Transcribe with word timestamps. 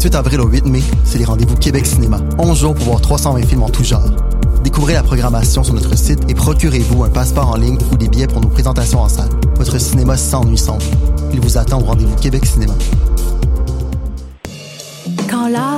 28 0.00 0.14
avril 0.14 0.40
au 0.40 0.48
8 0.48 0.64
mai, 0.64 0.82
c'est 1.04 1.18
les 1.18 1.26
rendez-vous 1.26 1.56
Québec 1.56 1.84
Cinéma. 1.84 2.20
11 2.38 2.58
jours 2.58 2.74
pour 2.74 2.86
voir 2.86 3.02
320 3.02 3.42
films 3.44 3.64
en 3.64 3.68
tout 3.68 3.84
genre. 3.84 4.08
Découvrez 4.64 4.94
la 4.94 5.02
programmation 5.02 5.62
sur 5.62 5.74
notre 5.74 5.94
site 5.94 6.20
et 6.26 6.32
procurez-vous 6.32 7.04
un 7.04 7.10
passeport 7.10 7.50
en 7.50 7.56
ligne 7.56 7.76
ou 7.92 7.98
des 7.98 8.08
billets 8.08 8.26
pour 8.26 8.40
nos 8.40 8.48
présentations 8.48 9.00
en 9.00 9.10
salle. 9.10 9.28
Votre 9.56 9.78
cinéma 9.78 10.16
s'ennuie 10.16 10.56
sans 10.56 10.78
vous. 10.78 10.90
Il 11.34 11.40
vous 11.42 11.58
attend 11.58 11.82
au 11.82 11.84
rendez-vous 11.84 12.16
Québec 12.16 12.46
Cinéma. 12.46 12.72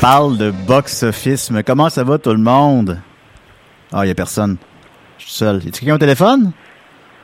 parle 0.00 0.36
de 0.38 0.50
box-office. 0.50 1.50
Mais 1.50 1.62
comment 1.62 1.88
ça 1.88 2.04
va 2.04 2.18
tout 2.18 2.30
le 2.32 2.38
monde? 2.38 2.98
Ah, 3.92 4.04
il 4.04 4.08
y 4.08 4.10
a 4.10 4.14
personne. 4.14 4.56
Je 5.18 5.24
suis 5.24 5.32
seul. 5.34 5.62
Y 5.64 5.68
a 5.68 5.70
quelqu'un 5.70 5.94
au 5.94 5.98
téléphone? 5.98 6.52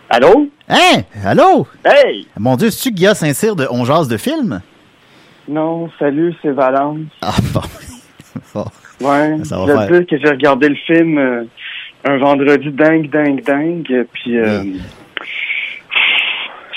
Allô? 0.09 0.49
Hein? 0.69 1.03
Allô? 1.25 1.67
Hey! 1.85 2.27
Mon 2.39 2.57
Dieu, 2.57 2.71
c'est-tu 2.71 2.93
Guillaume 2.95 3.15
Saint-Cyr 3.15 3.57
de 3.57 3.67
On 3.71 3.85
Jase 3.85 4.09
de 4.09 4.17
film? 4.17 4.61
Non, 5.49 5.91
salut, 5.99 6.35
c'est 6.43 6.51
Valence. 6.53 7.01
Ah, 7.21 7.35
bon. 7.53 7.61
bon. 8.55 8.65
Ouais, 9.01 9.39
Ça 9.45 9.57
je 9.57 9.61
va 9.61 9.67
veux 9.67 9.79
faire. 9.89 9.99
dire 9.99 10.07
que 10.07 10.19
j'ai 10.19 10.29
regardé 10.31 10.69
le 10.69 10.77
film 10.87 11.19
euh, 11.19 11.45
un 12.05 12.19
vendredi 12.19 12.71
dingue, 12.71 13.11
dingue, 13.11 13.43
dingue, 13.45 14.07
puis 14.13 14.39
euh, 14.39 14.63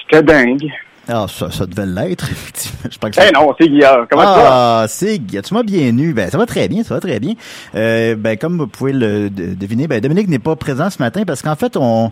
c'était 0.02 0.24
dingue. 0.24 0.68
Ah, 1.08 1.26
ça, 1.30 1.52
ça 1.52 1.66
devait 1.66 1.86
l'être, 1.86 2.26
effectivement. 2.32 2.90
Je 2.92 2.98
pense 2.98 3.10
que 3.12 3.20
Eh 3.28 3.32
non, 3.32 3.54
c'est 3.60 3.68
Guillaume, 3.68 4.08
comment 4.10 4.24
ça 4.24 4.36
va? 4.36 4.50
Ah, 4.82 4.86
c'est. 4.88 5.20
Tu 5.44 5.54
m'as 5.54 5.64
bien 5.64 5.96
eu. 5.98 6.14
Ben, 6.14 6.30
ça 6.30 6.38
va 6.38 6.46
très 6.46 6.68
bien, 6.68 6.84
ça 6.84 6.94
va 6.96 7.00
très 7.00 7.20
bien. 7.20 7.34
Euh, 7.76 8.16
ben, 8.16 8.38
comme 8.38 8.58
vous 8.58 8.68
pouvez 8.68 8.94
le 8.94 9.30
de- 9.30 9.54
deviner, 9.54 9.88
ben, 9.88 10.00
Dominique 10.00 10.28
n'est 10.28 10.40
pas 10.40 10.56
présent 10.56 10.90
ce 10.90 10.98
matin 11.00 11.24
parce 11.26 11.42
qu'en 11.42 11.56
fait, 11.56 11.78
on, 11.78 12.12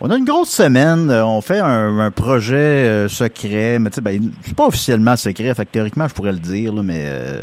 on 0.00 0.10
a 0.10 0.16
une 0.16 0.24
grosse 0.24 0.50
semaine. 0.50 1.10
On 1.10 1.40
fait 1.40 1.60
un, 1.60 1.98
un 2.00 2.10
projet 2.10 2.54
euh, 2.56 3.08
secret, 3.08 3.78
mais 3.78 3.90
tu 3.90 3.96
sais, 3.96 4.00
ben, 4.00 4.32
c'est 4.42 4.56
pas 4.56 4.66
officiellement 4.66 5.14
secret. 5.16 5.54
Fait 5.54 5.64
que 5.64 5.70
théoriquement, 5.70 6.08
je 6.08 6.14
pourrais 6.14 6.32
le 6.32 6.38
dire, 6.40 6.72
là, 6.72 6.82
mais 6.82 7.04
euh, 7.06 7.42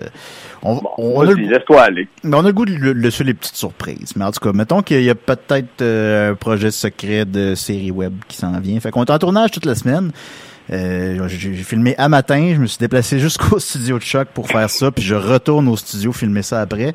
on, 0.61 0.81
on 0.97 1.21
a 1.21 1.23
le 1.25 1.31
aller. 1.77 2.07
on 2.25 2.33
a 2.33 2.41
le 2.41 2.51
goût 2.51 2.65
de 2.65 2.73
le- 2.73 2.91
les 2.93 3.33
petites 3.33 3.55
surprises. 3.55 4.11
Mais 4.17 4.25
en 4.25 4.31
tout 4.31 4.41
cas, 4.41 4.51
mettons 4.51 4.81
qu'il 4.81 5.01
y 5.03 5.09
a 5.09 5.15
peut-être 5.15 5.81
euh, 5.81 6.31
un 6.31 6.35
projet 6.35 6.71
secret 6.71 7.23
de 7.23 7.55
série 7.55 7.91
web 7.91 8.13
qui 8.27 8.35
s'en 8.35 8.59
vient. 8.59 8.77
Fait 8.81 8.91
qu'on 8.91 9.05
est 9.05 9.11
en 9.11 9.19
tournage 9.19 9.51
toute 9.51 9.65
la 9.65 9.75
semaine. 9.75 10.11
Euh, 10.71 11.27
j'ai 11.27 11.53
filmé 11.55 11.95
à 11.97 12.09
matin, 12.09 12.51
je 12.55 12.59
me 12.59 12.67
suis 12.67 12.77
déplacé 12.77 13.17
jusqu'au 13.19 13.57
studio 13.59 13.97
de 13.97 14.03
choc 14.03 14.27
pour 14.33 14.47
faire 14.47 14.69
ça, 14.69 14.91
puis 14.91 15.03
je 15.03 15.15
retourne 15.15 15.67
au 15.67 15.75
studio 15.75 16.11
filmer 16.13 16.43
ça 16.43 16.61
après. 16.61 16.93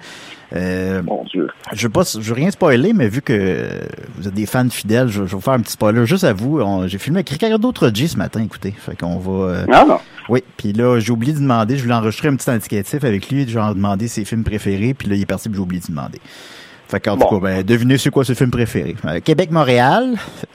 Euh, 0.54 1.02
Mon 1.02 1.24
Dieu. 1.24 1.48
je 1.72 1.82
veux 1.82 1.88
pas, 1.92 2.02
je 2.04 2.20
veux 2.20 2.34
rien 2.34 2.50
spoiler, 2.52 2.92
mais 2.92 3.08
vu 3.08 3.20
que 3.22 3.68
vous 4.16 4.28
êtes 4.28 4.34
des 4.34 4.46
fans 4.46 4.68
fidèles, 4.70 5.08
je, 5.08 5.14
je 5.14 5.20
vais 5.22 5.26
vous 5.30 5.40
faire 5.40 5.54
un 5.54 5.60
petit 5.60 5.72
spoiler 5.72 6.06
juste 6.06 6.22
à 6.22 6.32
vous. 6.32 6.60
J'ai 6.86 6.98
filmé 6.98 7.18
avec 7.18 7.30
Ricardo 7.30 7.72
Trogi 7.72 8.06
ce 8.06 8.16
matin, 8.16 8.42
écoutez. 8.44 8.72
Fait 8.78 8.94
qu'on 8.96 9.18
va. 9.18 9.46
euh, 9.48 9.66
Ah 9.72 9.84
non. 9.88 9.98
oui, 10.28 10.44
puis 10.56 10.72
là, 10.72 11.00
j'ai 11.00 11.10
oublié 11.10 11.32
de 11.32 11.40
demander, 11.40 11.76
je 11.76 11.82
voulais 11.82 11.94
enregistrer 11.94 12.28
un 12.28 12.36
petit 12.36 12.48
indicatif 12.50 13.02
avec 13.02 13.28
lui, 13.30 13.48
genre 13.48 13.74
demander 13.74 14.06
ses 14.06 14.24
films 14.24 14.44
préférés, 14.44 14.94
puis 14.94 15.08
là, 15.08 15.16
il 15.16 15.22
est 15.22 15.26
parti, 15.26 15.48
puis 15.48 15.56
j'ai 15.56 15.62
oublié 15.62 15.80
de 15.82 15.86
demander. 15.88 16.20
Fait 16.86 17.00
qu'en 17.00 17.16
Bon. 17.16 17.26
tout 17.26 17.40
cas, 17.40 17.42
ben, 17.42 17.62
devinez 17.64 17.98
c'est 17.98 18.10
quoi 18.10 18.24
ce 18.24 18.34
film 18.34 18.50
préféré. 18.52 18.94
Euh, 19.06 19.18
Québec-Montréal. 19.18 20.14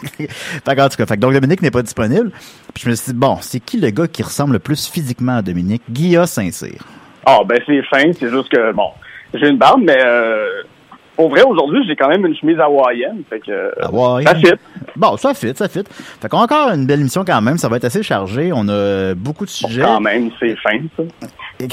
qu'en 0.64 0.88
tout 0.88 0.96
cas, 0.96 1.16
donc 1.16 1.32
Dominique 1.32 1.62
n'est 1.62 1.70
pas 1.70 1.82
disponible. 1.82 2.30
Puis 2.74 2.84
je 2.84 2.90
me 2.90 2.94
suis 2.94 3.12
dit, 3.12 3.18
bon, 3.18 3.38
c'est 3.40 3.60
qui 3.60 3.78
le 3.78 3.90
gars 3.90 4.08
qui 4.08 4.22
ressemble 4.22 4.54
le 4.54 4.58
plus 4.58 4.88
physiquement 4.88 5.36
à 5.36 5.42
Dominique? 5.42 5.82
Guilla 5.90 6.26
Saint-Cyr. 6.26 6.82
Ah, 7.26 7.40
ben 7.46 7.60
c'est 7.66 7.82
fin, 7.84 8.12
c'est 8.12 8.30
juste 8.30 8.48
que, 8.48 8.72
bon, 8.72 8.90
j'ai 9.34 9.48
une 9.48 9.58
barbe, 9.58 9.82
mais 9.84 9.98
euh, 10.04 10.62
pour 11.20 11.28
vrai, 11.28 11.42
aujourd'hui, 11.42 11.80
j'ai 11.86 11.96
quand 11.96 12.08
même 12.08 12.24
une 12.24 12.34
chemise 12.34 12.58
hawaïenne, 12.58 13.24
fait 13.28 13.40
que 13.40 13.50
euh, 13.50 14.22
ça 14.24 14.34
fit. 14.36 14.54
Bon, 14.96 15.18
ça 15.18 15.34
fit, 15.34 15.52
ça 15.54 15.68
fit. 15.68 15.84
Fait 16.18 16.30
qu'on 16.30 16.38
a 16.38 16.44
encore 16.44 16.70
une 16.70 16.86
belle 16.86 17.00
émission 17.00 17.26
quand 17.26 17.42
même, 17.42 17.58
ça 17.58 17.68
va 17.68 17.76
être 17.76 17.84
assez 17.84 18.02
chargé. 18.02 18.52
On 18.54 18.66
a 18.70 19.14
beaucoup 19.14 19.44
de 19.44 19.50
sujets. 19.50 19.82
Quand 19.82 20.00
même, 20.00 20.30
c'est 20.40 20.56
fin, 20.56 20.78
ça. 20.96 21.02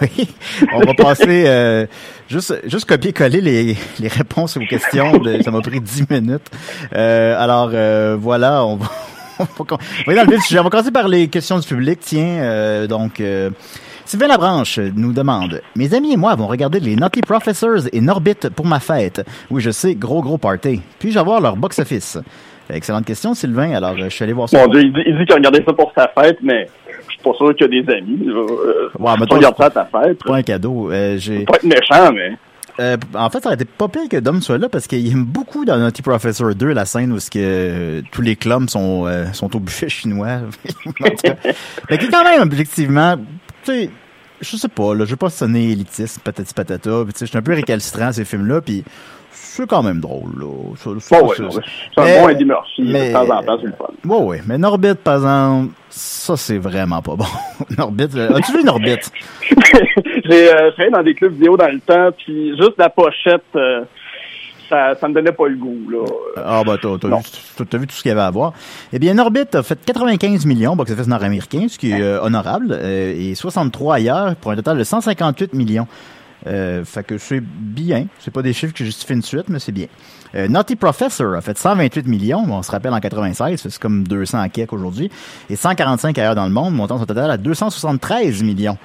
Oui, 0.00 0.26
on 0.72 0.80
va 0.80 0.94
passer 0.94 1.44
euh, 1.46 1.84
juste 2.30 2.58
juste 2.64 2.88
copier-coller 2.88 3.42
les, 3.42 3.76
les 4.00 4.08
réponses 4.08 4.56
aux 4.56 4.60
questions. 4.60 5.18
De, 5.18 5.42
ça 5.42 5.50
m'a 5.50 5.60
pris 5.60 5.82
10 5.82 6.08
minutes. 6.08 6.50
Euh, 6.94 7.36
alors 7.38 7.72
euh, 7.74 8.16
voilà, 8.18 8.64
on 8.64 8.76
va, 8.76 8.86
on 9.58 9.64
va 9.64 10.14
dans 10.14 10.22
le 10.22 10.30
vif 10.30 10.38
du 10.38 10.46
sujet. 10.46 10.60
On 10.60 10.64
va 10.64 10.70
commencer 10.70 10.92
par 10.92 11.08
les 11.08 11.28
questions 11.28 11.58
du 11.58 11.68
public. 11.68 11.98
Tiens, 12.00 12.86
donc 12.86 13.20
Sylvain 14.06 14.28
Labranche 14.28 14.78
nous 14.94 15.12
demande 15.12 15.60
Mes 15.76 15.94
amis 15.94 16.12
et 16.12 16.16
moi 16.16 16.32
avons 16.32 16.46
regardé 16.46 16.78
les 16.78 16.94
Naughty 16.94 17.20
Professors 17.22 17.88
et 17.92 18.00
Norbit 18.00 18.34
pour 18.54 18.66
ma 18.66 18.78
fête. 18.80 19.24
Oui, 19.50 19.62
je 19.62 19.70
sais, 19.70 19.94
gros 19.94 20.20
gros 20.22 20.36
party. 20.38 20.82
Puis-je 20.98 21.18
avoir 21.18 21.40
leur 21.40 21.56
box-office? 21.56 22.18
Excellente 22.70 23.06
question, 23.06 23.34
Sylvain. 23.34 23.72
Alors, 23.74 23.92
euh, 23.92 24.04
je 24.04 24.08
suis 24.10 24.22
allé 24.24 24.32
voir 24.32 24.48
ça. 24.48 24.58
Mon 24.58 24.68
Dieu, 24.68 24.82
il 24.82 24.92
dit, 24.92 25.02
dit 25.04 25.24
qu'il 25.24 25.32
a 25.32 25.36
regardé 25.36 25.62
ça 25.66 25.72
pour 25.72 25.92
sa 25.96 26.08
fête, 26.08 26.38
mais 26.42 26.66
je 27.06 27.12
suis 27.12 27.22
pas 27.22 27.32
sûr 27.34 27.54
qu'il 27.56 27.74
y 27.74 27.78
a 27.78 27.82
des 27.82 27.92
amis. 27.92 28.26
Euh, 28.28 28.88
Ouais, 28.98 29.14
tu 29.14 29.20
mettons, 29.20 29.36
regardes 29.36 29.56
ça 29.56 29.66
à 29.66 29.70
ta 29.70 29.84
fête. 29.86 30.18
Pas 30.24 30.36
un 30.36 30.42
cadeau. 30.42 30.90
Euh, 30.90 31.16
j'ai 31.18 31.44
Pas 31.44 31.56
être 31.56 31.64
méchant, 31.64 32.12
mais... 32.12 32.32
Euh, 32.80 32.96
en 33.14 33.30
fait, 33.30 33.40
ça 33.40 33.50
aurait 33.50 33.54
été 33.54 33.64
pas 33.64 33.86
pire 33.88 34.08
que 34.10 34.16
Dom 34.16 34.40
soit 34.42 34.58
là 34.58 34.68
parce 34.68 34.88
qu'il 34.88 35.08
aime 35.12 35.24
beaucoup 35.24 35.64
dans 35.64 35.76
Naughty 35.78 36.02
Professor 36.02 36.54
2 36.54 36.72
la 36.72 36.84
scène 36.84 37.12
où 37.12 37.16
que 37.18 37.20
euh, 37.36 38.02
tous 38.10 38.20
les 38.20 38.34
clubs 38.34 38.68
sont 38.68 39.06
euh, 39.06 39.26
sont 39.32 39.54
au 39.54 39.60
buffet 39.60 39.88
chinois. 39.88 40.40
Fait 41.88 41.98
qu'il 41.98 42.08
est 42.08 42.10
quand 42.10 42.24
même 42.24 42.42
objectivement, 42.42 43.14
tu 43.64 43.72
sais, 43.72 43.90
je 44.40 44.56
sais 44.56 44.68
pas, 44.68 44.94
là, 44.94 45.04
je 45.04 45.10
veux 45.10 45.16
pas 45.16 45.30
sonner 45.30 45.70
élitiste, 45.72 46.20
patati 46.22 46.52
patata, 46.54 47.02
puis 47.04 47.12
tu 47.12 47.18
sais, 47.20 47.26
je 47.26 47.30
suis 47.30 47.38
un 47.38 47.42
peu 47.42 47.54
récalcitrant 47.54 48.06
à 48.06 48.12
ces 48.12 48.24
films-là, 48.24 48.60
puis 48.60 48.84
c'est 49.30 49.66
quand 49.68 49.82
même 49.82 50.00
drôle, 50.00 50.30
là. 50.38 50.46
Ça- 50.76 50.90
Bon, 51.20 51.28
ouais, 51.28 51.34
c'est 51.36 52.00
un 52.00 52.04
Mais- 52.04 52.20
bon 52.20 52.28
Eddie 52.28 52.44
Murphy, 52.44 52.82
mais- 52.82 53.08
de 53.08 53.12
temps 53.14 53.30
en 53.30 53.42
temps, 53.42 53.58
c'est 53.60 53.66
le 53.66 53.72
fun. 53.72 53.86
Ouais, 54.04 54.22
ouais. 54.24 54.40
Mais 54.46 54.58
Norbit, 54.58 54.94
par 55.02 55.14
exemple, 55.16 55.72
ça, 55.88 56.36
c'est 56.36 56.58
vraiment 56.58 57.00
pas 57.02 57.14
bon. 57.16 57.24
Norbit, 57.78 58.08
là- 58.14 58.36
as-tu 58.36 58.52
vu 58.58 58.64
Norbit? 58.64 58.96
J'ai 60.24 60.48
euh, 60.52 60.70
travaillé 60.72 60.90
dans 60.90 61.02
des 61.02 61.14
clubs 61.14 61.32
vidéo 61.32 61.56
dans 61.56 61.68
le 61.72 61.80
temps, 61.80 62.10
puis 62.16 62.56
juste 62.56 62.74
la 62.78 62.90
pochette, 62.90 63.42
euh, 63.56 63.82
ça, 64.68 64.94
ça 65.00 65.08
me 65.08 65.14
donnait 65.14 65.32
pas 65.32 65.48
le 65.48 65.56
goût, 65.56 65.88
là. 65.90 66.04
Ah, 66.36 66.62
bah, 66.64 66.76
t'as, 66.80 66.98
t'as 66.98 67.08
vu, 67.08 67.14
t'as- 67.68 67.78
vu 67.78 67.86
tout 67.86 67.94
ce 67.94 68.02
qu'il 68.02 68.08
y 68.08 68.12
avait 68.12 68.20
à 68.22 68.30
voir. 68.30 68.52
Eh 68.92 68.98
bien, 68.98 69.14
Norbit 69.14 69.44
a 69.54 69.62
fait 69.62 69.78
95 69.84 70.46
millions 70.46 70.76
box-office 70.76 71.06
nord-américain, 71.06 71.66
ce 71.68 71.78
qui 71.78 71.92
est 71.92 72.00
euh, 72.00 72.20
honorable, 72.22 72.68
euh, 72.70 73.14
et 73.16 73.34
63 73.34 73.94
ailleurs, 73.96 74.36
pour 74.36 74.50
un 74.52 74.56
total 74.56 74.78
de 74.78 74.84
158 74.84 75.52
millions. 75.54 75.86
Euh, 76.46 76.84
fait 76.84 77.02
que 77.04 77.16
c'est 77.16 77.40
bien. 77.40 78.06
C'est 78.18 78.30
pas 78.32 78.42
des 78.42 78.52
chiffres 78.52 78.74
qui 78.74 78.84
justifient 78.84 79.14
une 79.14 79.22
suite, 79.22 79.48
mais 79.48 79.58
c'est 79.58 79.72
bien. 79.72 79.86
Euh, 80.34 80.46
Naughty 80.46 80.76
Professor 80.76 81.34
a 81.34 81.40
fait 81.40 81.56
128 81.56 82.06
millions, 82.06 82.44
on 82.46 82.62
se 82.62 82.70
rappelle 82.70 82.92
en 82.92 83.00
96, 83.00 83.60
c'est 83.62 83.78
comme 83.78 84.06
200 84.06 84.40
à 84.40 84.48
Québec 84.50 84.72
aujourd'hui, 84.74 85.10
et 85.48 85.56
145 85.56 86.18
ailleurs 86.18 86.34
dans 86.34 86.44
le 86.44 86.50
monde, 86.50 86.74
montant 86.74 86.98
son 86.98 87.06
total 87.06 87.30
à 87.30 87.36
273 87.38 88.42
millions. 88.42 88.76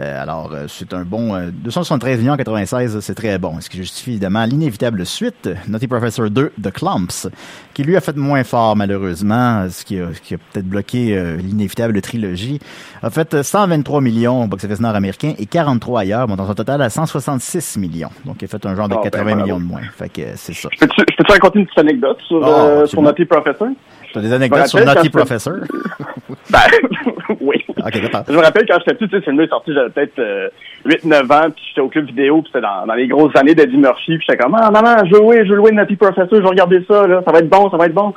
Euh, 0.00 0.22
alors, 0.22 0.50
euh, 0.52 0.66
c'est 0.68 0.94
un 0.94 1.02
bon 1.02 1.50
273 1.52 2.18
millions 2.18 2.32
en 2.32 2.36
96, 2.36 3.00
c'est 3.00 3.14
très 3.14 3.38
bon. 3.38 3.60
Ce 3.60 3.68
qui 3.68 3.76
justifie 3.76 4.12
évidemment 4.12 4.44
l'inévitable 4.44 5.04
suite, 5.04 5.50
Naughty 5.68 5.86
Professor 5.86 6.30
2, 6.30 6.52
The 6.62 6.70
Clumps, 6.70 7.28
qui 7.74 7.82
lui 7.82 7.96
a 7.96 8.00
fait 8.00 8.16
moins 8.16 8.44
fort 8.44 8.76
malheureusement, 8.76 9.68
ce 9.68 9.84
qui 9.84 10.00
a, 10.00 10.06
qui 10.22 10.34
a 10.34 10.38
peut-être 10.38 10.66
bloqué 10.66 11.16
euh, 11.16 11.36
l'inévitable 11.36 12.00
trilogie. 12.00 12.58
A 13.02 13.10
fait 13.10 13.42
123 13.42 14.00
millions 14.00 14.44
au 14.44 14.46
box-office 14.46 14.80
nord-américain 14.80 15.34
et 15.38 15.46
43 15.46 16.00
ailleurs, 16.00 16.28
montant 16.28 16.46
son 16.46 16.54
total 16.54 16.82
à 16.82 16.90
166 16.90 17.78
millions. 17.78 18.10
Donc, 18.24 18.36
il 18.40 18.46
a 18.46 18.48
fait 18.48 18.64
un 18.66 18.74
genre 18.74 18.88
de 18.88 18.96
80 18.96 19.24
ben, 19.24 19.42
millions 19.42 19.60
de 19.60 19.64
moins. 19.64 19.82
Fait 19.96 20.08
que 20.08 20.22
c'est 20.36 20.54
ça. 20.54 20.68
Je 20.72 20.86
peux-tu 20.86 21.32
raconter 21.32 21.58
une 21.58 21.66
petite 21.66 21.78
anecdote 21.78 22.18
sur, 22.26 22.36
oh, 22.36 22.86
sur 22.86 23.02
Naughty 23.02 23.24
Professor? 23.24 23.68
T'as 24.12 24.20
des 24.20 24.32
anecdotes 24.32 24.66
sur 24.66 24.84
Naughty 24.84 25.10
Professor? 25.10 25.54
ben, 26.50 26.58
oui. 27.40 27.64
je 27.68 28.32
me 28.32 28.40
rappelle 28.42 28.66
quand 28.66 28.78
j'étais 28.78 28.94
petit, 28.94 29.08
tu 29.08 29.16
sais, 29.16 29.22
film 29.22 29.40
est 29.40 29.48
sorti, 29.48 29.72
j'avais 29.72 29.90
peut-être 29.90 30.52
8-9 30.86 31.12
euh, 31.12 31.34
ans, 31.34 31.50
puis 31.50 31.64
j'étais 31.68 31.80
au 31.80 31.88
club 31.88 32.06
vidéo, 32.06 32.42
puis 32.42 32.50
c'était 32.52 32.66
dans, 32.66 32.86
dans, 32.86 32.94
les 32.94 33.08
grosses 33.08 33.34
années 33.36 33.54
d'Eddie 33.54 33.78
Murphy, 33.78 34.18
puis 34.18 34.26
j'étais 34.28 34.42
comme, 34.42 34.56
ah, 34.60 34.70
maman, 34.70 35.04
je 35.06 35.14
veux 35.14 35.20
louer, 35.20 35.44
je 35.44 35.50
veux 35.50 35.56
louer 35.56 35.72
Naughty 35.72 35.96
Professor, 35.96 36.28
je 36.30 36.42
vais 36.42 36.48
regarder 36.48 36.84
ça, 36.86 37.06
là, 37.06 37.22
ça 37.24 37.32
va 37.32 37.38
être 37.38 37.48
bon, 37.48 37.70
ça 37.70 37.76
va 37.76 37.86
être 37.86 37.94
bon. 37.94 38.12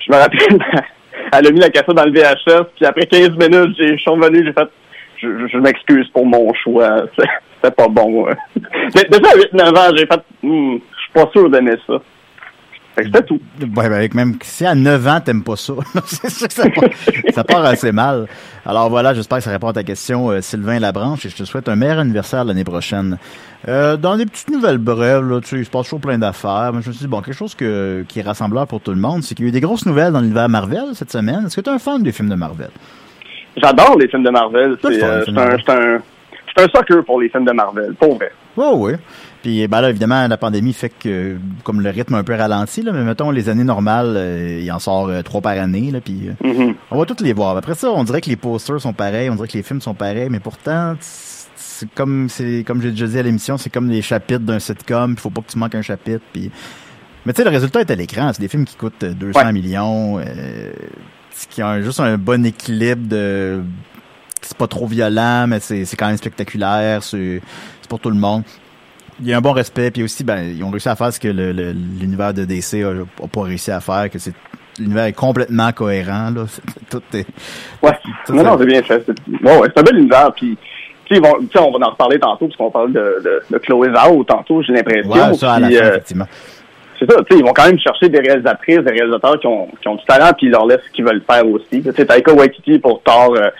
Je 0.00 0.12
me 0.12 0.18
rappelle, 0.18 0.40
elle 1.32 1.46
a 1.46 1.50
mis 1.50 1.60
la 1.60 1.70
cassette 1.70 1.94
dans 1.94 2.04
le 2.04 2.12
VHS, 2.12 2.66
puis 2.76 2.84
après 2.84 3.06
15 3.06 3.30
minutes, 3.30 3.76
j'ai, 3.78 3.96
je 3.96 4.00
suis 4.00 4.10
revenu, 4.10 4.44
j'ai 4.44 4.52
fait, 4.52 4.68
je, 5.18 5.46
je, 5.46 5.58
m'excuse 5.58 6.08
pour 6.08 6.26
mon 6.26 6.52
choix, 6.54 7.04
c'était 7.16 7.74
pas 7.74 7.88
bon. 7.88 8.26
Mais 8.94 9.04
déjà 9.10 9.28
à 9.30 9.70
8-9 9.70 9.78
ans, 9.78 9.96
j'ai 9.96 10.06
fait, 10.06 10.20
hmm, 10.42 10.76
je 10.96 11.02
suis 11.02 11.12
pas 11.12 11.30
sûr 11.32 11.48
d'aimer 11.48 11.76
ça. 11.86 12.00
C'était 12.96 13.22
tout. 13.22 13.40
Ouais, 13.60 13.88
ben 13.88 13.92
avec 13.92 14.14
même 14.14 14.36
si 14.42 14.64
à 14.64 14.74
9 14.74 15.06
ans, 15.08 15.20
t'aimes 15.20 15.42
pas 15.42 15.56
ça. 15.56 15.72
c'est 16.04 16.30
sûr 16.30 16.48
que 16.48 16.54
ça 16.54 16.70
part, 16.70 16.84
ça 17.34 17.44
part, 17.44 17.64
assez 17.64 17.90
mal. 17.90 18.26
Alors 18.64 18.88
voilà, 18.88 19.14
j'espère 19.14 19.38
que 19.38 19.44
ça 19.44 19.50
répond 19.50 19.68
à 19.68 19.72
ta 19.72 19.82
question, 19.82 20.30
euh, 20.30 20.40
Sylvain 20.40 20.78
Labranche, 20.78 21.26
et 21.26 21.28
je 21.28 21.36
te 21.36 21.44
souhaite 21.44 21.68
un 21.68 21.76
meilleur 21.76 21.98
anniversaire 21.98 22.44
l'année 22.44 22.64
prochaine. 22.64 23.18
Euh, 23.66 23.96
dans 23.96 24.16
des 24.16 24.26
petites 24.26 24.50
nouvelles 24.50 24.78
brèves, 24.78 25.28
là, 25.28 25.40
tu 25.40 25.48
sais, 25.48 25.56
il 25.56 25.64
se 25.64 25.70
passe 25.70 25.84
toujours 25.84 26.00
plein 26.00 26.18
d'affaires. 26.18 26.70
Mais 26.72 26.82
je 26.82 26.88
me 26.88 26.92
suis 26.92 27.04
dit, 27.04 27.08
bon, 27.08 27.20
quelque 27.20 27.34
chose 27.34 27.54
que, 27.54 28.04
qui 28.06 28.20
est 28.20 28.22
rassembleur 28.22 28.66
pour 28.66 28.80
tout 28.80 28.92
le 28.92 29.00
monde, 29.00 29.22
c'est 29.22 29.34
qu'il 29.34 29.44
y 29.44 29.48
a 29.48 29.50
eu 29.50 29.52
des 29.52 29.60
grosses 29.60 29.86
nouvelles 29.86 30.12
dans 30.12 30.20
l'univers 30.20 30.48
Marvel 30.48 30.94
cette 30.94 31.10
semaine. 31.10 31.46
Est-ce 31.46 31.56
que 31.56 31.62
tu 31.62 31.70
es 31.70 31.72
un 31.72 31.78
fan 31.78 32.02
des 32.02 32.12
films 32.12 32.28
de 32.28 32.36
Marvel? 32.36 32.70
J'adore 33.56 33.98
les 33.98 34.08
films 34.08 34.24
de 34.24 34.30
Marvel. 34.30 34.76
C'est 34.82 35.02
euh, 35.02 35.24
un, 35.28 35.72
un, 35.72 35.98
un 36.56 36.68
soccer 36.68 37.04
pour 37.04 37.20
les 37.20 37.28
films 37.28 37.44
de 37.44 37.52
Marvel, 37.52 37.94
pour 37.94 38.16
vrai. 38.16 38.30
Oh, 38.56 38.74
oui. 38.76 38.92
Puis 39.44 39.68
ben 39.68 39.82
là, 39.82 39.90
évidemment, 39.90 40.26
la 40.26 40.38
pandémie 40.38 40.72
fait 40.72 40.88
que 40.88 41.36
comme 41.64 41.82
le 41.82 41.90
rythme 41.90 42.14
un 42.14 42.24
peu 42.24 42.34
ralenti, 42.34 42.80
là, 42.80 42.92
mais 42.92 43.04
mettons 43.04 43.30
les 43.30 43.50
années 43.50 43.62
normales, 43.62 44.14
euh, 44.16 44.60
il 44.62 44.72
en 44.72 44.78
sort 44.78 45.08
euh, 45.08 45.20
trois 45.20 45.42
par 45.42 45.52
année, 45.58 45.90
là, 45.90 46.00
puis 46.00 46.30
euh, 46.30 46.32
mm-hmm. 46.42 46.74
on 46.90 46.98
va 46.98 47.04
toutes 47.04 47.20
les 47.20 47.34
voir. 47.34 47.54
Après 47.54 47.74
ça, 47.74 47.90
on 47.90 48.04
dirait 48.04 48.22
que 48.22 48.30
les 48.30 48.36
posters 48.36 48.80
sont 48.80 48.94
pareils, 48.94 49.28
on 49.28 49.34
dirait 49.34 49.48
que 49.48 49.58
les 49.58 49.62
films 49.62 49.82
sont 49.82 49.92
pareils, 49.92 50.30
mais 50.30 50.40
pourtant, 50.40 50.96
c'est 50.98 51.90
comme 51.94 52.30
c'est 52.30 52.64
comme 52.66 52.80
j'ai 52.80 52.92
déjà 52.92 53.06
dit 53.06 53.18
à 53.18 53.22
l'émission, 53.22 53.58
c'est 53.58 53.68
comme 53.68 53.90
les 53.90 54.00
chapitres 54.00 54.46
d'un 54.46 54.58
sitcom, 54.58 55.12
il 55.12 55.20
faut 55.20 55.28
pas 55.28 55.42
que 55.42 55.52
tu 55.52 55.58
manques 55.58 55.74
un 55.74 55.82
chapitre, 55.82 56.24
puis 56.32 56.50
mais 57.26 57.34
tu 57.34 57.42
sais, 57.42 57.44
le 57.44 57.50
résultat 57.50 57.80
est 57.82 57.90
à 57.90 57.96
l'écran. 57.96 58.30
C'est 58.32 58.40
des 58.40 58.48
films 58.48 58.64
qui 58.64 58.76
coûtent 58.76 59.04
200 59.04 59.52
millions, 59.52 60.20
qui 61.50 61.62
ont 61.62 61.82
juste 61.82 62.00
un 62.00 62.16
bon 62.16 62.46
équilibre 62.46 63.06
de 63.08 63.60
c'est 64.40 64.56
pas 64.56 64.68
trop 64.68 64.86
violent, 64.86 65.46
mais 65.48 65.60
c'est 65.60 65.84
quand 65.98 66.06
même 66.06 66.16
spectaculaire, 66.16 67.02
c'est 67.02 67.42
pour 67.90 68.00
tout 68.00 68.08
le 68.08 68.16
monde 68.16 68.42
il 69.20 69.28
y 69.28 69.32
a 69.32 69.36
un 69.36 69.40
bon 69.40 69.52
respect, 69.52 69.90
puis 69.90 70.02
aussi, 70.02 70.24
ben, 70.24 70.42
ils 70.42 70.62
ont 70.64 70.70
réussi 70.70 70.88
à 70.88 70.96
faire 70.96 71.12
ce 71.12 71.20
que 71.20 71.28
l'univers 71.28 72.34
de 72.34 72.44
DC 72.44 72.82
a, 72.84 73.26
pas 73.28 73.42
réussi 73.42 73.70
à 73.70 73.80
faire, 73.80 74.10
que 74.10 74.18
c'est 74.18 74.34
l'univers 74.78 75.04
est 75.04 75.12
complètement 75.12 75.70
cohérent, 75.72 76.30
là. 76.30 76.44
Tout 76.90 77.02
est. 77.12 77.26
Ouais. 77.82 77.92
non, 78.30 78.42
non, 78.42 78.58
c'est 78.58 78.66
bien 78.66 78.82
fait. 78.82 79.08
Bon, 79.40 79.60
ouais, 79.60 79.68
c'est 79.74 79.80
un 79.80 79.82
bel 79.82 79.98
univers, 79.98 80.32
puis. 80.34 80.56
Tu 81.06 81.16
sais, 81.16 81.58
on 81.58 81.70
va 81.70 81.86
en 81.86 81.90
reparler 81.90 82.18
tantôt, 82.18 82.46
parce 82.46 82.56
qu'on 82.56 82.70
parle 82.70 82.90
de, 82.90 83.20
de, 83.22 83.42
de 83.50 83.58
Chloé 83.58 83.92
Zhao 83.92 84.24
tantôt, 84.24 84.62
j'ai 84.62 84.72
l'impression. 84.72 85.10
Ouais, 85.12 85.34
ça, 85.34 85.52
à 85.52 85.60
la 85.60 85.68
fin, 85.68 85.74
euh, 85.74 85.88
effectivement. 85.90 86.26
C'est 86.98 87.10
ça, 87.10 87.18
tu 87.18 87.24
sais, 87.30 87.40
ils 87.40 87.44
vont 87.44 87.52
quand 87.52 87.66
même 87.66 87.78
chercher 87.78 88.08
des 88.08 88.20
réalisatrices, 88.20 88.78
des 88.78 88.90
réalisateurs 88.90 89.38
qui 89.38 89.46
ont, 89.46 89.68
qui 89.82 89.88
ont 89.88 89.96
du 89.96 90.04
talent, 90.06 90.32
puis 90.34 90.46
ils 90.46 90.50
leur 90.50 90.64
laissent 90.64 90.80
ce 90.86 90.92
qu'ils 90.92 91.04
veulent 91.04 91.22
faire 91.28 91.46
aussi. 91.46 91.82
Tu 91.82 91.92
sais, 91.92 92.06
Taika 92.06 92.32
Waititi 92.32 92.78
pour 92.78 93.02
Thor, 93.02 93.34
euh, 93.36 93.50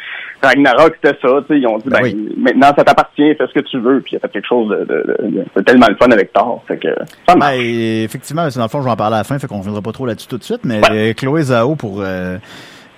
Ragnarok, 0.44 0.94
c'était 1.02 1.18
ça. 1.20 1.28
Tu 1.42 1.54
sais, 1.54 1.60
ils 1.60 1.66
ont 1.66 1.78
dit, 1.78 1.88
ben, 1.88 2.02
ben 2.02 2.28
maintenant, 2.36 2.72
ça 2.76 2.84
t'appartient, 2.84 3.34
fais 3.34 3.46
ce 3.46 3.52
que 3.52 3.64
tu 3.64 3.78
veux. 3.78 4.00
Puis 4.00 4.12
il 4.12 4.16
a 4.16 4.20
fait 4.20 4.28
quelque 4.28 4.46
chose 4.46 4.68
de, 4.70 4.84
de, 4.84 5.44
de, 5.56 5.60
tellement 5.62 5.86
le 5.88 5.96
fun 5.96 6.10
avec 6.10 6.32
Thor. 6.32 6.62
Fait 6.66 6.78
que, 6.78 6.88
ça 7.28 7.34
ben, 7.34 7.52
effectivement, 7.58 8.46
dans 8.48 8.62
le 8.62 8.68
fond, 8.68 8.80
je 8.80 8.84
vais 8.84 8.92
en 8.92 8.96
parler 8.96 9.16
à 9.16 9.18
la 9.18 9.24
fin, 9.24 9.38
fait 9.38 9.46
qu'on 9.46 9.58
reviendra 9.58 9.82
pas 9.82 9.92
trop 9.92 10.06
là-dessus 10.06 10.28
tout 10.28 10.38
de 10.38 10.44
suite. 10.44 10.64
Mais 10.64 11.14
Chloé 11.14 11.42
Zhao 11.42 11.74
pour... 11.74 12.00
Euh, 12.00 12.38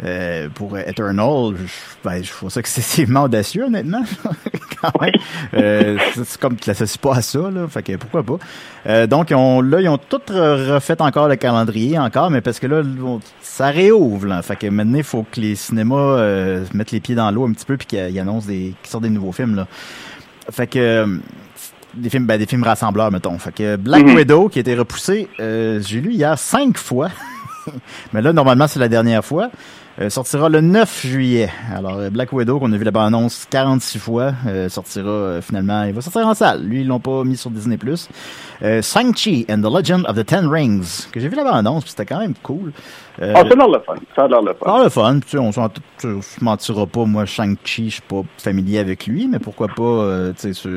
euh, 0.05 0.49
pour 0.55 0.77
Eternal, 0.77 1.55
je, 1.57 1.65
ben, 2.05 2.23
je 2.23 2.31
trouve 2.31 2.51
ça 2.51 2.61
excessivement 2.61 3.23
audacieux, 3.25 3.65
honnêtement. 3.65 4.03
Quand 4.83 5.01
même. 5.01 5.13
Euh, 5.55 5.99
c'est 6.15 6.39
comme 6.39 6.57
tu 6.57 6.69
l'associes 6.69 6.99
pas 6.99 7.17
à 7.17 7.23
ça, 7.23 7.51
là. 7.51 7.67
Fait 7.67 7.83
que 7.83 7.97
pourquoi 7.97 8.23
pas. 8.23 8.39
Euh, 8.87 9.07
donc, 9.07 9.33
on, 9.35 9.63
là, 9.63 9.81
ils 9.81 9.89
ont 9.89 9.99
tout 9.99 10.21
refait 10.29 11.01
encore 11.01 11.29
le 11.29 11.37
calendrier, 11.37 11.99
encore, 11.99 12.31
mais 12.31 12.43
parce 12.43 12.59
que 12.59 12.67
là, 12.67 12.83
ça 13.41 13.69
réouvre, 13.69 14.27
là. 14.27 14.43
Fait 14.43 14.57
que 14.57 14.67
maintenant, 14.67 14.99
il 14.99 15.05
faut 15.05 15.25
que 15.31 15.41
les 15.41 15.55
cinémas 15.55 15.97
euh, 15.97 16.65
mettent 16.75 16.91
les 16.91 17.01
pieds 17.01 17.15
dans 17.15 17.31
l'eau 17.31 17.47
un 17.47 17.53
petit 17.53 17.65
peu 17.65 17.79
puis 17.79 17.87
qu'ils 17.87 18.19
annoncent 18.21 18.47
des, 18.47 18.75
qu'ils 18.83 18.91
sortent 18.91 19.05
des 19.05 19.11
nouveaux 19.11 19.33
films, 19.33 19.57
là. 19.57 19.67
Fait 20.51 20.67
que, 20.67 21.21
des 21.95 22.11
films, 22.11 22.27
ben, 22.27 22.39
des 22.39 22.47
films 22.47 22.63
rassembleurs, 22.63 23.11
mettons. 23.11 23.39
Fait 23.39 23.53
que 23.53 23.77
Black 23.77 24.05
mm-hmm. 24.05 24.15
Widow, 24.15 24.49
qui 24.51 24.59
a 24.59 24.61
été 24.61 24.75
repoussé, 24.75 25.29
j'ai 25.39 26.01
lu 26.03 26.13
hier 26.13 26.39
cinq 26.39 26.77
fois. 26.77 27.09
mais 28.13 28.21
là, 28.21 28.35
normalement, 28.35 28.69
c'est 28.69 28.79
la 28.79 28.89
dernière 28.89 29.25
fois. 29.25 29.51
Euh, 29.99 30.11
sortira 30.11 30.51
le 30.51 30.61
9 30.61 31.07
juillet. 31.07 31.49
Alors, 31.75 31.97
euh, 31.97 32.11
Black 32.11 32.31
Widow, 32.31 32.59
qu'on 32.59 32.71
a 32.71 32.77
vu 32.77 32.85
la 32.85 32.91
bande-annonce 32.91 33.47
46 33.49 33.99
fois, 33.99 34.33
euh, 34.47 34.69
sortira 34.69 35.41
finalement, 35.41 35.85
il 35.85 35.95
va 35.95 36.03
sortir 36.03 36.27
en 36.27 36.35
salle. 36.35 36.65
Lui, 36.65 36.83
ils 36.83 36.87
l'ont 36.87 37.01
pas 37.01 37.25
mis 37.25 37.39
sur 37.39 37.51
Disney+. 37.51 37.79
Euh, 38.63 38.83
Shang-Chi 38.83 39.47
and 39.49 39.63
the 39.63 39.75
Legend 39.75 40.05
of 40.07 40.17
the 40.17 40.27
Ten 40.27 40.49
Rings, 40.49 41.09
que 41.11 41.19
j'ai 41.19 41.29
vu 41.29 41.37
la 41.37 41.45
bande-annonce, 41.45 41.87
c'était 41.87 42.05
quand 42.05 42.19
même 42.19 42.35
cool. 42.43 42.73
Euh, 43.23 43.33
ah, 43.35 43.43
c'est 43.49 43.57
dans 43.57 43.69
le 43.69 43.79
fun. 43.81 43.95
Ça 44.15 44.25
a 44.25 44.29
l'air 44.29 44.43
le 44.43 44.53
fun. 44.53 44.67
Ah, 44.67 44.83
le 44.85 44.91
fun. 44.91 45.21
Tu 45.21 45.31
sais, 45.31 45.39
on 45.39 45.51
se 45.51 46.45
mentira 46.45 46.87
pas, 46.87 47.05
moi, 47.07 47.25
Shang-Chi, 47.25 47.87
je 47.87 47.95
suis 47.95 48.03
pas 48.03 48.21
familier 48.37 48.81
avec 48.81 49.07
lui, 49.07 49.29
mais 49.29 49.39
pourquoi 49.39 49.69
pas, 49.69 50.33
tu 50.39 50.53
sais, 50.53 50.69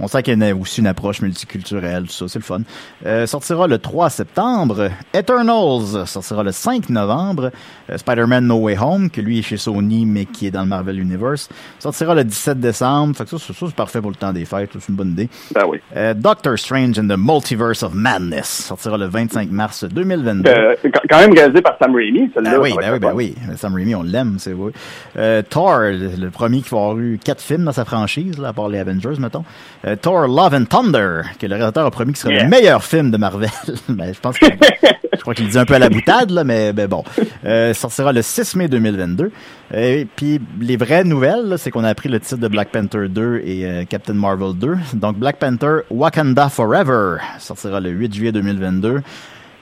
on 0.00 0.08
sait 0.08 0.22
qu'il 0.22 0.38
y 0.38 0.44
a 0.44 0.54
aussi 0.54 0.80
une 0.80 0.86
approche 0.86 1.20
multiculturelle, 1.22 2.04
tout 2.04 2.12
ça, 2.12 2.28
c'est 2.28 2.38
le 2.38 2.44
fun. 2.44 2.60
Euh, 3.04 3.26
sortira 3.26 3.66
le 3.66 3.78
3 3.78 4.10
septembre. 4.10 4.90
Eternals 5.14 6.06
sortira 6.06 6.42
le 6.42 6.52
5 6.52 6.90
novembre. 6.90 7.50
Euh, 7.90 7.96
Spider-Man 7.96 8.46
No 8.46 8.56
Way 8.56 8.76
Home, 8.78 9.10
que 9.10 9.20
lui 9.20 9.38
est 9.38 9.42
chez 9.42 9.56
Sony, 9.56 10.06
mais 10.06 10.24
qui 10.24 10.46
est 10.46 10.50
dans 10.50 10.62
le 10.62 10.68
Marvel 10.68 10.98
Universe, 10.98 11.48
sortira 11.78 12.14
le 12.14 12.24
17 12.24 12.60
décembre. 12.60 13.16
Fait 13.16 13.24
que 13.24 13.30
ça, 13.30 13.38
ça, 13.38 13.52
c'est 13.54 13.74
parfait 13.74 14.00
pour 14.00 14.10
le 14.10 14.16
temps 14.16 14.32
des 14.32 14.44
fêtes, 14.44 14.70
c'est 14.72 14.88
une 14.88 14.96
bonne 14.96 15.12
idée. 15.12 15.28
Ben 15.54 15.64
oui. 15.68 15.78
Euh, 15.96 16.14
Doctor 16.14 16.58
Strange 16.58 16.98
and 16.98 17.08
the 17.08 17.16
Multiverse 17.18 17.82
of 17.82 17.94
Madness 17.94 18.46
sortira 18.66 18.98
le 18.98 19.06
25 19.06 19.50
mars 19.50 19.84
2022. 19.84 20.50
Euh, 20.50 20.74
quand 21.08 21.18
même 21.18 21.32
réalisé 21.32 21.62
par 21.62 21.76
Sam 21.78 21.94
Raimi, 21.94 22.30
celle-là. 22.34 22.50
Ben 22.52 22.60
oui, 22.60 22.74
ben 22.78 22.92
oui, 22.92 22.98
ben 22.98 23.12
oui. 23.14 23.34
Sam 23.56 23.74
Raimi, 23.74 23.94
on 23.94 24.02
l'aime, 24.02 24.36
c'est 24.38 24.52
vrai. 24.52 24.72
Euh, 25.16 25.42
Thor, 25.48 25.80
le, 25.80 26.28
premier 26.30 26.60
qui 26.60 26.70
va 26.70 26.78
avoir 26.78 26.98
eu 26.98 27.18
quatre 27.22 27.40
films 27.40 27.64
dans 27.64 27.72
sa 27.72 27.84
franchise, 27.84 28.38
là, 28.38 28.48
à 28.48 28.52
part 28.52 28.68
les 28.68 28.78
Avengers, 28.78 29.18
mettons. 29.18 29.44
Euh, 29.86 29.94
Thor 29.94 30.26
Love 30.26 30.54
and 30.54 30.64
Thunder, 30.64 31.22
que 31.38 31.46
le 31.46 31.54
réalisateur 31.54 31.86
a 31.86 31.90
promis 31.92 32.12
qu'il 32.12 32.20
serait 32.20 32.42
le 32.42 32.48
meilleur 32.48 32.82
film 32.82 33.12
de 33.12 33.16
Marvel. 33.16 33.50
ben, 33.88 34.12
je 34.12 34.18
pense 34.18 34.36
que 34.36 34.46
je 34.46 35.20
crois 35.20 35.34
qu'il 35.34 35.48
dit 35.48 35.58
un 35.58 35.64
peu 35.64 35.74
à 35.74 35.78
la 35.78 35.88
boutade, 35.88 36.30
là, 36.30 36.42
mais 36.42 36.72
ben, 36.72 36.88
bon. 36.88 37.04
Euh, 37.44 37.72
sortira 37.72 38.12
le 38.12 38.22
6 38.22 38.56
mai 38.56 38.66
2022. 38.66 39.30
Et 39.74 40.06
puis 40.16 40.40
les 40.60 40.76
vraies 40.76 41.04
nouvelles, 41.04 41.54
c'est 41.58 41.70
qu'on 41.70 41.84
a 41.84 41.88
appris 41.88 42.08
le 42.08 42.18
titre 42.18 42.40
de 42.40 42.48
Black 42.48 42.70
Panther 42.70 43.08
2 43.08 43.42
et 43.44 43.64
euh, 43.64 43.84
Captain 43.88 44.14
Marvel 44.14 44.54
2. 44.54 44.76
Donc 44.94 45.18
Black 45.18 45.38
Panther 45.38 45.78
Wakanda 45.90 46.48
Forever 46.48 47.18
sortira 47.38 47.78
le 47.78 47.90
8 47.90 48.14
juillet 48.14 48.32
2022. 48.32 49.02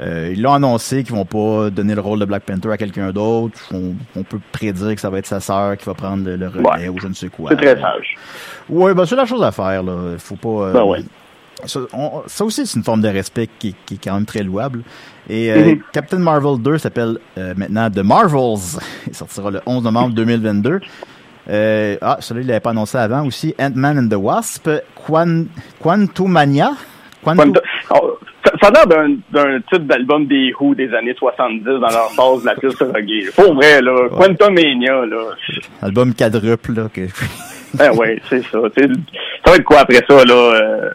Euh, 0.00 0.32
ils 0.32 0.42
l'ont 0.42 0.54
annoncé 0.54 1.04
qu'ils 1.04 1.14
vont 1.14 1.24
pas 1.24 1.70
donner 1.70 1.94
le 1.94 2.00
rôle 2.00 2.18
de 2.18 2.24
Black 2.24 2.42
Panther 2.42 2.70
à 2.70 2.76
quelqu'un 2.76 3.12
d'autre. 3.12 3.58
On, 3.72 4.22
peut 4.24 4.40
prédire 4.50 4.94
que 4.94 5.00
ça 5.00 5.10
va 5.10 5.18
être 5.18 5.26
sa 5.26 5.40
sœur 5.40 5.76
qui 5.76 5.84
va 5.84 5.94
prendre 5.94 6.28
le, 6.28 6.48
relais 6.48 6.88
ou 6.88 6.98
je 6.98 7.06
ne 7.06 7.14
sais 7.14 7.28
quoi. 7.28 7.50
C'est 7.50 7.56
très 7.56 7.80
sage. 7.80 8.16
Oui, 8.68 8.92
ben 8.94 9.06
c'est 9.06 9.16
la 9.16 9.26
chose 9.26 9.42
à 9.42 9.52
faire. 9.52 9.82
Là. 9.82 10.16
Faut 10.18 10.36
pas. 10.36 10.48
Euh, 10.48 10.72
ben 10.72 10.82
ouais. 10.82 11.04
ça, 11.66 12.44
aussi, 12.44 12.66
c'est 12.66 12.76
une 12.76 12.84
forme 12.84 13.02
de 13.02 13.08
respect 13.08 13.48
qui, 13.58 13.74
qui, 13.86 13.94
est 13.94 14.00
quand 14.02 14.14
même 14.14 14.26
très 14.26 14.42
louable. 14.42 14.82
Et 15.28 15.52
euh, 15.52 15.56
mm-hmm. 15.56 15.80
Captain 15.92 16.18
Marvel 16.18 16.60
2 16.60 16.78
s'appelle 16.78 17.18
maintenant 17.36 17.88
The 17.88 17.98
Marvels. 17.98 18.80
Il 19.06 19.14
sortira 19.14 19.50
le 19.52 19.60
11 19.64 19.84
novembre 19.84 20.14
2022. 20.14 20.80
ah, 22.00 22.16
celui-là, 22.18 22.44
il 22.44 22.46
l'avait 22.48 22.60
pas 22.60 22.70
annoncé 22.70 22.98
avant 22.98 23.24
aussi. 23.26 23.54
Ant-Man 23.60 23.98
and 23.98 24.08
the 24.08 24.20
Wasp. 24.20 24.68
Quant 25.06 25.44
Quantumania? 25.80 26.72
Quantum... 27.22 27.54
Oh, 27.90 28.18
l'air 28.70 28.86
d'un 28.86 29.60
titre 29.60 29.84
d'album 29.84 30.26
des 30.26 30.52
Who 30.58 30.74
des 30.74 30.92
années 30.94 31.14
70 31.14 31.64
dans 31.64 31.80
leur 31.80 32.10
phase 32.12 32.44
la 32.44 32.54
piste 32.54 32.80
reggae. 32.80 33.30
Pour 33.34 33.54
vrai, 33.54 33.80
là. 33.80 34.08
Quantum 34.10 34.54
Mania, 34.54 35.04
là. 35.06 35.30
Album 35.82 36.14
quadruple, 36.14 36.72
là. 36.74 36.88
Que... 36.92 37.02
ben 37.74 37.90
oui, 37.98 38.20
c'est 38.28 38.42
ça. 38.42 38.58
ça 38.60 39.50
va 39.50 39.56
être 39.56 39.64
quoi 39.64 39.80
après 39.80 40.02
ça, 40.08 40.24
là? 40.24 40.34
Euh, 40.34 40.90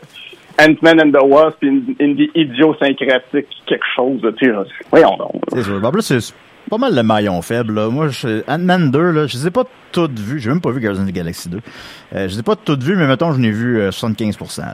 Ant-Man 0.60 1.02
and 1.02 1.12
the 1.12 1.24
Wasp, 1.24 1.64
une, 1.64 1.96
idiosyncratique, 2.36 3.48
quelque 3.66 3.86
chose, 3.96 4.22
tu 4.38 4.46
sais. 4.46 4.54
Voyons 4.92 5.16
donc. 5.18 5.42
C'est 5.54 5.64
sûr. 5.64 5.84
En 5.84 5.92
plus, 5.92 6.02
c'est 6.02 6.34
pas 6.70 6.78
mal 6.78 6.94
le 6.94 7.04
maillon 7.04 7.42
faible. 7.42 7.76
Là. 7.76 7.90
Moi, 7.90 8.10
Ant-Man 8.48 8.92
2, 8.92 9.12
là, 9.12 9.28
je 9.28 9.38
les 9.38 9.48
ai 9.48 9.52
pas 9.52 9.64
toutes 9.92 10.20
vues. 10.20 10.40
J'ai 10.40 10.50
même 10.50 10.62
pas 10.62 10.72
vu 10.72 10.82
Guardians 10.82 11.04
of 11.04 11.10
the 11.10 11.14
Galaxy 11.14 11.50
2. 11.50 11.58
Euh, 11.58 12.28
je 12.28 12.34
les 12.34 12.40
ai 12.40 12.44
pas 12.44 12.56
toutes 12.58 12.84
vues, 12.84 12.98
mais 12.98 13.08
mettons, 13.08 13.32
je 13.32 13.40
n'ai 13.40 13.52
vu 13.52 13.80
75%. 13.80 14.60
Là. 14.60 14.74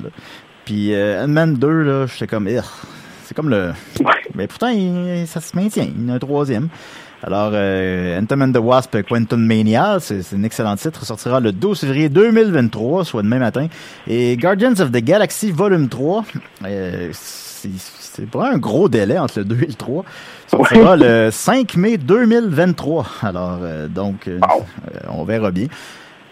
Puis 0.66 0.94
euh, 0.94 1.24
Ant-Man 1.24 1.56
2, 1.56 1.68
là, 1.84 2.06
j'étais 2.08 2.28
comme... 2.28 2.50
C'est 3.24 3.34
comme 3.34 3.50
le... 3.50 3.72
Mais 4.36 4.48
pourtant, 4.48 4.72
ça 5.26 5.42
se 5.42 5.56
maintient. 5.56 5.88
Il 5.96 6.04
y 6.04 6.06
en 6.10 6.14
a 6.14 6.16
un 6.18 6.20
troisième. 6.20 6.70
Alors, 7.24 7.52
euh, 7.54 8.20
Ant-Man 8.20 8.54
the 8.54 8.58
Wasp 8.58 9.02
Quantum 9.02 9.44
Mania, 9.44 9.98
c'est 10.00 10.22
un 10.36 10.44
excellent 10.44 10.76
titre, 10.76 11.06
sortira 11.06 11.40
le 11.40 11.52
12 11.52 11.80
février 11.80 12.10
2023, 12.10 13.06
soit 13.06 13.24
demain 13.24 13.40
matin. 13.40 13.68
Et 14.08 14.38
Guardians 14.38 14.80
of 14.80 14.92
the 14.92 14.98
Galaxy 14.98 15.52
Volume 15.52 15.90
3, 15.90 16.24
euh, 16.66 17.10
c'est 17.14 18.30
pas 18.30 18.52
un 18.52 18.58
gros 18.58 18.90
délai 18.90 19.18
entre 19.18 19.40
le 19.40 19.46
2 19.46 19.56
et 19.64 19.68
le 19.68 19.74
3. 19.74 20.06
Ça 20.48 20.58
sera 20.58 20.96
le 20.96 21.30
5 21.32 21.76
mai 21.78 21.98
2023. 21.98 23.08
Alors, 23.24 23.60
euh, 23.62 23.88
donc, 23.88 24.28
euh, 24.28 24.40
on 25.10 25.24
verra 25.24 25.52
bien. 25.52 25.68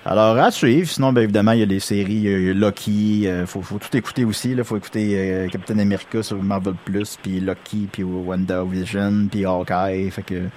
Alors, 0.06 0.38
à 0.38 0.52
suivre. 0.52 0.90
Sinon, 0.90 1.14
bien 1.14 1.24
évidemment, 1.24 1.54
il 1.54 1.60
y 1.60 1.64
a 1.64 1.66
les 1.66 1.80
séries 1.80 2.24
il 2.24 2.60
Loki. 2.60 3.22
Il 3.22 3.46
faut, 3.48 3.62
faut, 3.62 3.78
tout 3.78 3.96
écouter 3.96 4.26
aussi. 4.26 4.52
Il 4.52 4.64
faut 4.64 4.78
écouter 4.78 5.48
Captain 5.52 5.80
America 5.80 6.22
sur 6.22 6.42
Marvel 6.44 6.76
Plus, 6.84 7.18
puis 7.22 7.40
Loki, 7.40 7.88
puis 7.92 8.04
WandaVision, 8.04 9.28
puis 9.32 9.46
Hawkeye. 9.46 10.12
Fait 10.12 10.24
que 10.24 10.50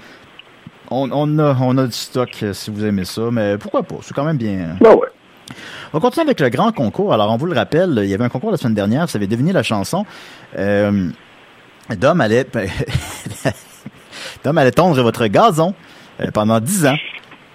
on, 0.90 1.38
a, 1.38 1.56
on 1.60 1.78
a 1.78 1.86
du 1.86 1.92
stock 1.92 2.30
euh, 2.42 2.52
si 2.52 2.70
vous 2.70 2.84
aimez 2.84 3.04
ça, 3.04 3.28
mais 3.30 3.58
pourquoi 3.58 3.82
pas? 3.82 3.96
C'est 4.02 4.14
quand 4.14 4.24
même 4.24 4.36
bien. 4.36 4.76
Ben 4.80 4.94
ouais. 4.94 5.08
On 5.92 6.00
continue 6.00 6.24
avec 6.24 6.40
le 6.40 6.48
grand 6.48 6.72
concours. 6.72 7.12
Alors, 7.12 7.30
on 7.30 7.36
vous 7.36 7.46
le 7.46 7.54
rappelle, 7.54 8.00
il 8.02 8.08
y 8.08 8.14
avait 8.14 8.24
un 8.24 8.28
concours 8.28 8.50
la 8.50 8.56
semaine 8.56 8.74
dernière, 8.74 9.06
vous 9.06 9.16
avez 9.16 9.26
deviné 9.26 9.52
la 9.52 9.62
chanson. 9.62 10.04
Euh, 10.58 11.08
Dom 11.96 12.20
allait, 12.20 12.46
Dom 14.44 14.58
allait 14.58 14.72
tondre 14.72 15.00
votre 15.02 15.26
gazon 15.28 15.74
euh, 16.20 16.30
pendant 16.32 16.60
10 16.60 16.86
ans. 16.86 16.96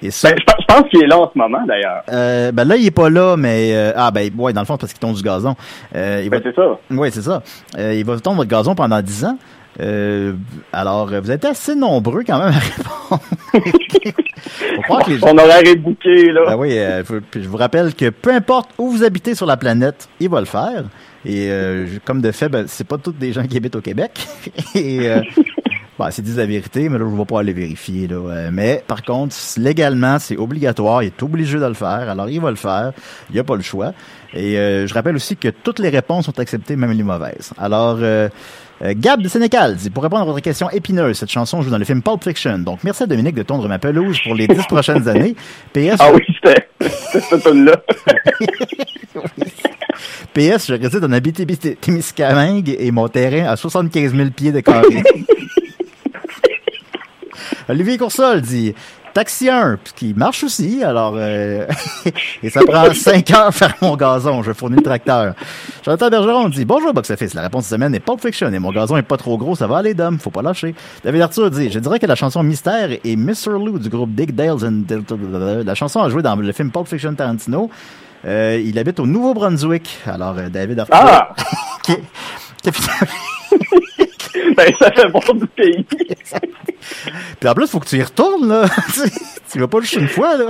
Et 0.03 0.12
ça, 0.12 0.31
ben, 0.31 0.38
je, 0.39 0.65
pense 0.65 0.89
qu'il 0.89 1.03
est 1.03 1.08
là 1.08 1.20
en 1.20 1.31
ce 1.31 1.38
moment, 1.38 1.63
d'ailleurs. 1.67 2.03
Euh, 2.12 2.51
ben 2.51 2.67
là, 2.67 2.75
il 2.75 2.86
est 2.86 2.91
pas 2.91 3.10
là, 3.10 3.36
mais 3.38 3.72
euh, 3.74 3.93
ah 3.96 4.10
ben 4.12 4.31
ouais, 4.38 4.53
dans 4.53 4.62
le 4.62 4.65
fond, 4.65 4.77
parce 4.77 4.91
qu'il 4.93 5.00
tombe 5.00 5.15
du 5.15 5.22
gazon. 5.22 5.55
Euh, 5.96 6.27
ben, 6.29 6.41
c'est 6.43 6.55
ça. 6.55 6.79
Oui, 6.89 7.10
c'est 7.12 7.22
ça. 7.22 7.43
il 7.77 8.03
va 8.05 8.20
tondre 8.20 8.38
votre 8.38 8.50
gazon 8.50 8.74
pendant 8.75 9.01
10 9.01 9.25
ans. 9.25 9.38
Euh, 9.79 10.34
alors, 10.74 11.08
vous 11.08 11.31
êtes 11.31 11.46
assez 11.46 11.75
nombreux 11.75 12.24
quand 12.25 12.39
même 12.39 12.53
à 12.53 12.60
répondre. 13.58 15.08
les 15.08 15.24
On 15.24 15.38
aurait 15.38 15.60
rebooké, 15.60 16.31
là. 16.31 16.41
Ben 16.48 16.58
oui, 16.58 16.77
euh, 16.77 17.03
je 17.34 17.48
vous 17.48 17.58
rappelle 17.58 17.93
que 17.96 18.10
peu 18.10 18.31
importe 18.31 18.72
où 18.77 18.89
vous 18.89 19.03
habitez 19.03 19.34
sur 19.34 19.46
la 19.46 19.58
planète, 19.58 20.10
il 20.20 20.29
va 20.29 20.39
le 20.39 20.46
faire. 20.46 20.84
Et 21.25 21.50
euh, 21.51 21.86
comme 22.03 22.22
de 22.22 22.31
fait, 22.31 22.50
ben, 22.50 22.65
c'est 22.67 22.88
pas 22.88 22.98
tous 22.98 23.12
des 23.13 23.31
gens 23.31 23.43
qui 23.43 23.58
habitent 23.58 23.75
au 23.75 23.81
Québec. 23.81 24.12
Et 24.75 25.08
ben, 26.05 26.12
c'est 26.12 26.22
dit 26.22 26.36
la 26.36 26.46
vérité, 26.46 26.89
mais 26.89 26.98
là, 26.98 27.05
je 27.08 27.13
ne 27.13 27.17
vais 27.17 27.25
pas 27.25 27.39
aller 27.39 27.53
vérifier. 27.53 28.08
Là. 28.08 28.50
mais 28.51 28.84
par 28.86 29.03
contre, 29.03 29.36
légalement, 29.58 30.20
c'est 30.20 30.38
obligatoire. 30.38 31.03
Il 31.03 31.08
est 31.08 31.24
obligé 31.24 31.60
de 31.60 31.65
le 31.65 31.74
faire. 31.74 32.10
Alors, 32.10 32.29
il 32.29 32.39
va 32.39 32.50
le 32.50 32.55
faire. 32.55 32.91
Il 33.29 33.34
n'y 33.34 33.39
a 33.39 33.43
pas 33.43 33.55
le 33.55 33.62
choix. 33.62 33.93
Et 34.34 34.53
je 34.55 34.93
rappelle 34.93 35.15
aussi 35.15 35.36
que 35.36 35.50
toutes 35.50 35.79
les 35.79 35.89
réponses 35.89 36.25
sont 36.25 36.39
acceptées, 36.39 36.75
même 36.75 36.91
les 36.91 37.03
mauvaises. 37.03 37.51
Alors, 37.58 38.00
euh, 38.84 38.93
Gab 38.96 39.22
de 39.22 39.27
Sénécal 39.27 39.75
dit, 39.75 39.89
pour 39.91 40.01
répondre 40.01 40.24
à 40.24 40.25
votre 40.25 40.39
question 40.39 40.70
épineuse, 40.72 41.17
cette 41.17 41.29
chanson 41.29 41.62
joue 41.62 41.70
dans 41.70 41.77
le 41.77 41.86
film 41.86 42.01
Pulp 42.01 42.24
Fiction. 42.24 42.58
Donc, 42.58 42.79
merci 42.84 43.03
à 43.03 43.05
Dominique 43.05 43.36
de 43.36 43.43
tondre 43.43 43.67
ma 43.67 43.77
pelouse 43.77 44.17
pour 44.24 44.34
les 44.34 44.48
dix 44.48 44.65
prochaines 44.65 45.08
années. 45.08 45.36
PS. 45.72 45.98
Ah 46.00 46.10
oui, 46.13 46.22
c'était 46.27 46.67
cette 46.79 47.46
là 47.46 47.75
PS, 50.34 50.67
je 50.67 50.74
réside 50.81 51.03
en 51.03 51.12
Abitibi-Témiscamingue 51.12 52.75
et 52.79 52.89
mon 52.89 53.08
terrain 53.08 53.51
a 53.51 53.55
75 53.55 54.15
000 54.15 54.29
pieds 54.31 54.51
de 54.51 54.62
carré. 54.62 55.03
Olivier 57.70 57.98
Coursol 57.98 58.41
dit 58.41 58.74
Taxi 59.13 59.50
1, 59.50 59.77
qui 59.96 60.13
marche 60.13 60.44
aussi, 60.44 60.84
alors 60.84 61.15
euh, 61.18 61.68
et 62.44 62.50
ça 62.50 62.62
prend 62.65 62.94
5 62.94 63.30
heures 63.32 63.53
faire 63.53 63.75
mon 63.82 63.98
gazon, 63.98 64.41
je 64.41 64.53
fournis 64.53 64.77
le 64.77 64.84
tracteur. 64.84 65.34
Jonathan 65.84 66.10
Bergeron 66.10 66.50
dit 66.50 66.63
Bonjour 66.63 66.94
Box 66.94 67.10
Office, 67.10 67.34
la 67.34 67.41
réponse 67.41 67.65
de 67.65 67.75
semaine 67.75 67.94
est 67.94 68.00
Pulp 68.00 68.22
Fiction 68.22 68.51
et 68.51 68.60
mon 68.60 68.72
gazon 68.72 68.96
est 68.96 69.01
pas 69.01 69.18
trop 69.18 69.38
gros, 69.38 69.56
ça 69.56 69.68
va 69.68 69.77
aller 69.77 69.94
d'homme, 69.94 70.18
faut 70.18 70.30
pas 70.30 70.41
lâcher. 70.41 70.74
David 71.03 71.22
Arthur 71.22 71.51
dit 71.51 71.70
Je 71.70 71.80
dirais 71.80 72.00
que 72.00 72.06
la 72.06 72.15
chanson 72.15 72.41
Mystère 72.41 72.89
et 73.03 73.15
Mr. 73.18 73.51
Lou 73.51 73.80
du 73.80 73.89
groupe 73.89 74.12
Dick 74.12 74.34
Dales 74.34 74.63
and 74.63 74.84
la 75.65 75.75
chanson 75.75 76.01
a 76.01 76.10
joué 76.10 76.22
dans 76.22 76.36
le 76.38 76.51
film 76.53 76.72
Pulp 76.72 76.88
Fiction 76.88 77.13
Tarantino. 77.13 77.70
Euh, 78.24 78.62
il 78.63 78.77
habite 78.80 79.00
au 79.00 79.08
Nouveau-Brunswick. 79.08 79.98
Alors 80.06 80.38
euh, 80.38 80.48
David 80.50 80.80
Arthur 80.80 80.96
Ah! 80.96 81.36
ben, 84.56 84.74
ça 84.80 84.91
fait 84.91 85.10
bon 85.10 85.34
du 85.34 85.48
pays. 85.48 85.86
Puis 87.39 87.50
en 87.50 87.53
plus, 87.53 87.67
faut 87.67 87.79
que 87.79 87.88
tu 87.88 87.98
y 87.98 88.03
retournes, 88.03 88.48
là. 88.48 88.65
tu 89.51 89.60
vas 89.60 89.67
pas 89.67 89.79
le 89.79 90.00
une 90.00 90.07
fois, 90.07 90.38
là. 90.38 90.48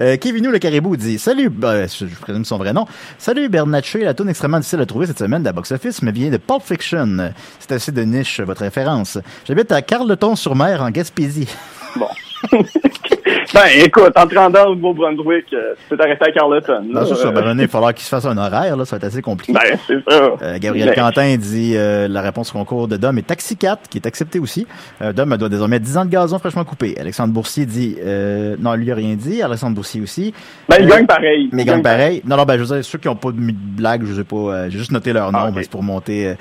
Euh, 0.00 0.16
Kevin 0.16 0.48
le 0.48 0.58
caribou 0.58 0.96
dit 0.96 1.18
Salut, 1.18 1.50
ben, 1.50 1.86
je, 1.86 2.06
présume 2.20 2.44
son 2.44 2.56
vrai 2.56 2.72
nom. 2.72 2.86
Salut 3.18 3.48
Bernatchez, 3.48 4.02
la 4.02 4.14
tune 4.14 4.30
extrêmement 4.30 4.58
difficile 4.58 4.80
à 4.80 4.86
trouver 4.86 5.06
cette 5.06 5.18
semaine 5.18 5.42
de 5.42 5.46
la 5.46 5.52
box-office 5.52 6.00
me 6.02 6.10
vient 6.10 6.30
de 6.30 6.38
Pulp 6.38 6.62
Fiction. 6.62 7.32
C'est 7.58 7.72
assez 7.72 7.92
de 7.92 8.02
niche, 8.02 8.40
votre 8.40 8.62
référence. 8.62 9.18
J'habite 9.46 9.70
à 9.72 9.82
Carleton-sur-Mer, 9.82 10.82
en 10.82 10.90
Gaspésie. 10.90 11.48
Bon. 11.96 12.06
ben, 12.52 13.66
écoute, 13.84 14.12
en 14.16 14.50
dans 14.50 14.66
au 14.66 14.74
Nouveau-Brunswick, 14.74 15.46
euh, 15.52 15.74
tu 15.88 15.96
peux 15.96 16.02
arrêté 16.02 16.24
à 16.24 16.32
Carleton. 16.32 16.86
Là, 16.92 17.04
c'est 17.04 17.14
ça. 17.16 17.30
Ben, 17.30 17.52
il 17.52 17.60
va 17.60 17.68
falloir 17.68 17.94
qu'il 17.94 18.04
se 18.04 18.08
fasse 18.08 18.24
un 18.24 18.36
horaire, 18.36 18.76
là. 18.76 18.84
Ça 18.84 18.96
va 18.96 18.98
être 18.98 19.12
assez 19.12 19.22
compliqué. 19.22 19.52
Ben, 19.52 19.78
c'est 19.86 20.02
ça. 20.08 20.32
Euh, 20.42 20.58
Gabriel 20.58 20.94
Quentin 20.94 21.36
dit 21.36 21.74
euh, 21.76 22.08
la 22.08 22.22
réponse 22.22 22.50
au 22.50 22.58
concours 22.58 22.88
de 22.88 22.96
Dom 22.96 23.18
est 23.18 23.26
Taxi 23.26 23.56
4, 23.56 23.88
qui 23.88 23.98
est 23.98 24.06
accepté 24.06 24.38
aussi. 24.38 24.66
Euh, 25.02 25.12
Dom 25.12 25.36
doit 25.36 25.48
désormais 25.48 25.80
10 25.80 25.96
ans 25.98 26.04
de 26.04 26.10
gazon 26.10 26.38
fraîchement 26.38 26.64
coupé. 26.64 26.96
Alexandre 26.98 27.32
Boursier 27.32 27.66
dit 27.66 27.96
euh, 28.02 28.56
non, 28.58 28.74
lui 28.74 28.90
a 28.90 28.94
rien 28.94 29.14
dit. 29.14 29.42
Alexandre 29.42 29.74
Boursier 29.74 30.00
aussi. 30.00 30.32
Ben, 30.68 30.76
il 30.80 30.86
gagne 30.86 31.06
pareil. 31.06 31.50
Mais 31.52 31.62
il 31.62 31.66
gagne 31.66 31.82
pareil. 31.82 32.22
Non, 32.24 32.36
non, 32.36 32.44
ben, 32.44 32.56
je 32.56 32.64
veux 32.64 32.76
dire, 32.76 32.84
ceux 32.84 32.98
qui 32.98 33.08
n'ont 33.08 33.16
pas 33.16 33.32
de 33.32 33.38
blague, 33.38 34.04
je 34.04 34.14
sais 34.14 34.24
pas, 34.24 34.68
j'ai 34.70 34.78
juste 34.78 34.92
noté 34.92 35.12
leur 35.12 35.30
nom, 35.30 35.38
ah, 35.40 35.50
c'est 35.54 35.70
pour 35.70 35.82
monter. 35.82 36.34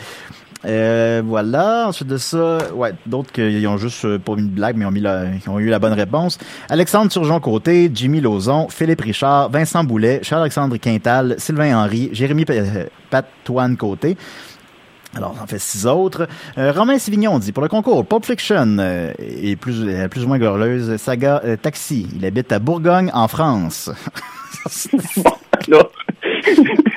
Euh, 0.66 1.22
voilà. 1.26 1.88
Ensuite 1.88 2.08
de 2.08 2.18
ça, 2.18 2.58
ouais, 2.74 2.94
d'autres 3.06 3.32
qui 3.32 3.66
ont 3.68 3.78
juste 3.78 4.04
euh, 4.06 4.20
pas 4.20 4.36
mis 4.36 4.44
de 4.44 4.48
blague, 4.48 4.76
mais 4.76 4.86
ont, 4.86 4.92
mis 4.92 5.00
la, 5.00 5.26
ont 5.48 5.60
eu 5.60 5.70
la 5.70 5.80
bonne 5.80 5.94
réponse. 5.94 6.38
Alexandre 6.70 7.12
Turgeon 7.12 7.40
Côté, 7.40 7.90
Jimmy 7.94 8.22
Lauzon, 8.22 8.68
Philippe 8.70 9.02
Richard, 9.02 9.50
Vincent 9.50 9.84
Boulet, 9.84 10.20
Charles-Alexandre 10.24 10.78
Quintal, 10.78 11.36
Sylvain 11.38 11.78
Henry, 11.78 12.10
Jérémy 12.12 12.46
euh, 12.50 12.86
Patouane 13.10 13.78
Côté. 13.78 14.18
Alors, 15.16 15.36
on 15.42 15.48
fait 15.48 15.60
six 15.60 15.88
autres. 15.88 16.28
Euh, 16.58 16.72
Romain 16.72 17.00
Sivignon 17.00 17.40
dit, 17.40 17.52
pour 17.52 17.64
le 17.64 17.70
concours, 17.70 18.06
Pulp 18.06 18.26
Fiction 18.26 18.78
est 19.18 19.56
plus, 19.56 20.08
plus 20.10 20.24
ou 20.24 20.28
moins 20.28 20.38
glorieuse. 20.38 20.98
Saga 20.98 21.42
Taxi, 21.60 22.08
il 22.16 22.24
habite 22.26 22.52
à 22.52 22.60
Bourgogne, 22.60 23.10
en 23.14 23.28
France. 23.28 23.90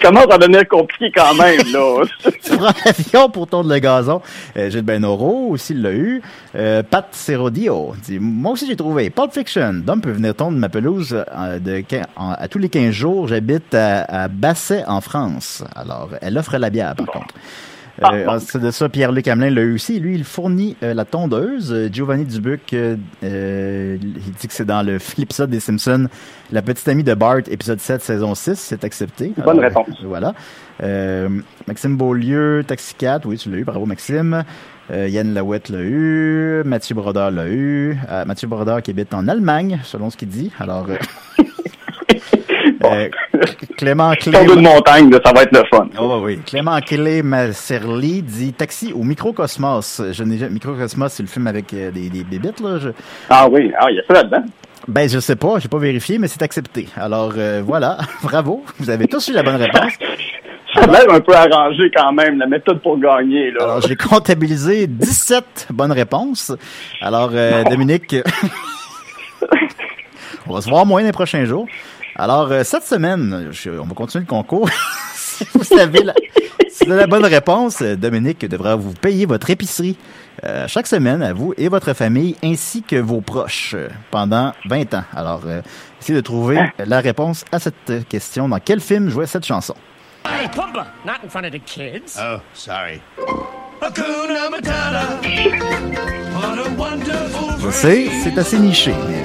ça 0.00 0.08
commence 0.08 0.32
à 0.32 0.38
devenir 0.38 0.66
compliqué 0.68 1.10
quand 1.14 1.34
même, 1.34 1.60
là. 1.72 2.04
tu 2.42 2.56
prends 2.56 2.72
l'avion 2.84 3.30
pour 3.30 3.46
tondre 3.46 3.72
le 3.72 3.78
gazon. 3.78 4.20
Euh, 4.56 4.70
Gilles 4.70 4.82
Benoro 4.82 5.48
aussi 5.50 5.74
l'a 5.74 5.92
eu. 5.92 6.22
Euh, 6.54 6.82
Pat 6.82 7.06
Serodio 7.12 7.94
dit, 8.02 8.18
moi 8.20 8.52
aussi 8.52 8.66
j'ai 8.66 8.76
trouvé 8.76 9.10
Pulp 9.10 9.32
Fiction. 9.32 9.74
Dom 9.74 10.00
peut 10.00 10.12
venir 10.12 10.34
tondre 10.34 10.58
ma 10.58 10.68
pelouse 10.68 11.14
euh, 11.14 11.58
de, 11.58 11.84
à 12.16 12.48
tous 12.48 12.58
les 12.58 12.68
15 12.68 12.90
jours. 12.90 13.28
J'habite 13.28 13.74
à, 13.74 14.28
Basset, 14.28 14.84
en 14.86 15.00
France. 15.00 15.64
Alors, 15.74 16.10
elle 16.20 16.36
offre 16.38 16.56
la 16.56 16.70
bière, 16.70 16.94
par 16.94 17.06
contre. 17.06 17.34
Euh, 18.02 18.26
ah, 18.28 18.38
c'est 18.38 18.60
de 18.60 18.70
ça, 18.70 18.88
Pierre-Luc 18.88 19.26
Hamelin 19.28 19.50
l'a 19.50 19.62
eu 19.62 19.74
aussi. 19.74 19.98
Lui, 19.98 20.14
il 20.14 20.24
fournit 20.24 20.76
euh, 20.82 20.94
la 20.94 21.04
tondeuse. 21.04 21.72
Euh, 21.72 21.88
Giovanni 21.92 22.24
Dubuc, 22.24 22.72
il 22.72 23.98
dit 24.38 24.48
que 24.48 24.54
c'est 24.54 24.64
dans 24.64 24.82
l'épisode 24.82 25.50
des 25.50 25.60
Simpsons, 25.60 26.08
La 26.52 26.62
petite 26.62 26.86
amie 26.88 27.04
de 27.04 27.14
Bart, 27.14 27.42
épisode 27.50 27.80
7, 27.80 28.02
saison 28.02 28.34
6. 28.34 28.54
C'est 28.54 28.84
accepté. 28.84 29.32
Bonne 29.44 29.60
réponse. 29.60 29.88
Voilà. 30.04 30.34
Maxime 31.66 31.96
Beaulieu, 31.96 32.64
Taxi 32.66 32.94
4, 32.94 33.26
oui, 33.26 33.36
tu 33.36 33.50
l'as 33.50 33.58
eu. 33.58 33.64
Bravo, 33.64 33.86
Maxime. 33.86 34.44
Yann 34.90 35.34
Lawette 35.34 35.68
l'a 35.68 35.80
eu. 35.80 36.62
Mathieu 36.64 36.94
Brodeur 36.94 37.30
l'a 37.30 37.48
eu. 37.48 37.98
Mathieu 38.26 38.48
Brodeur 38.48 38.80
qui 38.82 38.92
habite 38.92 39.12
en 39.12 39.28
Allemagne, 39.28 39.80
selon 39.84 40.10
ce 40.10 40.16
qu'il 40.16 40.28
dit. 40.28 40.52
Alors... 40.58 40.86
Euh, 42.84 43.08
Clément 43.76 44.12
Clé. 44.20 44.32
de 44.32 44.60
montagne, 44.60 45.10
ça 45.24 45.32
va 45.32 45.42
être 45.42 45.56
le 45.56 45.64
fun. 45.70 45.88
Oh, 46.00 46.20
oui. 46.22 46.38
Clément 46.46 46.80
Clé 46.80 47.22
dit 48.22 48.52
Taxi 48.52 48.92
au 48.92 49.02
Microcosmos. 49.02 50.02
Je 50.12 50.22
n'ai 50.24 50.48
Microcosmos, 50.48 51.12
c'est 51.12 51.22
le 51.22 51.28
film 51.28 51.46
avec 51.46 51.72
euh, 51.74 51.90
des, 51.90 52.08
des 52.08 52.24
bébites, 52.24 52.60
là. 52.60 52.78
Ah 53.30 53.48
oui, 53.50 53.72
ah, 53.78 53.86
il 53.90 53.96
y 53.96 54.00
a 54.00 54.02
ça 54.06 54.14
là-dedans. 54.14 54.44
Ben, 54.86 55.08
je 55.08 55.18
sais 55.18 55.36
pas, 55.36 55.58
j'ai 55.58 55.68
pas 55.68 55.78
vérifié, 55.78 56.18
mais 56.18 56.28
c'est 56.28 56.42
accepté. 56.42 56.88
Alors, 56.96 57.32
euh, 57.36 57.62
voilà. 57.64 57.98
Bravo. 58.22 58.64
Vous 58.78 58.90
avez 58.90 59.06
tous 59.06 59.28
eu 59.28 59.32
la 59.32 59.42
bonne 59.42 59.56
réponse. 59.56 59.92
Ça 60.74 60.82
a 60.82 60.86
l'air 60.86 61.10
un 61.10 61.20
peu 61.20 61.34
arrangé 61.34 61.90
quand 61.96 62.12
même, 62.12 62.38
la 62.38 62.46
méthode 62.46 62.82
pour 62.82 62.98
gagner. 62.98 63.50
Là. 63.52 63.64
Alors, 63.64 63.80
j'ai 63.80 63.96
comptabilisé 63.96 64.86
17 64.86 65.68
bonnes 65.70 65.92
réponses. 65.92 66.52
Alors, 67.00 67.30
Dominique, 67.70 68.14
on 70.46 70.52
va 70.52 70.60
se 70.60 70.68
voir 70.68 70.84
moins 70.84 71.02
les 71.02 71.10
prochains 71.10 71.46
jours. 71.46 71.66
Alors, 72.20 72.50
euh, 72.50 72.64
cette 72.64 72.82
semaine, 72.82 73.52
on 73.66 73.84
va 73.84 73.94
continuer 73.94 74.24
le 74.24 74.28
concours. 74.28 74.68
si 75.14 75.46
vous 75.54 75.62
savez 75.62 76.02
la, 76.02 76.14
si 76.68 76.84
vous 76.84 76.90
avez 76.90 77.02
la 77.02 77.06
bonne 77.06 77.24
réponse, 77.24 77.80
euh, 77.80 77.94
Dominique 77.94 78.44
devra 78.44 78.74
vous 78.74 78.92
payer 78.92 79.24
votre 79.24 79.48
épicerie 79.50 79.96
euh, 80.42 80.66
chaque 80.66 80.88
semaine 80.88 81.22
à 81.22 81.32
vous 81.32 81.54
et 81.56 81.68
votre 81.68 81.92
famille 81.92 82.34
ainsi 82.42 82.82
que 82.82 82.96
vos 82.96 83.20
proches 83.20 83.76
pendant 84.10 84.52
20 84.68 84.94
ans. 84.94 85.04
Alors, 85.14 85.42
essayez 86.00 86.16
de 86.16 86.20
trouver 86.20 86.58
la 86.84 86.98
réponse 86.98 87.44
à 87.52 87.60
cette 87.60 88.08
question. 88.08 88.48
Dans 88.48 88.58
quel 88.58 88.80
film 88.80 89.08
jouait 89.08 89.26
cette 89.26 89.46
chanson? 89.46 89.74
Hey, 90.24 90.48
Pumba, 90.48 90.88
not 91.06 91.24
in 91.24 91.28
front 91.28 91.44
of 91.44 91.52
the 91.52 91.62
kids. 91.64 92.18
Oh, 92.20 92.38
sorry. 92.52 93.00
Je 97.60 97.70
sais, 97.70 98.08
c'est 98.24 98.38
assez 98.38 98.58
niché, 98.58 98.92
mais... 99.08 99.17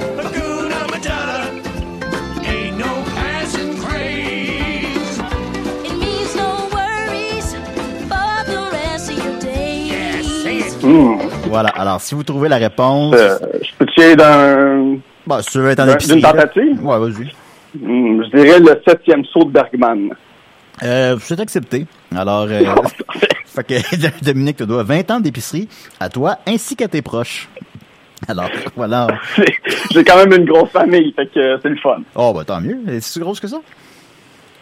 Voilà. 11.54 11.68
Alors, 11.68 12.00
si 12.00 12.16
vous 12.16 12.24
trouvez 12.24 12.48
la 12.48 12.56
réponse. 12.56 13.14
Euh, 13.16 13.38
je 13.62 13.70
peux 13.78 13.86
tirer 13.86 14.16
d'un. 14.16 14.96
Bah, 15.24 15.40
si 15.40 15.52
tu 15.52 15.58
veux 15.58 15.70
être 15.70 15.78
en 15.78 15.88
épicerie. 15.88 16.20
D'une 16.20 16.22
tentative? 16.22 16.84
Ouais, 16.84 16.98
vas-y. 16.98 17.32
Hmm, 17.80 18.24
je 18.24 18.36
dirais 18.36 18.58
le 18.58 18.82
septième 18.84 19.24
saut 19.26 19.44
de 19.44 19.50
Bergman. 19.50 20.10
Euh, 20.82 21.16
c'est 21.20 21.38
accepté. 21.38 21.86
Alors, 22.12 22.48
euh, 22.50 22.60
fait 23.46 23.62
que 23.62 24.24
Dominique, 24.24 24.56
tu 24.56 24.66
dois 24.66 24.82
20 24.82 25.10
ans 25.12 25.20
d'épicerie 25.20 25.68
à 26.00 26.08
toi 26.08 26.38
ainsi 26.44 26.74
qu'à 26.74 26.88
tes 26.88 27.02
proches. 27.02 27.48
Alors, 28.26 28.50
voilà. 28.74 29.06
J'ai 29.92 30.02
quand 30.02 30.16
même 30.16 30.32
une 30.32 30.46
grosse 30.46 30.70
famille, 30.70 31.12
fait 31.14 31.26
que 31.26 31.58
c'est 31.62 31.68
le 31.68 31.76
fun. 31.76 31.98
Oh, 32.16 32.32
bah 32.34 32.42
tant 32.44 32.60
mieux. 32.60 32.78
C'est 32.86 33.00
si 33.00 33.20
grosse 33.20 33.38
que 33.38 33.46
ça? 33.46 33.60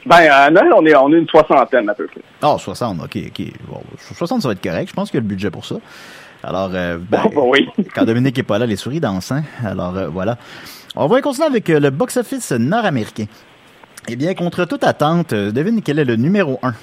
Ben, 0.05 0.29
à 0.31 0.51
Noël, 0.51 0.73
on 0.77 0.85
est, 0.85 0.95
on 0.95 1.11
est 1.13 1.19
une 1.19 1.29
soixantaine 1.29 1.89
à 1.89 1.95
peu 1.95 2.07
près. 2.07 2.21
Ah, 2.43 2.55
oh, 2.55 2.59
60, 2.59 2.99
ok, 3.05 3.19
ok. 3.29 3.47
Bon, 3.69 3.81
60, 4.15 4.43
ça 4.43 4.49
va 4.49 4.53
être 4.53 4.63
correct. 4.63 4.89
Je 4.91 4.95
pense 4.95 5.11
qu'il 5.11 5.19
y 5.19 5.21
a 5.21 5.23
le 5.23 5.29
budget 5.29 5.51
pour 5.51 5.65
ça. 5.65 5.77
Alors, 6.43 6.71
euh, 6.75 6.99
ben, 7.11 7.23
oh, 7.25 7.31
ben 7.35 7.43
oui. 7.45 7.69
quand 7.95 8.05
Dominique 8.05 8.39
est 8.39 8.43
pas 8.43 8.59
là, 8.59 8.67
les 8.67 8.77
souris 8.77 9.01
dansent. 9.01 9.33
Hein? 9.33 9.45
Alors, 9.65 9.97
euh, 9.97 10.09
voilà. 10.09 10.39
On 10.97 11.07
va 11.07 11.21
continuer 11.21 11.47
avec 11.47 11.71
euh, 11.71 11.81
le 11.81 11.91
box-office 11.91 12.53
nord-américain. 12.53 13.27
Eh 14.09 14.17
bien, 14.17 14.35
contre 14.35 14.65
toute 14.65 14.85
attente, 14.85 15.33
devine 15.33 15.81
quel 15.83 15.99
est 15.99 16.05
le 16.05 16.17
numéro 16.17 16.59
1? 16.63 16.75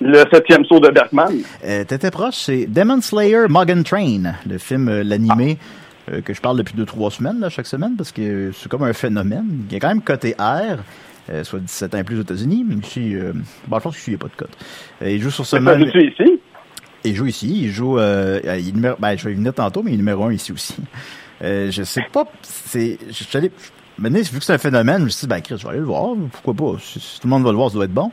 Le 0.00 0.24
septième 0.30 0.64
saut 0.66 0.78
de 0.78 0.90
Bergman. 0.90 1.32
Euh, 1.64 1.84
T'étais 1.84 2.10
proche, 2.10 2.36
c'est 2.36 2.66
Demon 2.66 3.00
Slayer 3.00 3.46
Mugen 3.48 3.82
Train, 3.82 4.34
le 4.48 4.58
film, 4.58 5.00
l'animé, 5.00 5.58
que 6.24 6.32
je 6.32 6.40
parle 6.40 6.58
depuis 6.58 6.74
deux, 6.74 6.84
trois 6.84 7.10
semaines, 7.10 7.40
là, 7.40 7.48
chaque 7.48 7.66
semaine, 7.66 7.94
parce 7.96 8.12
que 8.12 8.52
c'est 8.52 8.68
comme 8.68 8.84
un 8.84 8.92
phénomène. 8.92 9.64
Il 9.68 9.72
y 9.72 9.76
a 9.76 9.80
quand 9.80 9.88
même 9.88 10.02
côté 10.02 10.36
R. 10.38 10.78
Euh, 11.28 11.42
soit 11.42 11.58
17 11.58 11.94
ans 11.94 11.98
et 11.98 12.04
plus 12.04 12.18
aux 12.18 12.22
États-unis, 12.22 12.64
si, 12.84 13.16
euh, 13.16 13.32
bon, 13.66 13.78
je 13.78 13.82
pense 13.82 13.98
qu'il 13.98 14.12
n'y 14.12 14.14
a 14.14 14.18
pas 14.18 14.28
de. 14.28 14.46
Euh, 15.04 15.10
il 15.10 15.20
joue 15.20 15.32
sur 15.32 15.44
ce 15.44 15.56
même. 15.56 15.82
Ici? 15.82 16.40
Il 17.06 17.14
joue 17.14 17.26
ici, 17.26 17.62
il 17.64 17.70
joue, 17.70 17.98
euh, 17.98 18.40
il 18.58 18.74
numéro, 18.74 18.96
ben, 18.98 19.16
je 19.16 19.28
vais 19.28 19.34
venir 19.34 19.54
tantôt, 19.54 19.82
mais 19.82 19.92
il 19.92 19.94
est 19.94 19.98
numéro 19.98 20.24
un 20.24 20.32
ici 20.32 20.52
aussi. 20.52 20.76
Euh, 21.42 21.70
je 21.70 21.82
sais 21.82 22.06
pas, 22.10 22.24
c'est, 22.40 22.98
je 23.08 23.12
suis 23.12 23.36
allé, 23.36 23.52
maintenant, 23.98 24.20
vu 24.20 24.38
que 24.38 24.42
c'est 24.42 24.54
un 24.54 24.58
phénomène, 24.58 25.00
je 25.00 25.04
me 25.04 25.08
suis 25.10 25.26
dit, 25.26 25.26
ben, 25.26 25.42
Chris, 25.42 25.56
je 25.58 25.64
vais 25.64 25.68
aller 25.68 25.80
le 25.80 25.84
voir, 25.84 26.14
pourquoi 26.32 26.54
pas, 26.54 26.78
si, 26.80 26.98
tout 27.20 27.26
le 27.26 27.28
monde 27.28 27.44
va 27.44 27.50
le 27.50 27.58
voir, 27.58 27.68
ça 27.68 27.74
doit 27.74 27.84
être 27.84 27.92
bon. 27.92 28.10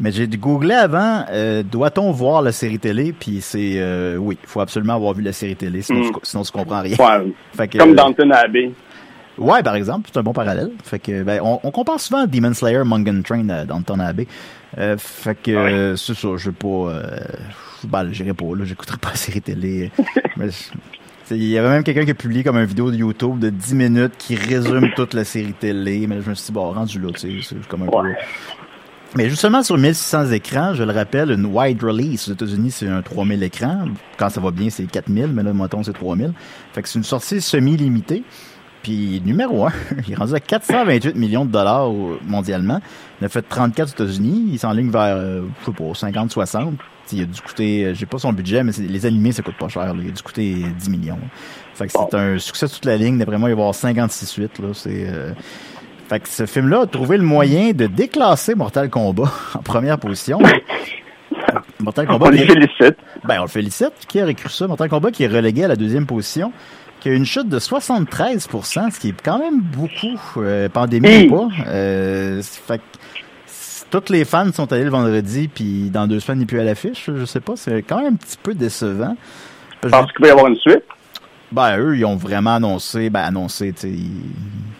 Mais 0.00 0.10
j'ai 0.10 0.26
googlé 0.26 0.74
avant, 0.74 1.24
euh, 1.30 1.62
doit-on 1.62 2.10
voir 2.10 2.42
la 2.42 2.50
série 2.50 2.78
télé? 2.78 3.12
Puis 3.12 3.40
c'est, 3.40 3.74
euh, 3.76 4.16
oui, 4.16 4.36
il 4.42 4.48
faut 4.48 4.60
absolument 4.60 4.94
avoir 4.94 5.12
vu 5.12 5.22
la 5.22 5.32
série 5.32 5.54
télé, 5.54 5.82
sinon, 5.82 6.00
mm. 6.00 6.12
tu, 6.12 6.18
sinon 6.22 6.42
tu 6.42 6.50
comprends 6.52 6.80
rien. 6.80 6.96
Ouais, 6.98 7.32
fait 7.56 7.68
que, 7.68 7.78
comme 7.78 7.94
Downton 7.94 8.32
Abbey. 8.32 8.72
Ouais, 9.38 9.62
par 9.62 9.74
exemple, 9.74 10.08
c'est 10.12 10.18
un 10.18 10.22
bon 10.22 10.32
parallèle. 10.32 10.70
Fait 10.82 10.98
que, 10.98 11.22
ben, 11.22 11.40
on, 11.42 11.60
on 11.62 11.70
compare 11.70 12.00
souvent 12.00 12.26
Demon 12.26 12.54
Slayer, 12.54 12.82
Mungan 12.84 13.22
Train 13.22 13.48
euh, 13.50 13.64
dans 13.66 13.82
ton 13.82 14.00
Abbey. 14.00 14.26
Fait 14.76 15.40
que, 15.40 15.50
euh, 15.50 15.96
c'est 15.96 16.14
ça, 16.14 16.28
je 16.36 16.50
vais 16.50 16.56
pas, 16.56 16.92
ben, 17.86 18.12
j'irai 18.12 18.34
pas, 18.34 18.46
là, 18.56 18.64
j'écouterai 18.64 18.98
pas 18.98 19.10
la 19.10 19.16
série 19.16 19.42
télé. 19.42 19.90
il 21.30 21.44
y 21.44 21.58
avait 21.58 21.68
même 21.68 21.84
quelqu'un 21.84 22.04
qui 22.04 22.10
a 22.10 22.14
publié 22.14 22.44
comme 22.44 22.56
une 22.56 22.64
vidéo 22.64 22.90
de 22.90 22.96
YouTube 22.96 23.38
de 23.38 23.50
10 23.50 23.74
minutes 23.74 24.12
qui 24.18 24.34
résume 24.36 24.90
toute 24.94 25.14
la 25.14 25.24
série 25.24 25.52
télé, 25.52 26.06
mais 26.06 26.20
je 26.22 26.30
me 26.30 26.34
suis 26.34 26.46
dit, 26.46 26.52
bon, 26.52 26.70
rendu 26.72 26.98
là, 26.98 27.10
tu 27.12 27.42
sais, 27.42 27.48
c'est 27.48 27.66
comme 27.66 27.82
un 27.82 27.86
peu... 27.86 28.08
Mais 29.16 29.30
justement 29.30 29.62
sur 29.62 29.78
1600 29.78 30.32
écrans, 30.32 30.74
je 30.74 30.82
le 30.82 30.92
rappelle, 30.92 31.30
une 31.30 31.46
wide 31.46 31.82
release 31.84 32.28
aux 32.28 32.32
États-Unis, 32.32 32.72
c'est 32.72 32.88
un 32.88 33.00
3000 33.00 33.44
écrans. 33.44 33.84
Quand 34.18 34.28
ça 34.28 34.40
va 34.40 34.50
bien, 34.50 34.70
c'est 34.70 34.86
4000, 34.86 35.28
mais 35.28 35.44
là, 35.44 35.52
mettons, 35.52 35.84
c'est 35.84 35.92
3000. 35.92 36.32
Fait 36.72 36.82
que 36.82 36.88
c'est 36.88 36.98
une 36.98 37.04
sortie 37.04 37.40
semi-limitée. 37.40 38.24
Puis 38.84 39.22
numéro 39.24 39.66
1, 39.66 39.72
il 40.06 40.12
est 40.12 40.16
rendu 40.16 40.34
à 40.34 40.40
428 40.40 41.16
millions 41.16 41.46
de 41.46 41.50
dollars 41.50 41.90
mondialement. 42.26 42.80
Il 43.20 43.24
a 43.24 43.28
fait 43.30 43.42
34 43.42 43.88
aux 43.88 44.04
États-Unis. 44.04 44.50
Il 44.52 44.58
s'enligne 44.58 44.90
vers, 44.90 45.16
euh, 45.16 45.42
je 45.60 45.64
sais 45.64 45.72
pas, 45.72 45.84
50-60. 45.84 46.74
Il 47.12 47.22
a 47.22 47.24
dû 47.24 47.40
coûter, 47.40 47.84
euh, 47.84 47.94
j'ai 47.94 48.04
pas 48.04 48.18
son 48.18 48.32
budget, 48.34 48.62
mais 48.62 48.72
les 48.78 49.06
animés, 49.06 49.32
ça 49.32 49.42
coûte 49.42 49.56
pas 49.58 49.68
cher. 49.68 49.94
Il 49.98 50.08
a 50.08 50.10
dû 50.10 50.22
coûter 50.22 50.54
10 50.78 50.90
millions. 50.90 51.18
Fait 51.74 51.86
que 51.86 51.92
c'est 51.92 52.14
un 52.14 52.38
succès 52.38 52.68
toute 52.68 52.84
la 52.84 52.98
ligne. 52.98 53.16
D'après 53.18 53.38
moi, 53.38 53.48
il 53.48 53.54
va 53.54 53.58
y 53.58 53.62
avoir 53.62 53.74
56 53.74 54.26
suites. 54.26 54.58
Là. 54.58 54.68
C'est, 54.74 55.06
euh, 55.08 55.32
Fait 56.06 56.20
que 56.20 56.28
ce 56.28 56.44
film-là 56.44 56.82
a 56.82 56.86
trouvé 56.86 57.16
le 57.16 57.24
moyen 57.24 57.72
de 57.72 57.86
déclasser 57.86 58.54
Mortal 58.54 58.90
Kombat 58.90 59.32
en 59.54 59.62
première 59.62 59.98
position. 59.98 60.40
Mortal 61.80 62.06
Kombat. 62.06 62.26
On 62.26 62.30
le 62.30 62.36
félicite. 62.36 62.96
Ben, 63.24 63.38
on 63.38 63.42
le 63.44 63.48
félicite. 63.48 63.92
Qui 64.08 64.22
aurait 64.22 64.34
cru 64.34 64.50
ça? 64.50 64.66
Mortal 64.66 64.90
Kombat 64.90 65.10
qui 65.10 65.24
est 65.24 65.28
relégué 65.28 65.64
à 65.64 65.68
la 65.68 65.76
deuxième 65.76 66.04
position 66.04 66.52
qui 67.04 67.10
a 67.10 67.12
une 67.12 67.26
chute 67.26 67.50
de 67.50 67.58
73% 67.58 68.90
ce 68.90 68.98
qui 68.98 69.10
est 69.10 69.22
quand 69.22 69.38
même 69.38 69.60
beaucoup, 69.60 70.18
euh, 70.38 70.70
pandémie 70.70 71.28
ou 71.28 71.36
pas. 71.36 71.48
Euh, 71.68 72.40
fait 72.42 72.80
toutes 73.90 74.08
les 74.08 74.24
fans 74.24 74.50
sont 74.52 74.72
allés 74.72 74.84
le 74.84 74.90
vendredi, 74.90 75.48
puis 75.48 75.90
dans 75.90 76.06
deux 76.06 76.18
semaines, 76.18 76.38
il 76.38 76.40
n'est 76.40 76.46
plus 76.46 76.60
à 76.60 76.64
l'affiche. 76.64 77.10
Je 77.14 77.26
sais 77.26 77.40
pas, 77.40 77.56
c'est 77.56 77.82
quand 77.82 77.98
même 77.98 78.14
un 78.14 78.16
petit 78.16 78.38
peu 78.42 78.54
décevant. 78.54 79.18
Je 79.82 79.88
pense 79.90 80.10
qu'il 80.12 80.22
va 80.22 80.28
y 80.28 80.30
avoir 80.30 80.46
une 80.46 80.56
suite? 80.56 80.82
Ben, 81.52 81.76
eux, 81.78 81.94
ils 81.94 82.06
ont 82.06 82.16
vraiment 82.16 82.54
annoncé, 82.54 83.10
ben, 83.10 83.20
annoncé, 83.20 83.74
tu 83.74 83.80
sais, 83.82 83.94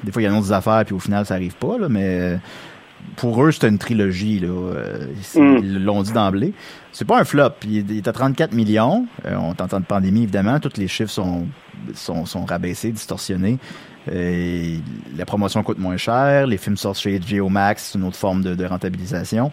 des 0.02 0.10
fois, 0.10 0.22
ils 0.22 0.26
annoncent 0.26 0.48
des 0.48 0.52
affaires, 0.54 0.82
puis 0.86 0.94
au 0.94 1.00
final, 1.00 1.26
ça 1.26 1.34
arrive 1.34 1.56
pas, 1.56 1.76
là, 1.76 1.90
mais 1.90 2.38
pour 3.16 3.44
eux, 3.44 3.52
c'était 3.52 3.68
une 3.68 3.78
trilogie, 3.78 4.40
là. 4.40 4.48
Euh, 4.48 5.06
mm. 5.34 5.58
Ils 5.62 5.84
l'ont 5.84 6.02
dit 6.02 6.12
d'emblée. 6.12 6.52
C'est 6.92 7.04
pas 7.04 7.18
un 7.20 7.24
flop. 7.24 7.50
Il, 7.64 7.96
est 7.96 8.08
à 8.08 8.12
34 8.12 8.52
millions. 8.52 9.06
Euh, 9.26 9.36
on 9.36 9.52
est 9.52 9.60
en 9.60 9.68
temps 9.68 9.80
de 9.80 9.84
pandémie, 9.84 10.22
évidemment. 10.22 10.58
Tous 10.60 10.76
les 10.76 10.88
chiffres 10.88 11.10
sont 11.10 11.46
sont, 11.94 12.26
sont 12.26 12.44
rabaissés, 12.44 12.92
distorsionnés. 12.92 13.58
Et 14.12 14.80
la 15.16 15.24
promotion 15.24 15.62
coûte 15.62 15.78
moins 15.78 15.96
cher, 15.96 16.46
les 16.46 16.58
films 16.58 16.76
sortent 16.76 16.98
chez 16.98 17.18
HBO 17.18 17.48
Max, 17.48 17.90
c'est 17.90 17.98
une 17.98 18.04
autre 18.04 18.16
forme 18.16 18.42
de, 18.42 18.54
de, 18.54 18.64
rentabilisation. 18.66 19.50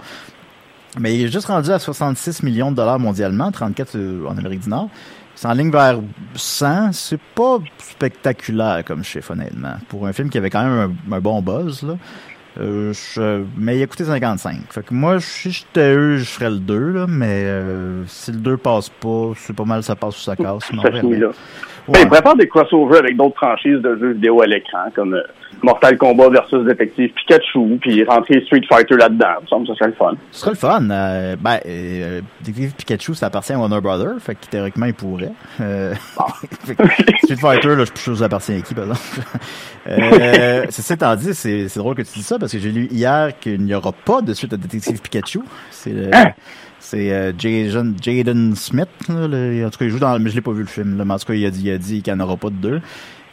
Mais 1.00 1.16
il 1.16 1.26
est 1.26 1.32
juste 1.32 1.48
rendu 1.48 1.72
à 1.72 1.80
66 1.80 2.44
millions 2.44 2.72
de 2.72 2.76
dollars 2.76 3.00
mondialement, 3.00 3.50
34 3.52 3.96
euh, 3.96 4.26
en 4.28 4.38
Amérique 4.38 4.62
du 4.62 4.70
Nord. 4.70 4.90
C'est 5.36 5.48
en 5.48 5.54
ligne 5.54 5.72
vers 5.72 6.00
100. 6.36 6.92
C'est 6.92 7.22
pas 7.34 7.60
spectaculaire 7.78 8.84
comme 8.86 9.04
chiffre, 9.04 9.32
honnêtement. 9.32 9.76
Pour 9.88 10.06
un 10.06 10.12
film 10.12 10.30
qui 10.30 10.38
avait 10.38 10.50
quand 10.50 10.64
même 10.64 10.94
un, 11.10 11.16
un 11.16 11.20
bon 11.22 11.42
buzz, 11.42 11.84
là. 11.84 11.96
Euh, 12.60 12.92
je, 12.94 13.44
mais 13.58 13.78
il 13.78 13.84
a 13.84 13.88
coûté 13.88 14.04
55. 14.04 14.58
Fait 14.70 14.86
que 14.86 14.94
moi, 14.94 15.22
si 15.22 15.52
j'étais 15.52 15.94
eux, 15.94 16.18
je 16.18 16.26
ferais 16.26 16.50
le 16.50 16.60
2, 16.60 16.92
là, 16.92 17.06
mais 17.08 17.46
euh, 17.46 18.04
si 18.08 18.32
le 18.32 18.40
2 18.40 18.58
passe 18.58 18.90
pas, 18.90 19.32
c'est 19.38 19.56
pas 19.56 19.64
mal 19.64 19.84
ça 19.84 19.96
passe 19.96 20.18
ou 20.18 20.22
ça 20.22 20.36
casse. 20.36 20.64
Ça 20.66 20.92
finit 21.00 21.18
là. 21.18 21.30
Ouais. 21.88 22.06
prépare 22.06 22.36
des 22.36 22.48
crossovers 22.48 23.00
avec 23.00 23.18
d'autres 23.18 23.36
franchises 23.36 23.80
de 23.80 23.98
jeux 23.98 24.12
vidéo 24.14 24.42
à 24.42 24.48
l'écran, 24.48 24.86
comme 24.94 25.14
euh, 25.14 25.22
Mortal 25.64 25.98
Kombat 25.98 26.30
versus 26.30 26.64
Détective 26.66 27.12
Pikachu, 27.14 27.78
puis 27.82 28.04
rentrer 28.04 28.42
Street 28.46 28.62
Fighter 28.70 28.96
là-dedans. 28.98 29.40
Ça 29.50 29.58
me 29.58 29.66
serait 29.66 29.88
le 29.88 29.94
fun. 29.94 30.14
Ce 30.32 30.42
serait 30.42 30.52
le 30.52 30.58
fun. 30.58 30.90
Euh, 30.90 31.36
ben, 31.40 31.60
euh, 31.66 32.22
Détective 32.42 32.76
Pikachu, 32.76 33.16
ça 33.16 33.28
appartient 33.28 33.54
à 33.54 33.58
Warner 33.58 33.82
Brother, 33.82 34.14
fait 34.20 34.36
que 34.36 34.46
théoriquement, 34.46 34.86
il 34.86 34.94
pourrait. 34.94 35.32
Ah. 35.60 36.28
Street 37.24 37.36
Fighter, 37.38 37.76
là, 37.76 37.86
je 37.86 38.00
sais 38.00 38.12
pas 38.12 38.18
ça 38.18 38.26
appartient 38.26 38.54
à 38.54 38.62
qui, 38.62 38.74
par 38.74 38.84
exemple? 38.86 39.02
c'est 40.70 40.82
ça, 40.82 40.98
t'en 40.98 41.16
dis, 41.16 41.34
c'est, 41.34 41.78
drôle 41.78 41.96
que 41.96 42.04
tu 42.04 42.14
dis 42.14 42.24
ça, 42.24 42.38
parce 42.38 42.52
que 42.52 42.60
j'ai 42.60 42.72
lu 42.72 42.88
hier 42.92 43.38
qu'il 43.40 43.62
n'y 43.62 43.74
aura 43.74 43.92
pas 43.92 44.22
de 44.22 44.34
suite 44.34 44.54
à 44.54 44.58
Détective 44.58 45.02
Pikachu. 45.02 45.42
C'est. 45.72 46.14
Hein? 46.14 46.34
C'est 46.82 47.12
euh, 47.12 47.32
Jaden, 47.38 47.96
Jaden 48.02 48.56
Smith. 48.56 48.90
Là, 49.08 49.28
le, 49.28 49.66
en 49.66 49.70
tout 49.70 49.78
cas, 49.78 49.86
il 49.86 49.92
joue 49.92 50.00
dans. 50.00 50.20
Mais 50.20 50.30
je 50.30 50.36
l'ai 50.36 50.42
pas 50.42 50.52
vu 50.52 50.62
le 50.62 50.68
film. 50.68 50.98
Là, 50.98 51.06
mais 51.06 51.14
en 51.14 51.20
tout 51.20 51.28
cas, 51.28 51.34
il 51.36 51.46
a 51.46 51.52
dit, 51.52 51.62
il 51.64 51.72
a 51.72 51.78
dit 51.78 52.02
qu'il 52.02 52.14
n'y 52.14 52.22
en 52.22 52.24
aura 52.26 52.36
pas 52.36 52.50
de 52.50 52.56
deux. 52.56 52.82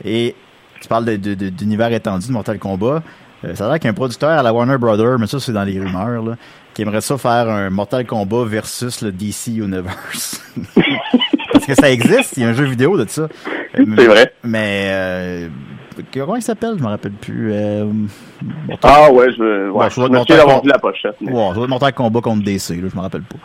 Et 0.04 0.36
tu 0.80 0.88
parles 0.88 1.06
d'univers 1.16 1.92
étendu 1.92 2.28
de 2.28 2.32
Mortal 2.32 2.58
Kombat. 2.58 3.02
Euh, 3.44 3.54
ça 3.54 3.66
a 3.66 3.68
l'air 3.68 3.78
qu'il 3.78 3.86
y 3.86 3.88
a 3.88 3.92
un 3.92 3.94
producteur 3.94 4.30
à 4.30 4.42
la 4.42 4.52
Warner 4.52 4.78
Brothers, 4.78 5.18
mais 5.18 5.26
ça, 5.26 5.40
c'est 5.40 5.52
dans 5.52 5.64
les 5.64 5.78
rumeurs, 5.78 6.22
là, 6.22 6.36
qui 6.74 6.82
aimerait 6.82 7.00
ça 7.00 7.16
faire 7.16 7.48
un 7.48 7.70
Mortal 7.70 8.04
Kombat 8.04 8.44
versus 8.44 9.00
le 9.00 9.12
DC 9.12 9.48
Universe. 9.48 10.42
Parce 11.52 11.66
que 11.66 11.74
ça 11.74 11.90
existe, 11.90 12.36
il 12.36 12.42
y 12.42 12.46
a 12.46 12.50
un 12.50 12.52
jeu 12.52 12.64
vidéo 12.64 12.96
de 12.96 13.08
ça. 13.08 13.28
C'est 13.74 14.06
vrai. 14.06 14.32
Mais 14.44 14.88
euh, 14.90 15.48
comment 16.12 16.36
il 16.36 16.42
s'appelle? 16.42 16.74
Je 16.78 16.82
me 16.82 16.88
rappelle 16.88 17.12
plus. 17.12 17.52
Euh, 17.52 17.86
Ah 18.82 19.12
ouais, 19.12 19.32
je, 19.32 19.70
ouais, 19.70 19.90
je, 19.90 19.94
je 19.94 20.00
me 20.02 20.08
Mortal... 20.08 20.60
la 20.64 20.78
pochette. 20.78 21.16
Mais... 21.20 21.32
Ouais, 21.32 21.48
ça 21.48 21.54
doit 21.54 21.64
être 21.64 21.70
Mortal 21.70 21.92
Kombat 21.92 22.20
contre 22.20 22.44
DC, 22.44 22.70
là, 22.70 22.88
je 22.90 22.96
me 22.96 23.00
rappelle 23.00 23.22
pas. 23.22 23.36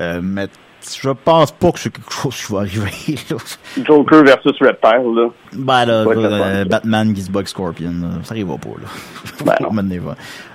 Euh, 0.00 0.20
mais 0.22 0.46
je 0.94 1.10
pense 1.10 1.52
pas 1.52 1.72
que 1.72 1.80
c'est 1.80 1.90
quelque 1.90 2.12
chose 2.12 2.36
qui 2.36 2.52
va 2.52 2.60
arriver. 2.60 3.18
Joker 3.84 4.22
versus 4.22 4.52
Reptile, 4.60 5.14
là. 5.14 5.28
Ben 5.52 5.84
là, 5.86 6.04
euh, 6.06 6.64
Batman 6.64 7.14
qui 7.14 7.22
se 7.22 7.30
bug 7.30 7.46
Scorpion, 7.46 7.92
ça 8.22 8.32
arrivera 8.32 8.58
pas, 8.58 8.68
là. 8.68 9.56
Ben 9.68 9.90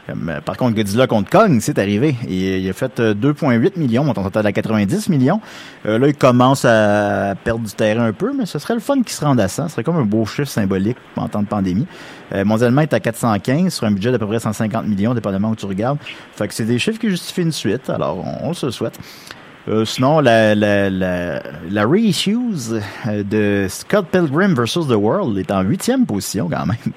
euh, 0.10 0.42
par 0.42 0.58
contre, 0.58 0.76
Godzilla 0.76 1.08
contre 1.08 1.30
Kong, 1.30 1.60
c'est 1.62 1.80
arrivé. 1.80 2.16
Et, 2.28 2.60
il 2.60 2.70
a 2.70 2.74
fait 2.74 3.00
2,8 3.00 3.46
euh, 3.46 3.70
millions, 3.78 4.06
on 4.08 4.14
total 4.14 4.46
à 4.46 4.52
90 4.52 5.10
millions. 5.10 5.40
là, 5.86 6.08
il 6.08 6.16
commence 6.16 6.66
à 6.66 7.36
perdre 7.44 7.66
du 7.66 7.74
terrain 7.74 8.06
un 8.06 8.14
peu, 8.14 8.32
mais 8.38 8.46
ce 8.46 8.60
serait 8.60 8.74
le 8.74 8.80
fun 8.80 9.02
qui 9.04 9.14
se 9.14 9.24
rende 9.24 9.40
à 9.40 9.48
ça. 9.48 9.64
Ce 9.64 9.74
serait 9.74 9.84
comme 9.84 9.98
un 9.98 10.06
beau 10.06 10.26
chiffre 10.26 10.50
symbolique 10.50 10.98
en 11.16 11.28
temps 11.28 11.42
de 11.42 11.48
pandémie. 11.48 11.88
mondialement, 12.46 12.82
il 12.82 12.86
est 12.86 12.94
à 12.94 13.00
415 13.00 13.74
sur 13.74 13.88
un 13.88 13.92
budget 13.92 14.12
d'à 14.12 14.20
peu 14.20 14.28
près 14.28 14.40
150 14.40 14.86
millions, 14.88 15.14
dépendamment 15.14 15.50
où 15.50 15.56
tu 15.56 15.66
regardes. 15.66 15.98
Fait 16.36 16.48
que 16.48 16.54
c'est 16.54 16.66
des 16.66 16.80
chiffres 16.80 17.00
qui 17.00 17.10
justifient 17.10 17.44
une 17.44 17.52
suite, 17.52 17.90
alors 17.90 18.18
on, 18.20 18.50
on 18.50 18.54
se 18.54 18.66
le 18.66 18.72
souhaite. 18.72 19.00
Euh, 19.68 19.86
sinon, 19.86 20.20
la, 20.20 20.56
la, 20.56 20.90
la, 20.90 21.42
la 21.70 21.86
reissues 21.86 22.38
euh, 23.08 23.24
de 23.24 23.68
Scott 23.70 24.08
Pilgrim 24.12 24.54
vs. 24.56 24.88
The 24.90 24.96
World 24.96 25.38
est 25.38 25.52
en 25.52 25.62
huitième 25.62 26.06
position 26.06 26.50
quand 26.50 26.66
même. 26.66 26.94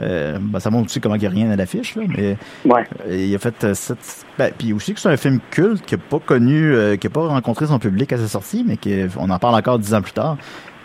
Euh, 0.00 0.38
ben, 0.40 0.60
ça 0.60 0.70
montre 0.70 0.86
aussi 0.86 1.00
comment 1.00 1.14
il 1.14 1.20
n'y 1.20 1.26
a 1.26 1.30
rien 1.30 1.50
à 1.50 1.56
l'affiche, 1.56 1.96
là, 1.96 2.02
mais 2.06 2.36
ouais. 2.66 2.84
il 3.10 3.34
a 3.34 3.38
fait 3.38 3.74
cette, 3.74 4.26
ben, 4.38 4.50
puis 4.56 4.72
aussi 4.72 4.92
que 4.92 5.00
c'est 5.00 5.08
un 5.08 5.16
film 5.16 5.40
culte 5.50 5.84
qui 5.86 5.94
n'a 5.94 6.00
pas 6.00 6.18
connu, 6.18 6.74
qui 6.98 7.06
n'a 7.06 7.10
pas 7.10 7.26
rencontré 7.28 7.66
son 7.66 7.78
public 7.78 8.12
à 8.12 8.18
sa 8.18 8.28
sortie, 8.28 8.64
mais 8.66 8.76
qu'on 8.76 9.30
en 9.30 9.38
parle 9.38 9.54
encore 9.54 9.78
dix 9.78 9.94
ans 9.94 10.02
plus 10.02 10.12
tard. 10.12 10.36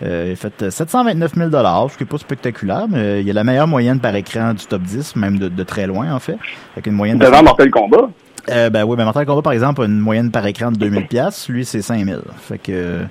il 0.01 0.31
a 0.31 0.35
fait 0.37 0.69
729 0.69 1.35
000 1.35 1.49
ce 1.51 1.97
qui 1.97 2.03
n'est 2.03 2.09
pas 2.09 2.17
spectaculaire, 2.17 2.87
mais 2.89 3.19
il 3.19 3.27
y 3.27 3.31
a 3.31 3.33
la 3.33 3.43
meilleure 3.43 3.67
moyenne 3.67 3.99
par 3.99 4.15
écran 4.15 4.53
du 4.53 4.65
top 4.65 4.81
10, 4.81 5.17
même 5.17 5.39
de, 5.39 5.49
de 5.49 5.63
très 5.63 5.87
loin 5.87 6.13
en 6.13 6.19
fait, 6.19 6.37
avec 6.73 6.87
une 6.87 6.93
moyenne. 6.93 7.17
Devant 7.19 7.43
Mortal 7.43 7.69
Kombat. 7.69 8.09
Euh, 8.49 8.69
ben 8.69 8.83
oui, 8.83 8.95
mais 8.97 9.03
Mortal 9.03 9.25
Kombat, 9.25 9.41
par 9.41 9.53
exemple, 9.53 9.83
a 9.83 9.85
une 9.85 9.99
moyenne 9.99 10.31
par 10.31 10.45
écran 10.45 10.71
de 10.71 10.77
2000 10.77 11.07
pièces. 11.09 11.47
Lui, 11.49 11.65
c'est 11.65 11.81
5000. 11.81 12.21
Fait 12.37 12.57
que, 12.57 13.01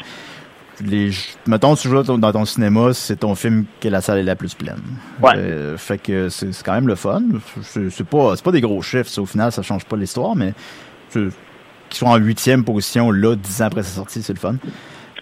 les, 0.84 1.10
mettons, 1.46 1.74
tu 1.74 1.88
joues 1.88 2.02
dans 2.02 2.32
ton 2.32 2.44
cinéma, 2.44 2.92
c'est 2.92 3.16
ton 3.16 3.34
film 3.34 3.64
que 3.80 3.88
la 3.88 4.00
salle 4.00 4.18
est 4.18 4.24
la 4.24 4.36
plus 4.36 4.54
pleine. 4.54 4.80
Ouais. 5.22 5.32
Euh, 5.36 5.76
fait 5.76 5.98
que 5.98 6.28
c'est 6.28 6.50
quand 6.64 6.72
même 6.72 6.88
le 6.88 6.94
fun. 6.94 7.22
C'est 7.62 8.06
pas, 8.06 8.34
pas 8.36 8.52
des 8.52 8.60
gros 8.60 8.82
chiffres. 8.82 9.18
Au 9.18 9.26
final, 9.26 9.52
ça 9.52 9.62
change 9.62 9.84
pas 9.84 9.96
l'histoire, 9.96 10.34
mais 10.34 10.54
qu'ils 11.12 11.30
soient 11.92 12.10
en 12.10 12.16
huitième 12.16 12.64
position, 12.64 13.10
là, 13.10 13.36
dix 13.36 13.62
ans 13.62 13.66
après 13.66 13.82
sa 13.82 13.90
sortie, 13.90 14.22
c'est 14.22 14.32
le 14.32 14.38
fun. 14.38 14.54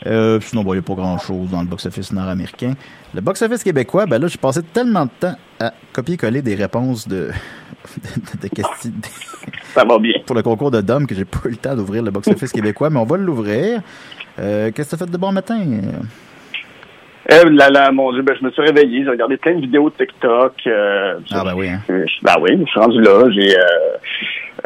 Euh, 0.06 0.40
sinon, 0.40 0.62
il 0.66 0.72
n'y 0.72 0.78
a 0.78 0.82
pas 0.82 0.94
grand-chose 0.94 1.50
dans 1.50 1.60
le 1.60 1.66
box-office 1.66 2.12
nord-américain. 2.12 2.74
Le 3.14 3.20
box-office 3.20 3.62
québécois, 3.62 4.06
ben 4.06 4.20
là, 4.20 4.28
j'ai 4.28 4.38
passé 4.38 4.62
tellement 4.62 5.06
de 5.06 5.10
temps 5.18 5.34
à 5.60 5.72
copier-coller 5.92 6.42
des 6.42 6.54
réponses 6.54 7.08
de, 7.08 7.30
de, 8.42 8.48
questions. 8.48 8.92
Ça 9.74 9.84
va 9.84 9.98
bien. 9.98 10.14
Pour 10.26 10.36
le 10.36 10.42
concours 10.42 10.70
de 10.70 10.80
Dom, 10.80 11.06
que 11.06 11.14
j'ai 11.14 11.24
pas 11.24 11.40
eu 11.46 11.50
le 11.50 11.56
temps 11.56 11.74
d'ouvrir 11.74 12.02
le 12.02 12.10
box-office 12.10 12.52
québécois, 12.52 12.90
mais 12.90 13.00
on 13.00 13.04
va 13.04 13.16
l'ouvrir. 13.16 13.82
Euh, 14.38 14.70
Qu'est-ce 14.72 14.90
que 14.90 14.96
tu 14.96 15.02
as 15.02 15.06
fait 15.06 15.12
de 15.12 15.18
bon 15.18 15.32
matin? 15.32 15.60
Euh, 17.30 17.50
là, 17.50 17.68
là, 17.68 17.92
mon 17.92 18.10
Dieu, 18.12 18.22
ben, 18.22 18.34
je 18.40 18.44
me 18.44 18.50
suis 18.50 18.62
réveillé, 18.62 19.04
j'ai 19.04 19.10
regardé 19.10 19.36
plein 19.36 19.54
de 19.54 19.60
vidéos 19.60 19.90
de 19.90 19.96
TikTok. 19.96 20.54
Euh, 20.66 21.14
ah, 21.30 21.42
ben 21.44 21.52
oui, 21.54 21.68
hein? 21.68 21.80
Ben 22.22 22.34
oui, 22.40 22.56
je 22.58 22.70
suis 22.70 22.80
rendu 22.80 23.00
là. 23.02 23.30
J'ai, 23.30 23.54
euh, 23.54 23.62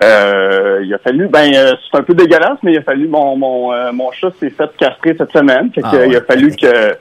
euh, 0.04 0.80
il 0.84 0.94
a 0.94 0.98
fallu, 0.98 1.26
ben, 1.26 1.52
euh, 1.52 1.74
c'est 1.90 1.98
un 1.98 2.02
peu 2.02 2.14
dégueulasse, 2.14 2.58
mais 2.62 2.74
il 2.74 2.78
a 2.78 2.82
fallu, 2.82 3.08
mon, 3.08 3.36
mon, 3.36 3.92
mon 3.92 4.12
chat 4.12 4.30
s'est 4.38 4.50
fait 4.50 4.70
castrer 4.78 5.16
cette 5.18 5.32
semaine. 5.32 5.72
Fait 5.74 5.80
ah, 5.82 6.06
il 6.06 6.14
a 6.14 6.20
fallu 6.20 6.54
que, 6.54 6.94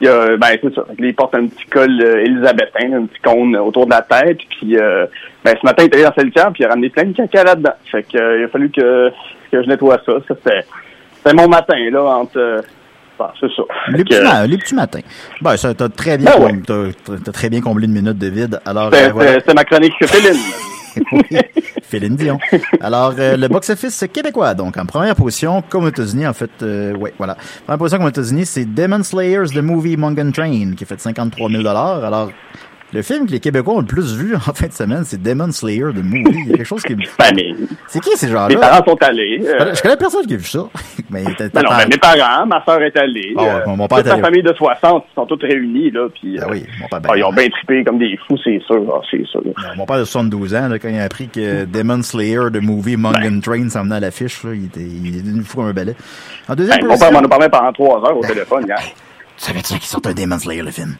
il 0.00 0.08
a, 0.08 0.36
ben, 0.38 0.56
c'est 0.62 0.74
ça. 0.74 0.86
il 0.98 1.14
porte 1.14 1.34
un 1.34 1.46
petit 1.46 1.66
col 1.66 2.02
élisabétain, 2.02 2.94
un 2.94 3.04
petit 3.04 3.20
cône 3.22 3.54
autour 3.56 3.84
de 3.84 3.90
la 3.90 4.00
tête. 4.00 4.38
Puis, 4.48 4.76
ben, 5.44 5.54
ce 5.60 5.66
matin, 5.66 5.82
il 5.82 5.86
était 5.88 5.96
allé 5.96 6.04
dans 6.04 6.22
le 6.22 6.30
camp, 6.30 6.52
puis 6.52 6.62
il 6.62 6.66
a 6.66 6.70
ramené 6.70 6.88
plein 6.88 7.04
de 7.04 7.12
caca 7.12 7.44
là-dedans. 7.44 7.74
Fait 7.84 8.02
que, 8.02 8.38
il 8.38 8.44
a 8.44 8.48
fallu 8.48 8.70
que, 8.70 9.10
que 9.50 9.62
je 9.62 9.68
nettoie 9.68 9.98
ça. 10.06 10.14
Ça, 10.26 10.34
c'était, 10.42 10.64
c'était 11.16 11.36
mon 11.36 11.48
matin, 11.48 11.90
là, 11.90 12.02
entre, 12.02 12.62
c'est 13.40 13.50
ça. 13.54 13.62
Les 13.88 14.04
petits, 14.56 14.74
matins. 14.74 15.00
Ben, 15.40 15.56
ça, 15.56 15.74
t'as 15.74 15.88
très 15.88 16.18
bien, 16.18 16.32
ben 16.38 16.92
très 17.32 17.50
bien 17.50 17.60
comblé 17.60 17.86
une 17.86 17.92
minute 17.92 18.18
de 18.18 18.28
vide. 18.28 18.60
Alors, 18.64 18.90
c'est 18.92 19.10
euh, 19.10 19.54
ma 19.54 19.64
chronique 19.64 19.92
Féline. 20.04 20.40
oui, 21.12 21.38
Féline 21.82 22.16
Dion. 22.16 22.38
Alors, 22.80 23.14
euh, 23.18 23.36
le 23.36 23.48
box-office 23.48 24.04
québécois, 24.12 24.54
donc, 24.54 24.76
en 24.76 24.86
première 24.86 25.14
position, 25.14 25.62
comme 25.68 25.84
aux 25.84 25.88
États-Unis, 25.88 26.26
en 26.26 26.32
fait, 26.32 26.50
euh, 26.62 26.94
ouais, 26.94 27.12
voilà. 27.18 27.36
Première 27.64 27.78
position 27.78 27.98
comme 27.98 28.06
aux 28.06 28.10
États-Unis, 28.10 28.46
c'est 28.46 28.64
Demon 28.64 29.02
Slayers, 29.02 29.48
The 29.54 29.62
Movie 29.62 29.96
Mungan 29.96 30.30
Train, 30.32 30.72
qui 30.76 30.84
a 30.84 30.86
fait 30.86 31.00
53 31.00 31.50
000 31.50 31.66
Alors, 31.66 32.30
le 32.92 33.02
film 33.02 33.26
que 33.26 33.32
les 33.32 33.40
Québécois 33.40 33.74
ont 33.74 33.80
le 33.80 33.86
plus 33.86 34.14
vu 34.14 34.34
en 34.34 34.38
fin 34.54 34.66
de 34.66 34.72
semaine, 34.72 35.04
c'est 35.04 35.20
Demon 35.20 35.50
Slayer 35.50 35.92
de 35.94 36.02
Movie. 36.02 36.36
Il 36.44 36.48
y 36.48 36.52
a 36.52 36.56
quelque 36.58 36.66
chose 36.66 36.82
qui. 36.82 36.94
Ben. 37.18 37.36
C'est 37.86 38.00
qui 38.00 38.16
ces 38.16 38.28
gens-là? 38.28 38.48
Mes 38.48 38.56
parents 38.56 38.84
sont 38.84 39.02
allés. 39.02 39.40
Euh... 39.44 39.74
Je 39.74 39.80
connais 39.80 39.96
personne 39.96 40.26
qui 40.26 40.34
a 40.34 40.36
vu 40.36 40.44
ça. 40.44 40.66
mais 41.10 41.24
ben 41.24 41.50
non, 41.54 41.70
mais 41.76 41.86
mes 41.86 41.98
parents, 41.98 42.46
ma 42.46 42.64
soeur 42.64 42.82
est 42.82 42.96
allée. 42.96 43.32
Oh, 43.36 43.42
euh, 43.42 43.76
mon 43.76 43.86
père 43.86 43.98
toute 43.98 44.06
ma 44.08 44.18
famille 44.18 44.42
de 44.42 44.52
60, 44.52 45.04
ils 45.08 45.14
sont 45.14 45.26
tous 45.26 45.40
réunis, 45.42 45.90
là. 45.90 46.08
Puis, 46.12 46.38
ben 46.38 46.46
oui, 46.50 46.64
mon 46.80 46.88
père, 46.88 47.00
ben, 47.00 47.10
oh, 47.12 47.14
ils 47.16 47.24
ont 47.24 47.32
bien 47.32 47.48
trippé 47.48 47.84
comme 47.84 47.98
des 47.98 48.18
fous, 48.26 48.36
c'est 48.42 48.60
sûr. 48.66 48.82
Oh, 48.86 49.00
c'est 49.10 49.24
sûr. 49.26 49.42
mon 49.76 49.86
père 49.86 49.98
de 49.98 50.04
72 50.04 50.54
ans, 50.54 50.68
là, 50.68 50.78
quand 50.78 50.88
il 50.88 50.98
a 50.98 51.04
appris 51.04 51.28
que 51.28 51.64
Demon 51.64 52.02
Slayer 52.02 52.50
de 52.50 52.60
Movie 52.60 52.96
Mungan 52.96 53.40
Train 53.40 53.68
s'en 53.68 53.84
venait 53.84 53.96
à 53.96 54.00
l'affiche, 54.00 54.40
il 54.44 54.66
était, 54.66 54.80
il 54.80 55.18
était 55.18 55.28
une 55.28 55.44
fou 55.44 55.58
comme 55.58 55.68
un 55.68 55.72
balai. 55.72 55.94
En 56.48 56.54
deuxième 56.54 56.80
ben, 56.80 56.88
Mon 56.88 56.98
père 56.98 57.12
m'en 57.12 57.20
a 57.20 57.28
parlé 57.28 57.48
pendant 57.48 57.72
trois 57.72 58.00
heures 58.08 58.16
au 58.16 58.22
téléphone, 58.22 58.64
hier. 58.66 58.82
Tu 59.36 59.44
savais-tu 59.44 59.74
qu'il 59.74 59.82
sortait 59.82 60.10
un 60.10 60.14
Demon 60.14 60.38
Slayer, 60.38 60.62
le 60.62 60.70
film? 60.70 60.96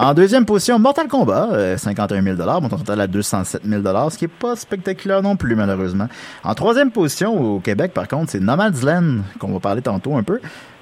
En 0.00 0.14
deuxième 0.14 0.46
position, 0.46 0.78
Mortal 0.78 1.08
Kombat, 1.08 1.76
51 1.76 2.22
000 2.22 2.36
montant 2.60 2.78
total 2.78 3.00
à 3.00 3.08
207 3.08 3.62
000 3.64 3.82
ce 4.10 4.16
qui 4.16 4.26
est 4.26 4.28
pas 4.28 4.54
spectaculaire 4.54 5.22
non 5.22 5.34
plus, 5.34 5.56
malheureusement. 5.56 6.06
En 6.44 6.54
troisième 6.54 6.92
position, 6.92 7.56
au 7.56 7.58
Québec, 7.58 7.92
par 7.92 8.06
contre, 8.06 8.30
c'est 8.30 8.38
Nomadland, 8.38 9.22
qu'on 9.40 9.52
va 9.52 9.58
parler 9.58 9.82
tantôt 9.82 10.14
un 10.14 10.22
peu, 10.22 10.38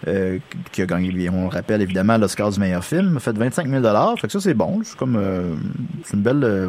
euh, 0.06 0.38
qui 0.70 0.82
a 0.82 0.86
gagné, 0.86 1.30
on 1.30 1.44
le 1.44 1.48
rappelle 1.48 1.80
évidemment, 1.80 2.18
l'Oscar 2.18 2.50
du 2.50 2.60
meilleur 2.60 2.84
film, 2.84 3.16
a 3.16 3.20
fait 3.20 3.32
25 3.32 3.66
000 3.66 3.82
Fait 4.18 4.26
que 4.26 4.32
ça, 4.34 4.40
c'est 4.40 4.52
bon. 4.52 4.80
C'est 4.84 4.98
comme, 4.98 5.16
euh, 5.16 5.54
c'est 6.04 6.18
une 6.18 6.22
belle, 6.22 6.44
euh, 6.44 6.68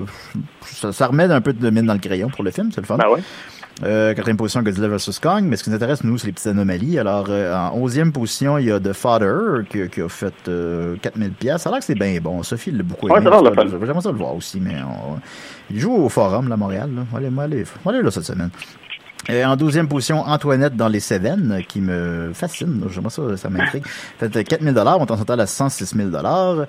ça, 0.63 1.07
remet 1.07 1.25
un 1.25 1.41
peu 1.41 1.51
de 1.51 1.69
mine 1.69 1.85
dans 1.85 1.93
le 1.95 1.99
crayon 1.99 2.29
pour 2.29 2.45
le 2.45 2.51
film, 2.51 2.71
c'est 2.71 2.79
le 2.79 2.87
fun. 2.87 2.95
Ben 2.95 3.09
ouais. 3.09 3.23
Euh, 3.83 4.13
quatrième 4.13 4.37
position, 4.37 4.61
Godzilla 4.63 4.87
vs. 4.87 5.19
Kong. 5.21 5.43
Mais 5.43 5.55
ce 5.55 5.63
qui 5.63 5.69
nous 5.69 5.75
intéresse, 5.75 6.03
nous, 6.03 6.17
c'est 6.17 6.27
les 6.27 6.33
petites 6.33 6.47
anomalies. 6.47 6.97
Alors, 6.97 7.27
euh, 7.29 7.55
en 7.55 7.75
onzième 7.75 8.11
position, 8.11 8.57
il 8.57 8.65
y 8.65 8.71
a 8.71 8.79
The 8.79 8.93
Father, 8.93 9.63
qui, 9.69 9.87
qui 9.89 10.01
a 10.01 10.09
fait 10.09 10.33
euh, 10.47 10.95
4000 11.01 11.31
pièces. 11.31 11.61
Ça 11.61 11.69
a 11.69 11.71
l'air 11.73 11.79
que 11.79 11.85
c'est 11.85 11.95
bien 11.95 12.17
bon. 12.19 12.41
Sophie 12.43 12.71
l'a 12.71 12.83
beaucoup 12.83 13.07
aimé. 13.07 13.27
Ouais, 13.29 13.67
J'aimerais 13.69 14.01
ça 14.01 14.11
le 14.11 14.17
voir 14.17 14.35
aussi, 14.35 14.59
mais 14.59 14.77
il 15.69 15.79
joue 15.79 15.93
au 15.93 16.09
Forum, 16.09 16.47
là, 16.47 16.55
à 16.55 16.57
Montréal. 16.57 16.89
Là. 16.95 17.03
Allez, 17.15 17.29
allez, 17.39 17.63
allez 17.85 18.01
là 18.01 18.11
cette 18.11 18.23
semaine. 18.23 18.49
Et 19.29 19.43
en 19.43 19.55
douzième 19.57 19.87
position, 19.87 20.21
Antoinette 20.21 20.75
dans 20.75 20.87
les 20.87 20.99
Cévennes, 21.01 21.61
qui 21.67 21.81
me 21.81 22.31
fascine. 22.33 22.83
J'aimerais 22.89 23.09
ça, 23.09 23.35
ça 23.35 23.49
m'intrigue. 23.49 23.83
Fait 23.85 24.43
4000 24.43 24.73
dollars, 24.73 24.99
on 24.99 25.03
en 25.03 25.17
total 25.17 25.41
à 25.41 25.47
106 25.47 25.95
000 25.95 26.09
dollars. 26.09 26.65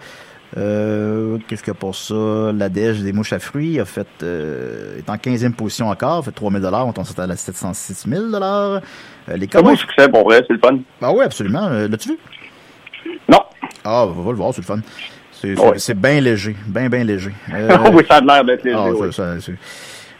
Euh, 0.56 1.38
qu'est-ce 1.46 1.62
qu'il 1.62 1.72
y 1.72 1.76
a 1.76 1.78
pour 1.78 1.94
ça? 1.94 2.52
La 2.54 2.68
Dèche 2.68 2.98
des 2.98 3.12
mouches 3.12 3.32
à 3.32 3.38
fruits 3.38 3.78
a 3.78 3.84
fait, 3.84 4.06
euh, 4.22 4.98
est 4.98 5.10
en 5.10 5.16
15e 5.16 5.52
position 5.52 5.88
encore, 5.88 6.24
fait 6.24 6.30
3000 6.30 6.62
dollars, 6.62 6.86
on 6.86 7.04
s'en 7.04 7.22
à 7.22 7.36
706 7.36 8.08
000 8.08 8.28
dollars. 8.30 8.80
Euh, 9.28 9.36
les 9.36 9.48
C'est 9.50 9.58
un 9.58 9.76
succès 9.76 10.08
pour 10.08 10.24
vrai, 10.24 10.42
c'est 10.46 10.54
le 10.54 10.58
fun. 10.58 10.78
Ah 11.02 11.12
oui, 11.12 11.24
absolument. 11.24 11.66
Euh, 11.66 11.88
l'as-tu 11.88 12.10
vu? 12.10 12.18
Non. 13.28 13.42
Ah, 13.84 14.06
on 14.06 14.22
va 14.22 14.30
le 14.30 14.36
voir, 14.36 14.54
c'est 14.54 14.62
le 14.62 14.66
fun. 14.66 14.80
C'est 15.76 15.94
bien 15.94 16.20
léger, 16.20 16.56
bien, 16.66 16.88
bien 16.88 17.04
léger. 17.04 17.32
oui, 17.92 18.04
ça 18.08 18.16
a 18.16 18.20
l'air 18.20 18.44
d'être 18.44 18.64
léger. 18.64 18.76
Ah, 18.78 18.90
oui. 18.90 19.12
ça, 19.12 19.34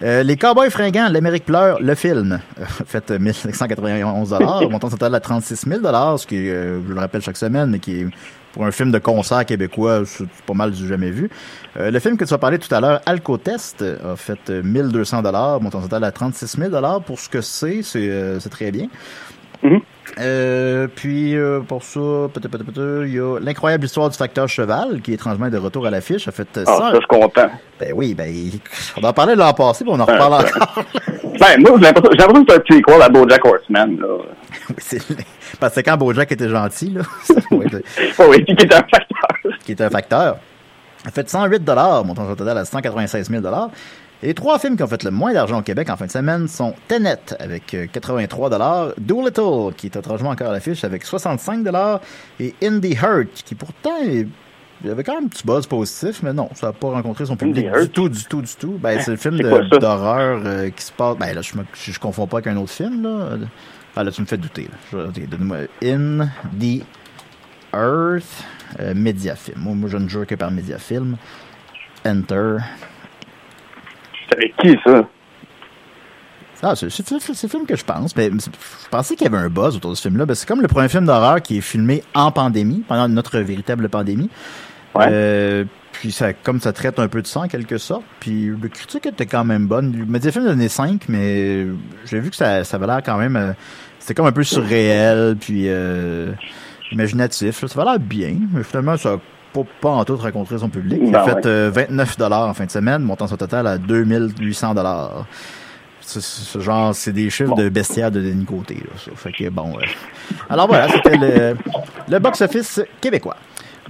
euh, 0.03 0.23
les 0.23 0.37
Cowboys 0.37 0.71
fringants, 0.71 1.09
l'Amérique 1.11 1.45
pleure, 1.45 1.81
le 1.81 1.95
film, 1.95 2.41
euh, 2.61 2.65
fait 2.87 3.11
1591 3.11 4.31
dollars, 4.31 4.71
montant 4.71 4.89
total 4.89 5.15
à 5.15 5.21
36 5.21 5.67
000 5.67 5.81
dollars, 5.81 6.19
ce 6.19 6.27
qui, 6.27 6.49
euh, 6.49 6.81
je 6.87 6.93
le 6.93 7.01
rappelle 7.01 7.21
chaque 7.21 7.37
semaine, 7.37 7.71
mais 7.71 7.79
qui 7.81 8.01
est 8.01 8.07
pour 8.53 8.65
un 8.65 8.71
film 8.71 8.91
de 8.91 8.99
concert 8.99 9.45
québécois, 9.45 10.03
c'est 10.07 10.29
pas 10.47 10.55
mal 10.55 10.71
du 10.71 10.87
jamais 10.87 11.11
vu. 11.11 11.29
Euh, 11.77 11.91
le 11.91 11.99
film 11.99 12.17
que 12.17 12.25
tu 12.25 12.33
as 12.33 12.39
parlé 12.39 12.59
tout 12.59 12.73
à 12.75 12.81
l'heure, 12.81 13.01
Alcotest, 13.07 13.83
a 13.83 14.17
fait 14.17 14.51
1200 14.51 15.23
dollars, 15.23 15.61
montant 15.61 15.81
total 15.81 16.05
à 16.05 16.13
36 16.13 16.57
000 16.59 16.71
dollars. 16.71 17.03
Pour 17.03 17.19
ce 17.19 17.29
que 17.29 17.41
c'est, 17.41 17.83
c'est 17.83 18.51
très 18.51 18.71
bien. 18.71 18.89
Mm-hmm. 19.63 19.81
Euh, 20.19 20.89
puis 20.95 21.37
euh, 21.37 21.61
pour 21.61 21.83
ça, 21.83 22.01
il 23.05 23.13
y 23.13 23.21
a 23.21 23.39
l'incroyable 23.41 23.85
histoire 23.85 24.09
du 24.09 24.17
facteur 24.17 24.49
cheval 24.49 25.01
qui 25.03 25.13
est 25.13 25.15
étrangement 25.15 25.49
de 25.49 25.59
retour 25.59 25.87
à 25.87 25.91
l'affiche. 25.91 26.29
A 26.29 26.33
fait 26.33 26.49
ah, 26.57 26.65
ça, 26.65 26.91
je 26.93 26.97
suis 26.99 27.07
content. 27.07 27.51
Ben 27.79 27.93
oui, 27.95 28.15
ben 28.15 28.33
on 28.97 29.05
en 29.05 29.13
parlait 29.13 29.37
l'an 29.37 29.53
passé, 29.53 29.85
mais 29.85 29.93
on 29.93 30.01
en 30.01 30.05
reparle 30.05 30.35
encore. 30.35 30.85
ben 31.25 31.61
moi, 31.61 31.73
j'ai 31.77 31.85
l'impression 31.85 32.33
que 32.33 32.45
c'est 32.49 32.57
un 32.57 32.61
petit 32.61 32.83
quoi 32.83 32.99
la 32.99 33.09
BoJack 33.09 33.45
Horseman 33.45 33.99
là. 34.01 34.07
oui, 34.71 34.75
c'est 34.79 35.03
parce 35.61 35.75
que 35.75 35.81
quand 35.81 35.97
BoJack 35.97 36.33
était 36.33 36.49
gentil 36.49 36.91
là. 36.91 37.03
oui, 37.51 38.45
qui 38.45 38.53
était 38.53 38.75
un 38.75 38.79
facteur. 38.79 39.53
Qui 39.65 39.73
était 39.73 39.85
un 39.85 39.91
facteur. 39.91 40.39
A 41.07 41.11
fait 41.11 41.29
108 41.29 41.65
dollars, 41.65 42.05
montant 42.05 42.35
total 42.35 42.59
à 42.59 42.65
196 42.65 43.31
000 43.31 43.43
dollars. 44.19 44.23
Les 44.23 44.35
trois 44.35 44.59
films 44.59 44.77
qui 44.77 44.83
ont 44.83 44.89
fait 44.89 45.05
le 45.05 45.11
moins 45.11 45.33
d'argent 45.33 45.59
au 45.59 45.63
Québec 45.63 45.91
en 45.91 45.97
fin 45.97 46.07
de 46.07 46.11
semaine 46.11 46.49
sont 46.49 46.75
Tenet 46.89 47.35
avec 47.39 47.77
83 47.93 48.53
euh, 48.53 48.93
Doolittle 48.99 49.75
qui 49.77 49.87
est 49.87 49.97
étrangement 49.97 50.31
encore 50.31 50.49
à 50.49 50.53
l'affiche 50.53 50.85
avec 50.85 51.05
65 51.05 51.67
et 52.41 52.55
Indie 52.63 52.97
Hurt 53.03 53.43
qui 53.45 53.55
pourtant 53.55 53.97
est 54.03 54.27
il 54.81 54.87
y 54.87 54.91
avait 54.91 55.03
quand 55.03 55.15
même 55.15 55.25
un 55.25 55.29
petit 55.29 55.45
buzz 55.45 55.67
positif, 55.67 56.23
mais 56.23 56.33
non, 56.33 56.51
ça 56.55 56.69
n'a 56.69 56.73
pas 56.73 56.91
rencontré 56.91 57.27
son 57.27 57.35
public 57.35 57.67
du 57.69 57.89
tout, 57.89 58.09
du 58.09 58.25
tout, 58.25 58.43
du 58.43 58.55
tout. 58.55 58.79
Ben, 58.81 59.01
c'est 59.01 59.11
le 59.11 59.17
film 59.17 59.37
d'horreur 59.37 60.41
euh, 60.45 60.71
qui 60.71 60.85
se 60.85 60.93
passe. 60.93 61.17
Ben 61.19 61.35
là, 61.35 61.43
je, 61.43 61.53
je, 61.75 61.99
confonds 61.99 62.29
pas 62.29 62.37
avec 62.37 62.47
un 62.47 62.57
autre 62.57 62.71
film, 62.71 63.03
là. 63.03 63.39
Ah, 63.97 64.05
là, 64.05 64.13
tu 64.13 64.21
me 64.21 64.27
fais 64.27 64.37
douter. 64.37 64.69
Là. 64.93 65.07
Donne-moi 65.29 65.67
In 65.83 66.29
the 66.61 66.85
Earth, 67.75 68.45
euh, 68.79 68.95
Mediafilm. 68.95 69.59
Moi, 69.59 69.75
moi, 69.75 69.89
je 69.89 69.97
ne 69.97 70.09
jure 70.09 70.25
que 70.25 70.37
par 70.37 70.53
Mediafilm. 70.53 71.17
Enter. 72.07 72.59
C'est 74.29 74.37
avec 74.37 74.57
qui, 74.57 74.77
ça? 74.85 75.09
Ah, 76.63 76.75
c'est 76.75 76.87
le 76.87 77.49
film 77.49 77.67
que 77.67 77.77
je 77.77 77.85
pense. 77.85 78.17
Mais 78.17 78.31
je 78.31 78.89
pensais 78.91 79.15
qu'il 79.15 79.25
y 79.25 79.29
avait 79.29 79.45
un 79.45 79.49
buzz 79.49 79.77
autour 79.77 79.93
de 79.93 79.97
ce 79.97 80.03
film-là. 80.03 80.25
C'est 80.35 80.47
comme 80.47 80.61
le 80.61 80.69
premier 80.69 80.89
film 80.89 81.07
d'horreur 81.07 81.41
qui 81.41 81.59
est 81.59 81.61
filmé 81.61 82.03
en 82.15 82.33
pandémie, 82.33 82.83
pendant 82.87 83.09
notre 83.09 83.39
véritable 83.39 83.89
pandémie. 83.89 84.29
Ouais. 84.95 85.07
Euh, 85.09 85.65
puis 85.93 86.11
ça, 86.11 86.33
comme 86.33 86.61
ça 86.61 86.73
traite 86.73 86.99
un 86.99 87.09
peu 87.09 87.23
de 87.23 87.27
sang 87.27 87.45
en 87.45 87.49
quelque 87.49 87.79
sorte. 87.79 88.05
Puis 88.19 88.47
le 88.47 88.69
critique 88.69 89.07
était 89.07 89.27
quand 89.27 89.45
même 89.45 89.67
bonne. 89.67 89.97
Le 89.97 90.05
Mediafilm 90.05 90.45
donnait 90.45 90.69
5, 90.69 91.03
mais 91.09 91.67
j'ai 92.07 92.19
vu 92.19 92.31
que 92.31 92.37
ça, 92.37 92.65
ça 92.65 92.77
avait 92.77 92.87
l'air 92.87 93.03
quand 93.05 93.19
même. 93.19 93.37
Euh, 93.37 93.53
c'était 94.01 94.15
comme 94.15 94.27
un 94.27 94.33
peu 94.33 94.43
surréel, 94.43 95.37
puis 95.39 95.65
euh, 95.67 96.33
imaginatif. 96.91 97.65
Ça 97.67 97.81
avait 97.81 97.91
l'air 97.91 98.01
bien, 98.01 98.37
mais 98.53 98.65
finalement, 98.65 98.97
ça 98.97 99.19
pas, 99.65 99.71
pas, 99.81 99.91
en 99.91 100.05
tout 100.05 100.17
rencontré 100.17 100.59
son 100.59 100.69
public. 100.69 101.01
Il 101.03 101.15
a 101.15 101.25
ben 101.25 101.43
fait 101.43 101.69
29 101.69 102.17
dollars 102.19 102.49
en 102.49 102.55
fin 102.55 102.67
de 102.67 102.71
semaine, 102.71 103.03
montant 103.03 103.27
son 103.27 103.37
total 103.37 103.67
à 103.67 103.79
2800 103.79 104.75
dollars. 104.75 105.27
Ce 106.01 106.59
genre, 106.59 106.95
c'est 106.95 107.13
des 107.13 107.29
chiffres 107.29 107.55
de 107.55 107.69
bestiaire 107.69 108.11
de 108.11 108.23
Denis 108.23 108.47
Côté. 108.47 108.77
Là, 108.77 109.13
Fait 109.15 109.31
que 109.31 109.51
bon. 109.51 109.75
Alors 110.49 110.67
voilà, 110.67 110.89
c'était 110.89 111.17
le, 111.17 111.55
le 112.09 112.19
box-office 112.19 112.81
québécois. 113.01 113.37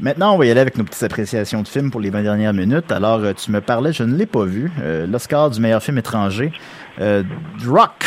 Maintenant, 0.00 0.34
on 0.34 0.38
va 0.38 0.46
y 0.46 0.50
aller 0.50 0.60
avec 0.60 0.78
nos 0.78 0.84
petites 0.84 1.02
appréciations 1.02 1.62
de 1.62 1.68
films 1.68 1.90
pour 1.90 2.00
les 2.00 2.10
20 2.10 2.22
dernières 2.22 2.54
minutes. 2.54 2.92
Alors, 2.92 3.18
euh, 3.18 3.32
tu 3.32 3.50
me 3.50 3.60
parlais, 3.60 3.92
je 3.92 4.04
ne 4.04 4.16
l'ai 4.16 4.26
pas 4.26 4.44
vu, 4.44 4.70
euh, 4.80 5.06
l'Oscar 5.08 5.50
du 5.50 5.60
meilleur 5.60 5.82
film 5.82 5.98
étranger, 5.98 6.52
euh, 7.00 7.24
Rock. 7.66 8.04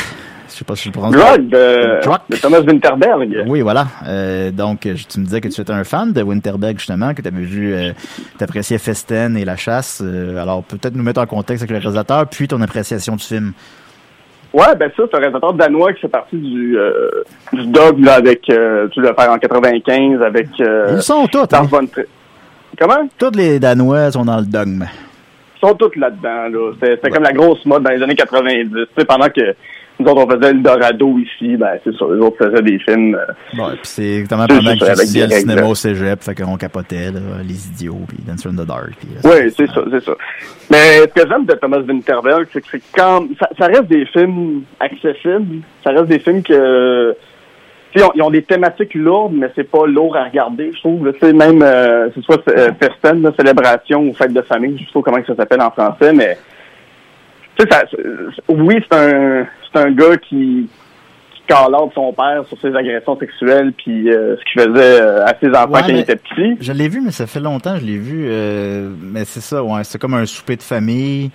Je 0.62 0.66
sais 0.66 0.68
pas 0.68 0.76
si 0.76 0.84
je 0.84 0.90
le 0.90 0.94
prononce. 0.94 1.16
Drug 1.16 1.48
de, 1.50 2.38
Thomas 2.40 2.60
Winterberg. 2.60 3.46
Oui, 3.48 3.62
voilà. 3.62 3.88
Euh, 4.08 4.52
donc, 4.52 4.82
tu 4.82 5.20
me 5.20 5.26
disais 5.26 5.42
que 5.42 5.48
tu 5.48 5.60
étais 5.60 5.74
un 5.74 5.84
fan 5.84 6.14
de 6.14 6.22
Winterberg, 6.22 6.78
justement, 6.78 7.16
que 7.16 7.22
tu 7.24 7.28
avais 7.28 7.42
vu, 7.42 7.74
euh, 7.74 7.92
tu 8.38 8.44
appréciais 8.44 8.78
Festen 8.78 9.36
et 9.38 9.46
La 9.46 9.56
Chasse. 9.56 10.04
alors, 10.40 10.64
peut-être 10.64 10.96
nous 10.96 11.04
mettre 11.04 11.20
en 11.22 11.26
contexte 11.26 11.64
avec 11.64 11.72
le 11.72 11.78
réalisateur, 11.78 12.28
puis 12.28 12.48
ton 12.48 12.62
appréciation 12.62 13.16
du 13.16 13.24
film. 13.24 13.54
Ouais, 14.54 14.76
ben 14.78 14.92
ça, 14.96 15.04
c'est 15.10 15.16
un 15.16 15.20
réalisateur 15.20 15.54
danois 15.54 15.94
qui 15.94 16.02
fait 16.02 16.08
partie 16.10 16.36
du, 16.36 16.78
euh, 16.78 17.10
du 17.54 17.66
dogme 17.68 18.04
là, 18.04 18.16
avec, 18.16 18.50
euh, 18.50 18.88
tu 18.90 19.00
le 19.00 19.14
faire 19.14 19.32
en 19.32 19.38
95 19.38 20.22
avec... 20.22 20.48
Euh, 20.60 20.96
Ils 20.96 21.02
sont 21.02 21.26
tous, 21.28 21.48
hein? 21.54 21.68
Comment? 22.78 23.08
Toutes 23.18 23.36
les 23.36 23.60
Danois 23.60 24.12
sont 24.12 24.26
dans 24.26 24.38
le 24.38 24.46
dogme. 24.46 24.86
Ils 25.56 25.68
sont 25.68 25.76
tous 25.76 25.96
là-dedans, 25.96 26.50
là. 26.50 26.72
C'était 26.82 27.10
comme 27.10 27.24
la 27.24 27.32
grosse 27.32 27.66
mode 27.66 27.84
dans 27.84 27.92
les 27.92 28.02
années 28.02 28.16
90. 28.16 28.70
Tu 28.74 28.88
sais, 28.98 29.06
pendant 29.06 29.30
que 29.30 29.56
nous 30.02 30.12
autres, 30.12 30.26
on 30.26 30.30
faisait 30.30 30.54
le 30.54 30.60
Dorado 30.60 31.18
ici, 31.18 31.56
ben, 31.58 31.80
c'est 31.84 31.96
ça. 31.96 32.06
Les 32.14 32.20
autres 32.20 32.38
faisaient 32.38 32.62
des 32.62 32.80
films. 32.80 33.16
Euh, 33.16 33.62
ouais, 33.62 33.74
puis 33.74 33.82
c'est 33.84 34.16
exactement 34.20 34.48
pendant 34.48 34.78
que 34.78 34.86
j'étudiais 34.86 35.28
le 35.28 35.32
cinéma 35.32 35.64
au 35.68 35.76
cégep, 35.76 36.22
fait 36.22 36.36
qu'on 36.36 36.58
capotait, 36.58 37.12
là, 37.12 37.20
les 37.48 37.68
idiots, 37.68 38.02
puis 38.08 38.18
Dancer 38.26 38.50
in 38.50 38.64
the 38.64 38.68
Dark. 38.68 38.94
oui, 39.24 39.54
c'est 39.56 39.68
ça, 39.68 39.82
c'est 39.92 40.04
ça. 40.04 40.14
Mais 40.70 41.02
ce 41.02 41.22
que 41.22 41.28
j'aime 41.28 41.46
de 41.46 41.54
Thomas 41.54 41.80
Winterberg, 41.80 42.48
c'est 42.52 42.62
que 42.62 42.78
quand, 42.94 43.28
ça, 43.40 43.50
ça, 43.58 43.66
reste 43.68 43.88
des 43.88 44.06
films 44.06 44.64
accessibles. 44.80 45.64
Ça 45.84 45.92
reste 45.92 46.08
des 46.08 46.20
films 46.20 46.44
que, 46.44 47.16
ils 47.96 48.04
ont, 48.04 48.12
ils 48.16 48.22
ont, 48.22 48.30
des 48.30 48.44
thématiques 48.44 48.94
lourdes, 48.94 49.34
mais 49.36 49.52
c'est 49.56 49.70
pas 49.70 49.86
lourd 49.86 50.16
à 50.16 50.24
regarder, 50.24 50.72
je 50.74 50.80
trouve. 50.80 51.12
Tu 51.20 51.34
même, 51.34 51.62
euh, 51.62 52.10
c'est 52.16 52.24
soit 52.24 52.42
euh, 52.50 52.72
Festen, 52.82 53.30
célébration 53.38 54.02
ou 54.02 54.14
fête 54.14 54.34
de 54.34 54.42
famille, 54.42 54.78
je 54.78 54.86
sais 54.86 54.92
pas 54.94 55.02
comment 55.02 55.26
ça 55.26 55.36
s'appelle 55.36 55.62
en 55.62 55.72
français, 55.72 56.14
mais 56.14 56.38
oui, 58.50 58.76
c'est 58.90 58.98
un, 58.98 59.48
c'est 59.72 59.80
un 59.80 59.92
gars 59.92 60.18
qui, 60.18 60.68
qui 61.48 61.54
de 61.54 61.94
son 61.94 62.14
père 62.14 62.44
sur 62.48 62.60
ses 62.62 62.76
agressions 62.76 63.18
sexuelles 63.20 63.74
puis 63.74 64.10
euh, 64.10 64.36
ce 64.38 64.44
qu'il 64.44 64.62
faisait 64.62 65.02
euh, 65.02 65.26
à 65.26 65.34
ses 65.40 65.50
enfants 65.50 65.82
quand 65.82 65.88
il 65.88 66.00
était 66.00 66.16
petit. 66.16 66.58
Je 66.60 66.72
l'ai 66.72 66.88
vu, 66.88 67.02
mais 67.02 67.12
ça 67.12 67.28
fait 67.28 67.40
longtemps 67.40 67.76
je 67.78 67.86
l'ai 67.86 67.98
vu. 67.98 68.28
Euh, 68.30 68.90
mais 69.02 69.26
c'est 69.26 69.42
ça, 69.42 69.64
ouais, 69.64 69.84
c'est 69.84 70.00
comme 70.00 70.14
un 70.14 70.26
souper 70.26 70.56
de 70.56 70.64
famille. 70.64 71.32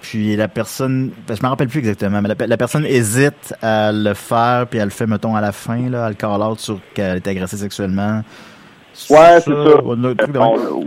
Puis 0.00 0.36
la 0.36 0.46
personne, 0.46 1.10
ben, 1.26 1.36
je 1.36 1.42
me 1.42 1.48
rappelle 1.48 1.66
plus 1.66 1.80
exactement, 1.80 2.22
mais 2.22 2.28
la, 2.28 2.56
personne 2.56 2.86
hésite 2.86 3.52
à 3.60 3.90
le 3.90 4.14
faire, 4.14 4.66
puis 4.68 4.78
elle 4.78 4.86
le 4.86 4.90
fait, 4.90 5.08
mettons, 5.08 5.34
à 5.34 5.40
la 5.40 5.50
fin, 5.50 5.90
là, 5.90 6.06
elle 6.08 6.14
call 6.14 6.40
out 6.40 6.60
sur 6.60 6.78
qu'elle 6.94 7.16
été 7.16 7.30
agressée 7.30 7.56
sexuellement. 7.56 8.22
Ouais, 9.10 9.40
c'est 9.40 9.50
ça. 9.50 9.80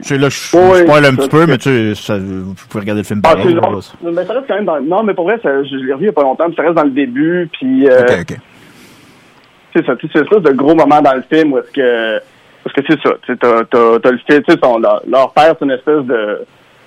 C'est 0.02 0.17
là, 0.17 0.30
je 0.30 0.38
spoil 0.38 1.06
un 1.06 1.15
petit 1.15 1.30
peu, 1.30 1.45
mais 1.45 1.58
tu 1.58 1.95
sais, 1.95 2.17
vous 2.19 2.54
pouvez 2.69 2.82
regarder 2.82 3.02
le 3.02 3.08
film 3.08 3.21
ah, 3.24 3.36
pareil. 3.36 3.58
mais 4.04 4.26
ça 4.26 4.34
reste 4.34 4.47
quand 4.47 4.56
même 4.56 4.65
dans... 4.65 4.82
Non, 4.82 5.04
mais 5.04 5.13
pour 5.13 5.26
vrai, 5.26 5.39
ça, 5.41 5.63
je 5.63 5.76
l'ai 5.76 5.93
revu 5.93 6.06
il 6.06 6.08
n'y 6.08 6.10
a 6.10 6.13
pas 6.13 6.24
longtemps, 6.24 6.45
puis 6.47 6.56
ça 6.56 6.63
reste 6.63 6.76
dans 6.76 6.84
le 6.84 6.91
début, 6.91 7.50
puis... 7.54 7.89
Euh, 7.89 8.02
ok, 8.02 8.26
ok. 8.30 8.38
C'est 9.74 9.86
ça, 9.86 9.93
c'est 10.02 10.30
ça, 10.30 10.39
de 10.39 10.52
gros 10.52 10.76
moments 10.76 11.02
dans 11.02 11.13
le 11.13 11.24
film 11.32 11.54
où 11.54 11.60
est-ce 11.60 11.71
que... 11.71 12.21
Parce 12.63 12.76
que 12.76 12.82
c'est 12.88 13.02
ça, 13.02 13.15
tu 13.26 13.34
sais, 13.34 13.39
t'as, 13.39 14.12
le 14.12 14.17
film, 14.17 14.43
tu 14.43 14.52
sais, 14.52 14.60
leur, 14.62 15.02
leur 15.08 15.32
père, 15.34 15.56
c'est 15.58 15.65
une 15.65 15.71
espèce 15.71 16.04
de 16.06 16.45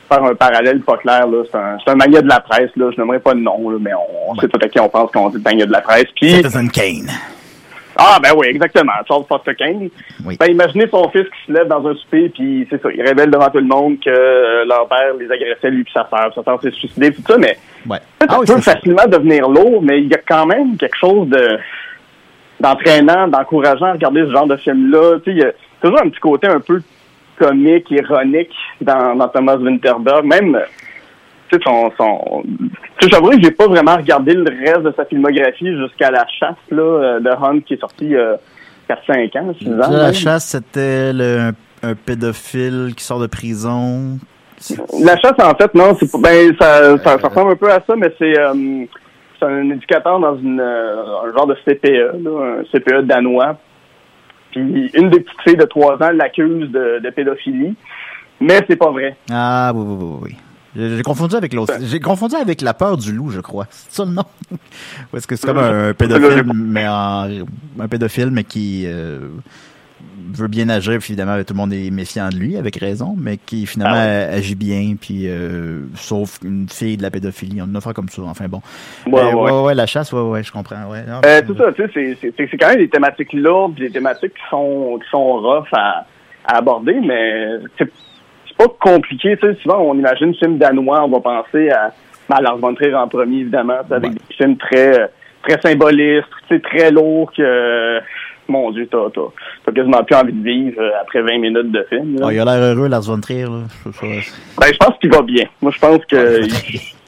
faire 0.08 0.22
un 0.22 0.34
parallèle 0.34 0.80
pas 0.80 0.96
clair, 0.98 1.26
là. 1.26 1.42
C'est 1.50 1.58
un, 1.58 1.76
c'est 1.84 1.90
un 1.90 1.96
mania 1.96 2.22
de 2.22 2.28
la 2.28 2.40
presse, 2.40 2.70
là. 2.76 2.90
Je 2.94 3.00
n'aimerais 3.00 3.18
pas 3.18 3.34
le 3.34 3.40
nom, 3.40 3.70
là, 3.70 3.78
mais 3.80 3.90
on, 4.28 4.34
sait 4.37 4.48
tout 4.48 4.58
à 4.62 4.68
qui 4.68 4.78
on 4.80 4.88
pense 4.88 5.10
qu'on 5.10 5.30
dit 5.30 5.42
mania 5.44 5.66
de 5.66 5.72
la 5.72 5.80
presse. 5.80 6.06
Puis. 6.14 6.30
Citizen 6.30 6.70
Kane. 6.70 7.10
Ah, 7.96 8.18
ben 8.22 8.30
oui, 8.37 8.48
exactement. 8.48 8.92
Charles 9.07 9.24
Foster 9.28 9.54
Kane. 9.54 9.88
Oui. 10.24 10.37
Ben, 10.38 10.50
imaginez 10.50 10.87
son 10.88 11.09
fils 11.11 11.24
qui 11.24 11.46
se 11.46 11.52
lève 11.52 11.68
dans 11.68 11.87
un 11.87 11.94
souper, 11.94 12.28
puis 12.30 12.66
c'est 12.70 12.83
ça, 12.83 12.88
il 12.92 13.02
révèle 13.02 13.30
devant 13.30 13.48
tout 13.50 13.59
le 13.59 13.64
monde 13.64 13.98
que 14.00 14.11
euh, 14.11 14.64
leur 14.64 14.88
père 14.88 15.14
les 15.18 15.30
agressait, 15.30 15.70
lui 15.70 15.85
puis 15.85 15.92
sa 15.92 16.09
sœur. 16.09 16.33
Sa 16.35 16.42
sœur 16.42 16.61
s'est 16.61 16.70
suicidée, 16.72 17.12
tout 17.12 17.22
ça, 17.26 17.37
mais 17.38 17.57
ouais. 17.88 17.98
ça 18.20 18.26
ah, 18.28 18.38
peut 18.46 18.61
facilement 18.61 19.07
devenir 19.07 19.48
lourd, 19.48 19.83
mais 19.83 20.00
il 20.00 20.09
y 20.09 20.14
a 20.14 20.20
quand 20.26 20.46
même 20.46 20.76
quelque 20.76 20.96
chose 20.96 21.28
de 21.28 21.59
d'entraînant, 22.61 23.28
d'encourageant 23.28 23.87
à 23.87 23.92
regarder 23.92 24.24
ce 24.26 24.30
genre 24.30 24.46
de 24.46 24.57
film-là. 24.57 25.18
Tu 25.18 25.24
sais, 25.24 25.37
il 25.37 25.38
y 25.38 25.44
a 25.44 25.52
toujours 25.83 26.00
un 26.00 26.09
petit 26.09 26.20
côté 26.20 26.46
un 26.46 26.61
peu 26.61 26.80
comique, 27.37 27.90
ironique 27.90 28.54
dans, 28.80 29.16
dans 29.16 29.28
Thomas 29.28 29.57
Winterberg. 29.57 30.24
Même 30.24 30.59
sais, 31.54 31.60
son, 31.64 31.90
son... 31.96 32.42
j'avoue 33.10 33.30
que 33.30 33.42
j'ai 33.42 33.50
pas 33.50 33.66
vraiment 33.66 33.96
regardé 33.96 34.34
le 34.34 34.44
reste 34.44 34.82
de 34.82 34.92
sa 34.96 35.04
filmographie 35.04 35.76
jusqu'à 35.76 36.10
La 36.10 36.26
Chasse, 36.38 36.56
là, 36.70 36.82
euh, 36.82 37.20
de 37.20 37.30
Hunt, 37.30 37.60
qui 37.60 37.74
est 37.74 37.80
sorti 37.80 38.14
euh, 38.14 38.36
4-5 38.88 39.38
ans, 39.38 39.54
6 39.58 39.68
ans. 39.72 39.90
La 39.90 40.12
Chasse, 40.12 40.46
c'était 40.46 41.12
un, 41.14 41.52
un, 41.82 41.94
pédophile 41.94 42.92
qui 42.96 43.04
sort 43.04 43.20
de 43.20 43.26
prison. 43.26 44.18
La 45.02 45.16
Chasse, 45.18 45.38
en 45.42 45.54
fait, 45.54 45.74
non, 45.74 45.94
c'est 45.98 46.10
ben, 46.20 46.54
ça, 46.60 46.96
ça, 46.98 47.16
ressemble 47.16 47.52
un 47.52 47.56
peu 47.56 47.70
à 47.70 47.80
ça, 47.86 47.94
mais 47.96 48.12
c'est 48.18 48.38
euh, 48.38 48.84
c'est 49.38 49.46
un 49.46 49.70
éducateur 49.70 50.20
dans 50.20 50.36
une, 50.38 50.60
euh, 50.60 51.26
un 51.26 51.36
genre 51.36 51.46
de 51.46 51.56
CPE, 51.64 52.22
là, 52.22 52.60
un 52.60 52.64
CPE 52.72 53.06
danois. 53.06 53.56
Puis 54.52 54.90
une 54.94 55.10
des 55.10 55.20
petites 55.20 55.40
filles 55.42 55.56
de 55.56 55.64
3 55.64 56.02
ans 56.02 56.10
l'accuse 56.12 56.70
de, 56.70 57.00
de 57.00 57.10
pédophilie, 57.10 57.74
mais 58.40 58.60
c'est 58.68 58.76
pas 58.76 58.90
vrai. 58.90 59.16
Ah, 59.30 59.72
oui, 59.74 59.84
oui, 59.86 60.18
oui. 60.22 60.36
J'ai 60.76 61.02
confondu 61.02 61.37
avec 61.37 61.52
l'autre. 61.52 61.74
J'ai 61.80 62.00
confondu 62.00 62.34
avec 62.34 62.60
La 62.60 62.74
peur 62.74 62.96
du 62.96 63.12
loup, 63.12 63.30
je 63.30 63.40
crois. 63.40 63.66
C'est 63.70 63.92
ça 63.96 64.04
le 64.04 64.12
nom? 64.12 64.24
Ou 64.50 65.16
est-ce 65.16 65.26
que 65.26 65.37
c'est 65.37 65.46
comme 65.46 65.58
un 65.58 65.94
pédophile, 65.94 66.44
mais 66.54 66.84
un 66.84 67.88
pédophile, 67.88 68.30
mais 68.30 68.44
qui 68.44 68.84
euh, 68.87 69.28
veut 70.32 70.48
bien 70.48 70.68
agir, 70.68 70.98
puis 70.98 71.12
évidemment, 71.12 71.42
tout 71.44 71.54
le 71.54 71.58
monde 71.58 71.72
est 71.72 71.90
méfiant 71.90 72.28
de 72.28 72.37
lui, 72.37 72.56
avec 72.56 72.76
raison, 72.76 73.14
mais 73.16 73.37
qui 73.37 73.66
finalement 73.66 73.94
ah 73.96 74.34
agit 74.34 74.54
bien, 74.54 74.94
puis 75.00 75.28
euh, 75.28 75.82
sauf 75.94 76.38
une 76.44 76.68
fille 76.68 76.96
de 76.96 77.02
la 77.02 77.10
pédophilie. 77.10 77.60
On 77.62 77.74
a 77.74 77.78
affaire 77.78 77.94
comme 77.94 78.08
ça. 78.08 78.22
Enfin 78.22 78.48
bon. 78.48 78.60
Ouais, 79.06 79.20
euh, 79.20 79.34
ouais, 79.34 79.66
ouais, 79.66 79.74
la 79.74 79.87
chasse, 79.87 80.12
ouais, 80.12 80.20
ouais, 80.20 80.42
je 80.42 80.52
comprends. 80.52 80.90
Ouais. 80.90 81.42
tout 81.42 81.56
ça, 81.56 81.72
tu 81.72 81.88
sais, 81.92 82.18
c'est 82.37 82.58
quand 82.58 82.68
même 82.68 82.78
des 82.78 82.88
thématiques 82.88 83.32
lourdes, 83.32 83.76
des 83.76 83.90
thématiques 83.90 84.34
qui 84.34 84.50
sont 84.50 84.98
qui 85.02 85.08
sont 85.10 85.40
rough 85.40 85.68
à, 85.72 86.06
à 86.46 86.58
aborder, 86.58 86.98
mais 87.00 87.58
pas 88.56 88.68
compliqué. 88.80 89.36
Tu 89.36 89.46
sais, 89.46 89.58
souvent, 89.62 89.80
on 89.80 89.94
imagine 89.94 90.30
un 90.30 90.34
film 90.34 90.58
danois, 90.58 91.04
on 91.04 91.08
va 91.08 91.20
penser 91.20 91.70
à 91.70 91.92
ben, 92.28 92.40
Lars 92.40 92.58
von 92.58 92.74
Trier 92.74 92.94
en 92.94 93.08
premier, 93.08 93.40
évidemment, 93.40 93.78
avec 93.90 94.12
des 94.12 94.34
films 94.36 94.56
très 94.56 95.10
très 95.42 95.60
symbolistes, 95.60 96.26
très 96.62 96.90
lourds 96.90 97.30
que 97.36 98.00
mon 98.48 98.70
Dieu, 98.72 98.88
t'as, 98.90 99.08
t'as, 99.64 99.72
quasiment 99.72 100.04
plus 100.04 100.16
envie 100.16 100.32
de 100.32 100.44
vivre 100.44 100.80
euh, 100.80 100.90
après 101.00 101.22
20 101.22 101.38
minutes 101.38 101.72
de 101.72 101.86
film. 101.88 102.18
Ah, 102.22 102.32
il 102.32 102.38
a 102.38 102.44
l'air 102.44 102.62
heureux, 102.62 102.88
Lars 102.88 103.02
von 103.02 103.20
Trier. 103.20 103.44
Là. 103.44 103.62
Ben, 104.02 104.72
je 104.72 104.76
pense 104.76 104.98
qu'il 105.00 105.10
va 105.10 105.22
bien. 105.22 105.44
Moi, 105.62 105.72
je 105.74 105.78
pense 105.78 106.04
que 106.06 106.42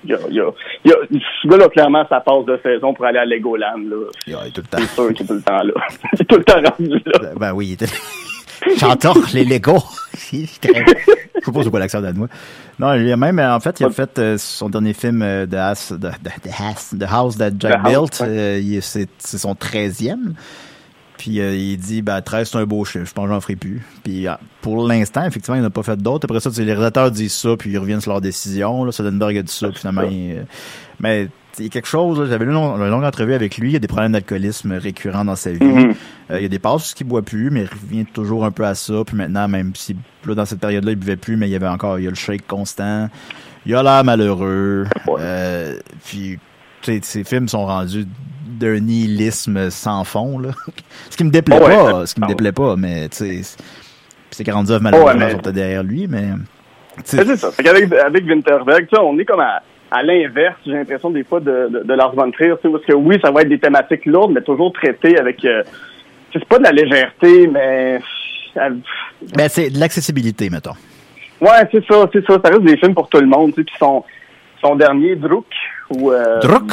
il, 0.05 0.11
y 0.11 0.15
a, 0.15 0.19
il, 0.29 0.37
y 0.37 0.41
a, 0.41 0.47
il 0.85 0.91
y 0.91 0.95
a, 0.95 0.97
ce 1.43 1.49
gars-là, 1.49 1.69
clairement, 1.69 2.07
ça 2.09 2.21
passe 2.21 2.45
de 2.47 2.59
saison 2.63 2.95
pour 2.95 3.05
aller 3.05 3.19
à 3.19 3.25
Legoland. 3.25 3.77
Là. 3.77 3.97
Il 4.27 4.33
est 4.33 4.51
tout 4.51 4.63
le 4.63 4.69
temps. 4.69 4.79
C'est 4.79 4.95
sûr 4.95 5.13
qu'il 5.13 5.25
est 5.25 5.29
tout 5.29 5.35
le 5.35 5.43
temps 5.43 5.63
là. 5.63 5.75
il 6.15 6.23
est 6.23 6.25
tout 6.25 6.37
le 6.37 6.45
temps 6.45 6.55
rendu 6.55 7.03
là. 7.05 7.19
Ben, 7.21 7.35
ben 7.39 7.53
oui, 7.53 7.67
il 7.69 7.73
était... 7.75 7.87
J'entends 8.77 9.15
les 9.33 9.45
Legos. 9.45 9.83
je 10.33 10.47
sais 10.47 11.53
pas 11.53 11.63
c'est 11.63 11.71
quoi 11.71 11.81
l'accent 11.81 12.01
danois. 12.01 12.29
Non, 12.79 12.95
il 12.95 13.11
a 13.11 13.17
même, 13.17 13.39
en 13.39 13.61
fait, 13.61 13.81
il 13.81 13.87
a 13.87 13.91
fait 13.91 14.19
euh, 14.19 14.37
son 14.39 14.69
dernier 14.69 14.93
film, 14.93 15.23
euh, 15.23 15.47
The, 15.47 15.55
House, 15.55 15.89
the, 15.89 16.11
the, 16.23 16.99
the, 16.99 17.05
House 17.09 17.39
That 17.39 17.53
Jack 17.59 17.85
Built. 17.85 18.21
Euh, 18.21 18.81
c'est 18.83 19.09
son 19.19 19.55
treizième. 19.55 20.35
Puis 21.19 21.41
euh, 21.41 21.57
il 21.57 21.79
dit, 21.79 22.03
ben 22.03 22.21
13 22.21 22.51
c'est 22.51 22.59
un 22.59 22.65
beau 22.65 22.85
chiffre, 22.85 23.07
je 23.07 23.13
pense 23.13 23.27
que 23.27 23.33
j'en 23.33 23.41
ferai 23.41 23.57
plus. 23.57 23.83
Puis 24.05 24.27
ah, 24.27 24.39
pour 24.61 24.87
l'instant, 24.87 25.25
effectivement, 25.25 25.57
il 25.57 25.63
n'a 25.63 25.71
pas 25.71 25.83
fait 25.83 25.97
d'autres. 25.97 26.27
Après 26.27 26.41
ça, 26.41 26.51
les 26.51 26.65
réalisateurs 26.65 27.11
disent 27.11 27.35
ça, 27.35 27.57
puis 27.57 27.71
ils 27.71 27.79
reviennent 27.79 28.01
sur 28.01 28.13
leur 28.13 28.21
décision. 28.21 28.85
Là, 28.85 28.93
Soderbergh 28.93 29.39
a 29.39 29.43
dit 29.43 29.53
ça, 29.53 29.69
puis 29.69 29.79
finalement, 29.79 30.03
il, 30.03 30.45
mais 31.01 31.29
il 31.59 31.65
y 31.65 31.67
a 31.67 31.71
quelque 31.71 31.89
chose, 31.89 32.29
j'avais 32.29 32.45
lu 32.45 32.51
une, 32.51 32.89
longue 32.89 33.05
entrevue 33.05 33.35
avec 33.35 33.57
lui, 33.57 33.71
il 33.71 33.73
y 33.73 33.77
a 33.77 33.79
des 33.79 33.89
problèmes 33.89 34.13
d'alcoolisme 34.13 34.73
récurrents 34.73 35.25
dans 35.25 35.37
sa 35.37 35.53
vie. 35.53 35.59
Mm-hmm. 35.61 35.95
Euh, 36.33 36.39
il 36.39 36.43
y 36.43 36.47
a 36.47 36.49
des 36.49 36.59
passes 36.59 36.93
qu'il 36.93 37.07
boit 37.07 37.23
plus, 37.23 37.51
mais 37.51 37.63
il 37.63 37.69
revient 37.69 38.05
toujours 38.05 38.45
un 38.45 38.51
peu 38.51 38.65
à 38.65 38.75
ça. 38.75 39.05
Puis 39.07 39.17
maintenant, 39.17 39.49
même 39.49 39.75
si 39.75 39.97
là, 40.27 40.35
dans 40.35 40.45
cette 40.45 40.61
période-là, 40.61 40.93
il 40.93 40.97
buvait 40.97 41.17
plus, 41.17 41.37
mais 41.37 41.49
il 41.49 41.53
y 41.53 41.57
avait 41.57 41.69
encore 41.69 41.99
il 41.99 42.05
y 42.05 42.07
a 42.07 42.11
le 42.11 42.17
shake 42.17 42.47
constant. 42.47 43.09
Il 43.65 43.75
a 43.75 43.83
l'air 43.83 44.05
malheureux. 44.05 44.87
Euh, 45.09 45.79
puis 46.05 46.39
ces 46.83 47.25
films 47.25 47.49
sont 47.49 47.67
rendus 47.67 48.07
d'un 48.57 48.81
nihilisme 48.81 49.71
sans 49.71 50.05
fond. 50.05 50.39
Là. 50.39 50.51
ce 51.11 51.17
qui 51.17 51.25
me 51.25 51.31
déplaît 51.31 51.59
pas, 51.59 52.07
ce 52.07 52.15
qui 52.15 52.21
me 52.21 52.27
déplaît 52.27 52.53
pas, 52.53 52.77
mais 52.77 53.09
tu 53.09 53.43
sais, 53.43 53.57
c'est 54.31 54.45
40 54.45 54.71
œuvres 54.71 54.83
malheureusement 54.83 55.29
sont 55.45 55.51
derrière 55.51 55.83
lui, 55.83 56.07
mais... 56.09 56.29
C'est 57.05 57.37
ça. 57.37 57.51
Avec, 57.59 57.93
avec 57.93 58.25
Winterberg, 58.25 58.89
on 58.99 59.19
est 59.19 59.25
comme 59.25 59.41
à 59.41 59.63
à 59.91 60.03
l'inverse, 60.03 60.57
j'ai 60.67 60.73
l'impression 60.73 61.11
des 61.11 61.25
fois 61.25 61.41
de, 61.41 61.69
de, 61.71 61.83
de 61.85 61.95
Lars 61.95 62.15
von 62.15 62.31
Trier, 62.31 62.55
parce 62.61 62.85
que 62.85 62.93
oui, 62.93 63.19
ça 63.23 63.31
va 63.31 63.43
être 63.43 63.49
des 63.49 63.59
thématiques 63.59 64.07
lourdes, 64.07 64.33
mais 64.33 64.43
toujours 64.43 64.73
traitées 64.73 65.19
avec, 65.19 65.45
euh, 65.45 65.63
c'est 66.33 66.45
pas 66.45 66.59
de 66.59 66.65
la 66.65 66.73
légèreté, 66.73 67.47
mais... 67.47 68.01
Ben, 69.35 69.49
c'est 69.49 69.71
de 69.71 69.79
l'accessibilité, 69.79 70.49
mettons. 70.51 70.75
Ouais, 71.41 71.69
c'est 71.71 71.85
ça, 71.87 72.09
c'est 72.11 72.25
ça. 72.25 72.39
Ça 72.43 72.51
reste 72.51 72.63
des 72.63 72.79
films 72.79 72.95
pour 72.95 73.09
tout 73.09 73.21
le 73.21 73.27
monde, 73.27 73.51
tu 73.51 73.57
sais, 73.57 73.65
puis 73.65 73.75
son, 73.79 74.03
son 74.63 74.77
dernier, 74.77 75.15
Druk, 75.15 75.47
ou... 75.91 76.11
Euh, 76.11 76.41
Druk? 76.41 76.73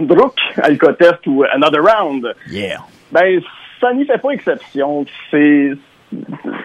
Druk, 0.00 0.34
Alcotest 0.62 1.26
ou 1.26 1.44
Another 1.44 1.82
Round. 1.82 2.34
Yeah. 2.50 2.80
Ben, 3.12 3.40
ça 3.80 3.92
n'y 3.92 4.04
fait 4.04 4.18
pas 4.18 4.30
exception. 4.30 5.04
C'est 5.30 5.72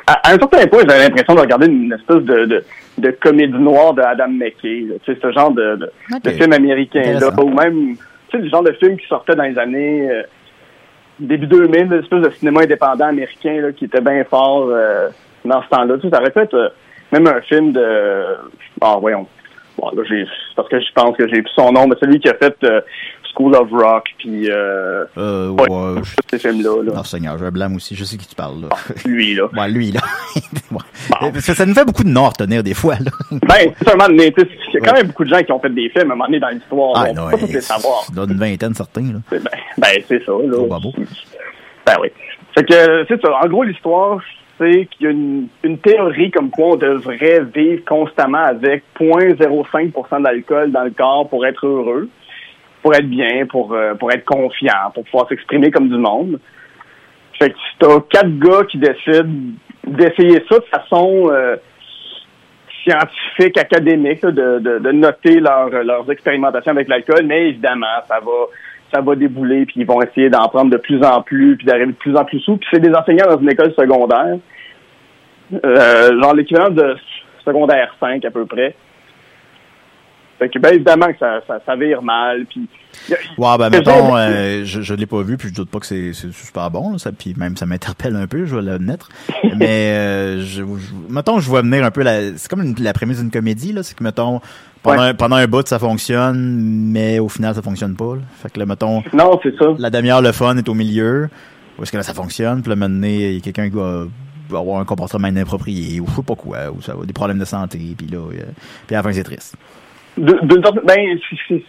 à, 0.08 0.32
un 0.32 0.38
certain 0.38 0.68
point, 0.68 0.84
j'avais 0.88 1.04
l'impression 1.04 1.36
de 1.36 1.42
regarder 1.42 1.68
une 1.68 1.94
espèce 1.94 2.24
de, 2.24 2.64
de, 2.98 3.12
comédie 3.12 3.54
noire 3.54 3.94
de 3.94 4.02
Adam 4.02 4.30
McKay. 4.30 4.86
Tu 5.04 5.14
sais, 5.14 5.20
ce 5.22 5.32
genre 5.32 5.52
de, 5.52 5.90
de, 6.24 6.30
film 6.32 6.54
américain 6.54 7.20
là, 7.20 7.30
ou 7.42 7.50
même 7.50 7.96
tu 8.30 8.38
sais, 8.38 8.44
le 8.44 8.50
genre 8.50 8.64
de 8.64 8.72
film 8.74 8.98
qui 8.98 9.08
sortait 9.08 9.36
dans 9.36 9.44
les 9.44 9.58
années 9.58 10.10
euh, 10.10 10.24
début 11.20 11.48
2000, 11.48 11.86
une 11.86 11.94
espèce 11.94 12.22
de 12.22 12.30
cinéma 12.32 12.62
indépendant 12.62 13.08
américain 13.08 13.62
là, 13.62 13.72
qui 13.72 13.86
était 13.86 14.02
bien 14.02 14.24
fort 14.24 14.68
euh, 14.70 15.10
dans 15.44 15.62
ce 15.64 15.70
temps-là. 15.70 15.96
Tu 15.96 16.02
sais, 16.02 16.10
ça 16.10 16.22
aurait 16.22 16.32
pu 16.32 16.40
être 16.40 16.54
euh, 16.54 16.70
même 17.12 17.28
un 17.28 17.42
film 17.42 17.72
de 17.74 18.24
ah 18.82 18.98
voyons. 19.00 19.28
Bon, 19.78 19.90
là, 19.92 20.04
parce 20.56 20.70
que 20.70 20.80
je 20.80 20.92
pense 20.94 21.18
que 21.18 21.28
j'ai 21.28 21.42
plus 21.42 21.54
son 21.56 21.72
nom, 21.72 21.88
mais 21.88 21.96
celui 22.00 22.20
qui 22.20 22.30
a 22.30 22.36
fait 22.36 22.56
School 23.36 23.56
of 23.56 23.70
Rock, 23.72 24.06
puis 24.18 24.50
euh, 24.50 25.06
euh 25.18 25.50
ouais, 25.50 26.02
ces 26.30 26.40
films-là. 26.40 26.84
Là. 26.84 26.94
Non, 26.96 27.04
Seigneur, 27.04 27.38
je 27.38 27.50
blâme 27.50 27.76
aussi, 27.76 27.96
je 27.96 28.04
sais 28.04 28.18
qui 28.18 28.28
tu 28.28 28.36
parles. 28.36 28.62
Là. 28.62 28.70
lui, 29.06 29.36
là. 29.36 29.44
ouais, 29.58 29.70
lui, 29.70 29.92
là. 29.92 30.02
Parce 31.20 31.46
que 31.46 31.54
ça 31.54 31.66
nous 31.66 31.74
fait 31.74 31.86
beaucoup 31.86 32.04
de 32.04 32.10
noms 32.10 32.26
à 32.26 32.30
retenir 32.30 32.64
des 32.64 32.74
fois. 32.74 32.96
Là. 32.96 33.12
ben, 33.32 33.74
c'est 33.78 33.90
un 33.90 33.96
moment 33.96 34.08
donné, 34.08 34.34
il 34.36 34.74
y 34.74 34.78
a 34.78 34.80
quand 34.82 34.94
même 34.94 35.08
beaucoup 35.08 35.24
de 35.24 35.30
gens 35.30 35.42
qui 35.42 35.52
ont 35.52 35.60
fait 35.60 35.70
des 35.70 35.90
films 35.90 36.12
à 36.12 36.14
un 36.14 36.16
moment 36.16 36.26
donné 36.26 36.40
dans 36.40 36.50
l'histoire. 36.50 36.94
Ah, 36.96 37.14
non, 37.14 37.30
pas 37.30 37.38
tous 37.38 37.48
les 37.48 37.62
savoir. 37.62 38.06
Une 38.16 38.38
vingtaine, 38.38 38.74
certains. 38.74 39.14
Là. 39.14 39.20
Ben, 39.30 39.42
ben 39.78 40.04
c'est 40.08 40.24
ça. 40.26 40.32
Là. 40.32 40.68
Pas 40.68 40.80
beau. 40.80 40.94
Ben 41.86 41.96
oui. 42.02 42.10
Fait 42.54 42.64
que, 42.64 43.06
c'est 43.08 43.22
ça. 43.22 43.30
En 43.44 43.48
gros, 43.48 43.64
l'histoire, 43.64 44.20
c'est 44.58 44.88
qu'il 44.92 45.06
y 45.06 45.08
a 45.08 45.12
une, 45.12 45.48
une, 45.64 45.78
théorie 45.78 46.30
comme 46.30 46.50
quoi 46.50 46.68
on 46.68 46.76
devrait 46.76 47.42
vivre 47.56 47.84
constamment 47.86 48.44
avec 48.44 48.84
0.05% 49.00 50.22
d'alcool 50.22 50.72
dans 50.72 50.84
le 50.84 50.92
corps 50.92 51.28
pour 51.30 51.46
être 51.46 51.66
heureux 51.66 52.10
pour 52.82 52.94
être 52.96 53.08
bien, 53.08 53.46
pour, 53.48 53.74
euh, 53.74 53.94
pour 53.96 54.12
être 54.12 54.26
confiant, 54.26 54.92
pour 54.94 55.04
pouvoir 55.06 55.28
s'exprimer 55.28 55.72
comme 55.72 55.90
du 55.90 55.98
monde. 55.98 56.40
Fait 57.40 57.50
que 57.50 57.56
t'as 57.80 58.00
quatre 58.10 58.40
gars 58.40 58.64
qui 58.70 58.78
décident 58.78 59.56
d'essayer 59.86 60.44
ça 60.50 60.60
de 60.60 60.66
façon 60.66 61.30
euh, 61.32 61.56
scientifique, 62.84 63.58
académique, 63.58 64.22
de, 64.26 64.60
de, 64.60 64.92
noter 64.92 65.40
leur, 65.40 65.70
leurs 65.70 66.10
expérimentations 66.12 66.72
avec 66.72 66.88
l'alcool, 66.88 67.26
mais 67.26 67.50
évidemment, 67.50 68.02
ça 68.08 68.20
va 68.20 68.48
ça 68.94 69.02
va 69.02 69.16
débouler, 69.16 69.66
puis 69.66 69.76
ils 69.78 69.86
vont 69.86 70.02
essayer 70.02 70.30
d'en 70.30 70.48
prendre 70.50 70.70
de 70.70 70.78
plus 70.78 71.02
en 71.04 71.22
plus, 71.22 71.56
puis 71.56 71.66
d'arriver 71.66 71.88
de 71.88 71.92
plus 71.94 72.16
en 72.16 72.26
plus 72.26 72.40
sous. 72.40 72.58
Puis 72.58 72.68
c'est 72.72 72.82
des 72.82 72.94
enseignants 72.94 73.28
dans 73.28 73.40
une 73.40 73.50
école 73.50 73.74
secondaire, 73.74 74.38
euh, 75.66 76.22
genre 76.22 76.36
l'équivalent 76.36 76.70
de 76.70 76.96
secondaire 77.46 77.96
5 78.00 78.24
à 78.26 78.32
peu 78.32 78.46
près. 78.46 78.76
Fait 80.42 80.50
que, 80.50 80.58
ben, 80.58 80.74
évidemment 80.74 81.06
que 81.14 81.20
ça, 81.20 81.40
ça, 81.46 81.60
ça 81.64 81.76
vire 81.76 82.02
mal. 82.02 82.48
Puis, 82.50 82.68
ouais, 83.38 83.58
ben, 83.60 83.70
mettons, 83.70 84.18
euh, 84.18 84.64
je, 84.66 84.82
je 84.82 84.94
l'ai 84.96 85.06
pas 85.06 85.22
vu, 85.22 85.38
puis 85.38 85.50
je 85.50 85.54
doute 85.54 85.70
pas 85.70 85.78
que 85.78 85.86
c'est 85.86 86.14
super 86.14 86.72
bon, 86.72 86.94
là, 86.94 86.98
ça, 86.98 87.12
puis 87.12 87.36
même 87.38 87.56
ça 87.56 87.68
m'interpelle 87.68 88.16
un 88.16 88.26
peu, 88.26 88.46
je 88.46 88.56
vais 88.56 88.64
l'admettre. 88.64 89.10
Mais, 89.56 89.94
euh, 89.94 90.42
je, 90.42 90.64
mettons, 91.10 91.40
je 91.40 91.48
vois 91.48 91.62
venir 91.62 91.86
un 91.86 91.92
peu 91.92 92.02
la, 92.02 92.36
c'est 92.38 92.50
comme 92.50 92.74
la 92.80 92.92
prémisse 92.92 93.20
d'une 93.20 93.30
comédie, 93.30 93.72
là, 93.72 93.84
c'est 93.84 93.96
que, 93.96 94.04
mettons, 94.04 94.42
pendant, 94.82 95.02
un, 95.02 95.14
pendant 95.14 95.36
un 95.36 95.46
bout, 95.46 95.68
ça 95.68 95.78
fonctionne, 95.78 96.60
mais 96.92 97.20
au 97.20 97.30
final, 97.30 97.54
ça 97.54 97.62
fonctionne 97.62 97.96
pas, 97.96 98.16
là. 98.16 98.22
Fait 98.42 98.50
que, 98.50 98.58
là, 98.58 98.66
mettons. 98.66 99.04
Non, 99.14 99.40
c'est 99.44 99.56
ça. 99.60 99.68
La 99.78 99.92
demi-heure, 99.92 100.24
le 100.24 100.32
fun 100.32 100.58
est 100.58 100.68
au 100.68 100.74
milieu. 100.74 101.30
Où 101.78 101.84
est-ce 101.84 101.92
que 101.92 101.98
là, 101.98 102.04
ça 102.04 102.16
fonctionne, 102.16 102.64
puis 102.64 102.72
là, 102.72 102.76
maintenant, 102.76 103.06
il 103.06 103.34
y 103.34 103.38
a 103.38 103.42
quelqu'un 103.42 103.70
qui 103.70 103.76
va 103.76 104.06
avoir 104.58 104.80
un 104.80 104.86
comportement 104.86 105.28
inapproprié 105.28 106.00
ou 106.00 106.08
je 106.10 106.16
sais 106.16 106.24
pas 106.24 106.36
quoi 106.36 106.72
ou 106.72 106.82
ça 106.82 106.96
va 106.96 107.06
des 107.06 107.14
problèmes 107.14 107.40
de 107.40 107.46
santé 107.46 107.80
puis 107.98 108.08
là 108.08 108.18
euh, 108.18 108.44
puis 108.86 108.96
à 108.96 109.00
la 109.00 109.04
fin 109.04 109.14
c'est 109.14 109.24
triste 109.24 109.56
de, 110.18 110.86
ben, 110.86 111.20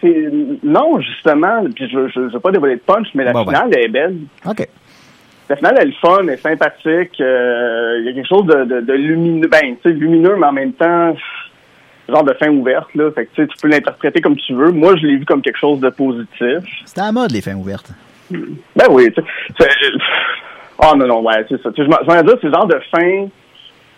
c'est, 0.01 0.29
non, 0.63 0.99
justement, 0.99 1.63
puis 1.73 1.89
je 1.89 2.19
ne 2.19 2.29
veux 2.29 2.39
pas 2.39 2.51
dévoiler 2.51 2.75
de 2.75 2.81
punch, 2.81 3.07
mais 3.15 3.23
la 3.23 3.33
finale, 3.33 3.69
elle 3.71 3.85
est 3.85 3.89
belle. 3.89 4.17
OK. 4.45 4.67
La 5.49 5.55
finale, 5.57 5.77
elle 5.81 5.89
est 5.89 5.99
fun, 5.99 6.19
elle 6.23 6.29
est 6.29 6.37
sympathique. 6.37 7.19
Euh, 7.19 7.97
il 7.99 8.05
y 8.05 8.09
a 8.09 8.13
quelque 8.13 8.27
chose 8.27 8.45
de, 8.45 8.81
de, 8.81 8.93
lumineux, 8.93 9.47
ben, 9.47 9.75
lumineux, 9.85 10.35
mais 10.37 10.47
en 10.47 10.53
même 10.53 10.73
temps, 10.73 11.15
genre 12.07 12.23
de 12.23 12.33
fin 12.33 12.49
ouverte, 12.49 12.93
là. 12.95 13.11
Fait 13.11 13.25
que, 13.25 13.41
tu 13.41 13.57
peux 13.61 13.67
l'interpréter 13.67 14.21
comme 14.21 14.37
tu 14.37 14.53
veux. 14.53 14.71
Moi, 14.71 14.95
je 14.97 15.05
l'ai 15.05 15.17
vu 15.17 15.25
comme 15.25 15.41
quelque 15.41 15.59
chose 15.59 15.79
de 15.79 15.89
positif. 15.89 16.63
C'était 16.85 17.01
à 17.01 17.05
la 17.05 17.11
mode, 17.11 17.31
les 17.31 17.41
fins 17.41 17.55
ouvertes. 17.55 17.91
Ben 18.31 18.85
oui, 18.89 19.09
sais. 19.15 19.67
Oh 20.79 20.95
non, 20.95 21.07
non, 21.07 21.21
ouais, 21.21 21.45
c'est 21.49 21.61
ça. 21.61 21.69
Je 21.77 21.83
m'en 21.83 22.23
dire, 22.23 22.37
c'est 22.41 22.51
genre 22.51 22.67
de 22.67 22.79
fin 22.91 23.27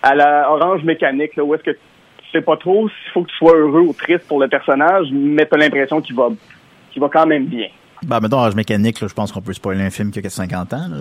à 0.03 0.13
la 0.13 0.51
orange 0.51 0.84
mécanique, 0.84 1.36
là, 1.36 1.43
où 1.43 1.55
est-ce 1.55 1.63
que 1.63 1.77
sais 2.31 2.41
pas 2.41 2.57
trop 2.57 2.89
s'il 2.89 3.11
faut 3.13 3.23
que 3.23 3.29
tu 3.29 3.38
sois 3.38 3.55
heureux 3.55 3.81
ou 3.81 3.93
triste 3.93 4.27
pour 4.27 4.39
le 4.39 4.47
personnage, 4.47 5.07
mais 5.11 5.45
t'as 5.45 5.57
l'impression 5.57 6.01
qu'il 6.01 6.15
va, 6.15 6.29
qu'il 6.91 7.01
va 7.01 7.09
quand 7.09 7.25
même 7.25 7.45
bien. 7.45 7.67
Bah, 8.03 8.19
mettons, 8.19 8.39
Âge 8.43 8.55
mécanique, 8.55 9.01
là, 9.01 9.07
je 9.07 9.13
pense 9.13 9.31
qu'on 9.31 9.41
peut 9.41 9.53
spoiler 9.53 9.83
un 9.83 9.89
film 9.89 10.11
qui 10.11 10.25
a 10.25 10.29
50 10.29 10.73
ans. 10.73 10.88
Là, 10.89 10.97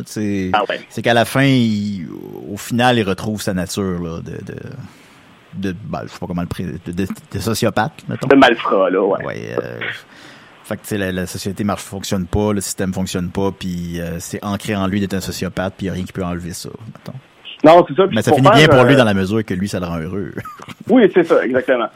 ah 0.53 0.65
ouais. 0.69 0.81
C'est 0.89 1.03
qu'à 1.03 1.15
la 1.15 1.25
fin, 1.25 1.47
au 2.51 2.57
final, 2.57 2.99
il 2.99 3.03
retrouve 3.03 3.43
sa 3.43 3.53
nature 3.53 4.01
là, 4.01 4.21
de, 4.21 4.33
de, 4.45 4.57
de 5.55 5.77
ben, 5.85 6.01
je 6.05 6.09
sais 6.09 6.19
pas 6.19 6.27
comment 6.27 6.43
le 6.43 6.49
pré... 6.49 6.65
de, 6.65 6.93
de, 6.93 7.39
sociopathe, 7.39 8.05
mettons. 8.09 8.29
De 8.29 8.37
malfrat, 8.37 8.91
là, 8.91 9.03
ouais. 9.03 9.25
ouais 9.25 9.57
euh, 9.63 9.81
fait 10.63 10.79
que, 10.79 10.95
la, 10.95 11.13
la, 11.13 11.27
société 11.27 11.63
marche, 11.63 11.83
fonctionne 11.83 12.27
pas, 12.27 12.53
le 12.53 12.61
système 12.61 12.95
fonctionne 12.95 13.31
pas, 13.31 13.51
puis 13.53 14.01
euh, 14.01 14.19
c'est 14.19 14.43
ancré 14.43 14.75
en 14.75 14.87
lui 14.87 15.01
d'être 15.01 15.15
un 15.15 15.21
sociopathe, 15.21 15.75
puis 15.77 15.87
il 15.87 15.91
n'y 15.91 15.91
a 15.91 15.95
rien 15.95 16.05
qui 16.05 16.13
peut 16.13 16.25
enlever 16.25 16.53
ça, 16.53 16.71
mettons. 16.87 17.19
Non, 17.63 17.85
c'est 17.89 17.95
ça. 17.95 18.07
Mais 18.11 18.23
ça 18.23 18.33
finit 18.33 18.51
bien 18.51 18.67
pour 18.67 18.85
lui 18.85 18.95
euh, 18.95 18.99
dans 18.99 19.05
la 19.05 19.15
mesure 19.15 19.45
que 19.45 19.55
lui, 19.55 19.69
ça 19.69 19.81
le 19.81 19.87
rend 19.87 19.99
heureux. 19.99 20.33
oui, 20.89 21.11
c'est 21.13 21.25
ça, 21.25 21.45
exactement. 21.45 21.89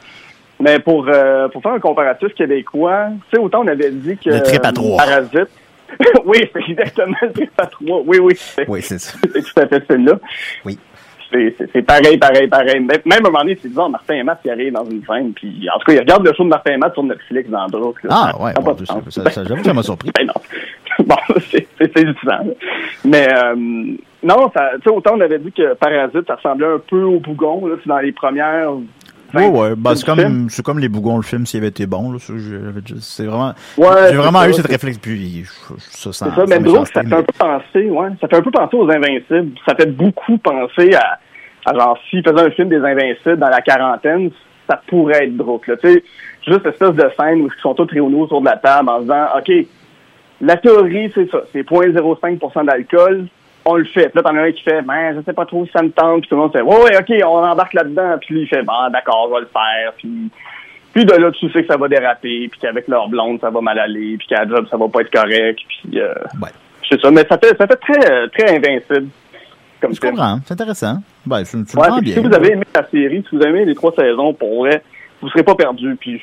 Mais 0.59 0.79
pour, 0.79 1.07
euh, 1.07 1.47
pour 1.47 1.61
faire 1.61 1.73
un 1.73 1.79
comparatif 1.79 2.33
québécois, 2.33 3.07
tu 3.29 3.37
sais, 3.37 3.41
autant 3.41 3.61
on 3.63 3.67
avait 3.67 3.91
dit 3.91 4.17
que... 4.17 4.29
Le 4.29 4.43
trip 4.43 4.65
à 4.65 4.71
trois. 4.71 4.97
Parasite. 4.97 5.49
oui, 6.25 6.39
c'est 6.53 6.71
exactement 6.71 7.17
le 7.21 7.31
trip 7.31 7.51
à 7.57 7.65
trois. 7.65 8.01
Oui, 8.05 8.19
oui. 8.19 8.33
Oui, 8.67 8.81
c'est 8.81 8.99
ça. 8.99 9.17
C'est 9.33 9.41
tout 9.41 9.59
à 9.59 9.67
fait 9.67 9.83
celui-là. 9.87 10.19
Oui. 10.65 10.77
C'est 11.31 11.81
pareil, 11.83 12.17
pareil, 12.17 12.47
pareil. 12.47 12.79
Même 12.79 13.01
à 13.11 13.15
un 13.17 13.19
moment 13.19 13.39
donné, 13.39 13.57
c'est 13.61 13.67
disant 13.67 13.89
Martin 13.89 14.15
et 14.15 14.23
Matt 14.23 14.41
qui 14.41 14.49
arrive 14.49 14.73
dans 14.73 14.85
une 14.85 15.03
scène, 15.05 15.31
puis 15.33 15.67
en 15.73 15.77
tout 15.77 15.85
cas, 15.85 15.93
il 15.93 15.99
regarde 15.99 16.25
le 16.25 16.33
show 16.33 16.43
de 16.43 16.49
Martin 16.49 16.71
et 16.71 16.77
Matt 16.77 16.93
sur 16.93 17.03
Netflix 17.03 17.49
dans 17.49 17.67
le 17.67 17.93
Ah, 18.09 18.33
ouais, 18.41 18.53
bon, 18.59 18.75
ça, 18.85 19.29
ça, 19.29 19.43
j'avoue 19.43 19.63
ça 19.63 19.73
m'a 19.73 19.83
surpris. 19.83 20.11
Ben 20.17 20.25
non. 20.25 21.05
bon, 21.05 21.15
c'est 21.51 21.67
édifiant. 21.79 22.45
Mais 23.05 23.27
euh, 23.31 23.95
non, 24.23 24.51
ça, 24.53 24.71
autant 24.91 25.15
on 25.15 25.21
avait 25.21 25.39
dit 25.39 25.51
que 25.51 25.73
Parasite, 25.75 26.27
ça 26.27 26.35
ressemblait 26.35 26.67
un 26.67 26.79
peu 26.79 27.03
au 27.03 27.19
Bougon, 27.19 27.67
là, 27.67 27.75
dans 27.85 27.99
les 27.99 28.11
premières 28.11 28.71
oui, 29.33 29.45
ouais, 29.45 29.75
bah, 29.77 29.95
c'est 29.95 30.05
comme, 30.05 30.49
c'est 30.49 30.65
comme 30.65 30.79
les 30.79 30.89
bougons, 30.89 31.17
le 31.17 31.23
film, 31.23 31.45
s'il 31.45 31.59
avait 31.59 31.67
été 31.67 31.85
bon, 31.85 32.11
là, 32.11 32.17
c'est 32.99 33.25
vraiment, 33.25 33.53
j'ai 33.77 34.15
vraiment 34.15 34.45
eu 34.45 34.53
cette 34.53 34.67
réflexion, 34.67 35.01
puis, 35.01 35.43
ça, 35.77 36.11
ça, 36.11 36.33
ça, 36.33 36.45
mais 36.47 36.59
Brooks, 36.59 36.87
ça 36.87 37.03
fait 37.03 37.13
un 37.13 37.23
peu 37.23 37.33
penser, 37.37 37.89
ouais, 37.89 38.09
ça 38.19 38.27
fait 38.27 38.37
un 38.37 38.41
peu 38.41 38.51
penser 38.51 38.75
aux 38.75 38.89
Invincibles. 38.89 39.51
Ça 39.67 39.75
fait 39.75 39.91
beaucoup 39.91 40.37
penser 40.39 40.93
à, 40.95 41.19
à 41.65 41.73
genre, 41.75 41.97
s'il 42.09 42.23
faisait 42.23 42.41
un 42.41 42.51
film 42.51 42.69
des 42.69 42.77
Invincibles 42.77 43.37
dans 43.37 43.49
la 43.49 43.61
quarantaine, 43.61 44.31
ça 44.67 44.81
pourrait 44.87 45.25
être 45.25 45.35
Brooks, 45.35 45.67
là, 45.67 45.77
tu 45.77 45.87
sais, 45.87 46.03
juste 46.47 46.61
cette 46.63 46.73
espèce 46.73 46.93
de 46.93 47.11
scène 47.19 47.41
où 47.41 47.47
ils 47.47 47.61
sont 47.61 47.75
tous 47.75 47.87
réunis 47.91 48.21
autour 48.21 48.41
de 48.41 48.47
la 48.47 48.57
table 48.57 48.89
en 48.89 49.01
disant, 49.01 49.25
OK, 49.37 49.51
la 50.41 50.55
théorie, 50.55 51.11
c'est 51.13 51.29
ça. 51.29 51.41
C'est 51.51 51.67
0.05% 51.67 52.65
d'alcool. 52.65 53.27
On 53.69 53.75
le 53.75 53.85
fait. 53.85 54.09
Puis 54.09 54.15
là, 54.15 54.23
t'en 54.23 54.35
as 54.35 54.41
un 54.41 54.51
qui 54.51 54.63
fait, 54.63 54.81
ben, 54.81 55.15
je 55.15 55.21
sais 55.23 55.33
pas 55.33 55.45
trop 55.45 55.65
si 55.65 55.71
ça 55.71 55.83
me 55.83 55.91
tente. 55.91 56.21
Puis 56.21 56.29
tout 56.29 56.35
le 56.35 56.41
monde 56.41 56.51
fait, 56.51 56.61
ouais, 56.61 56.83
ouais, 56.83 56.97
OK, 56.97 57.11
on 57.25 57.43
embarque 57.43 57.73
là-dedans. 57.73 58.17
Puis 58.19 58.33
lui, 58.33 58.41
il 58.43 58.47
fait, 58.47 58.63
bon, 58.63 58.89
d'accord, 58.91 59.27
on 59.27 59.33
va 59.33 59.39
le 59.41 59.45
faire. 59.47 59.93
Puis, 59.97 60.31
puis 60.93 61.05
de 61.05 61.13
là, 61.13 61.31
tu 61.31 61.51
sais 61.51 61.61
que 61.61 61.67
ça 61.67 61.77
va 61.77 61.87
déraper. 61.87 62.47
Puis 62.49 62.59
qu'avec 62.59 62.87
leur 62.87 63.07
blonde, 63.09 63.39
ça 63.41 63.49
va 63.49 63.61
mal 63.61 63.77
aller. 63.77 64.17
Puis 64.17 64.27
qu'à 64.27 64.47
job, 64.47 64.65
ça 64.71 64.77
va 64.77 64.87
pas 64.87 65.01
être 65.01 65.11
correct. 65.11 65.59
Puis, 65.67 65.99
euh, 65.99 66.13
ouais. 66.41 66.49
c'est 66.89 66.99
ça, 66.99 67.11
mais 67.11 67.25
ça 67.29 67.37
fait, 67.37 67.55
ça 67.57 67.67
fait 67.67 67.75
très, 67.75 68.27
très 68.29 68.55
invincible. 68.55 69.09
Comme 69.81 69.93
je 69.93 70.01
comprends, 70.01 70.39
c'est 70.45 70.53
intéressant. 70.53 70.97
Ben, 71.25 71.37
ouais, 71.37 72.01
bien. 72.01 72.13
Si 72.13 72.19
vous 72.19 72.33
avez 72.33 72.51
aimé 72.51 72.65
la 72.73 72.87
série, 72.89 73.23
si 73.29 73.35
vous 73.35 73.41
avez 73.41 73.49
aimé 73.51 73.65
les 73.65 73.75
trois 73.75 73.93
saisons, 73.93 74.33
pour 74.33 74.63
vrai, 74.63 74.83
vous 75.21 75.29
serez 75.29 75.43
pas 75.43 75.55
perdu. 75.55 75.95
Puis 75.99 76.21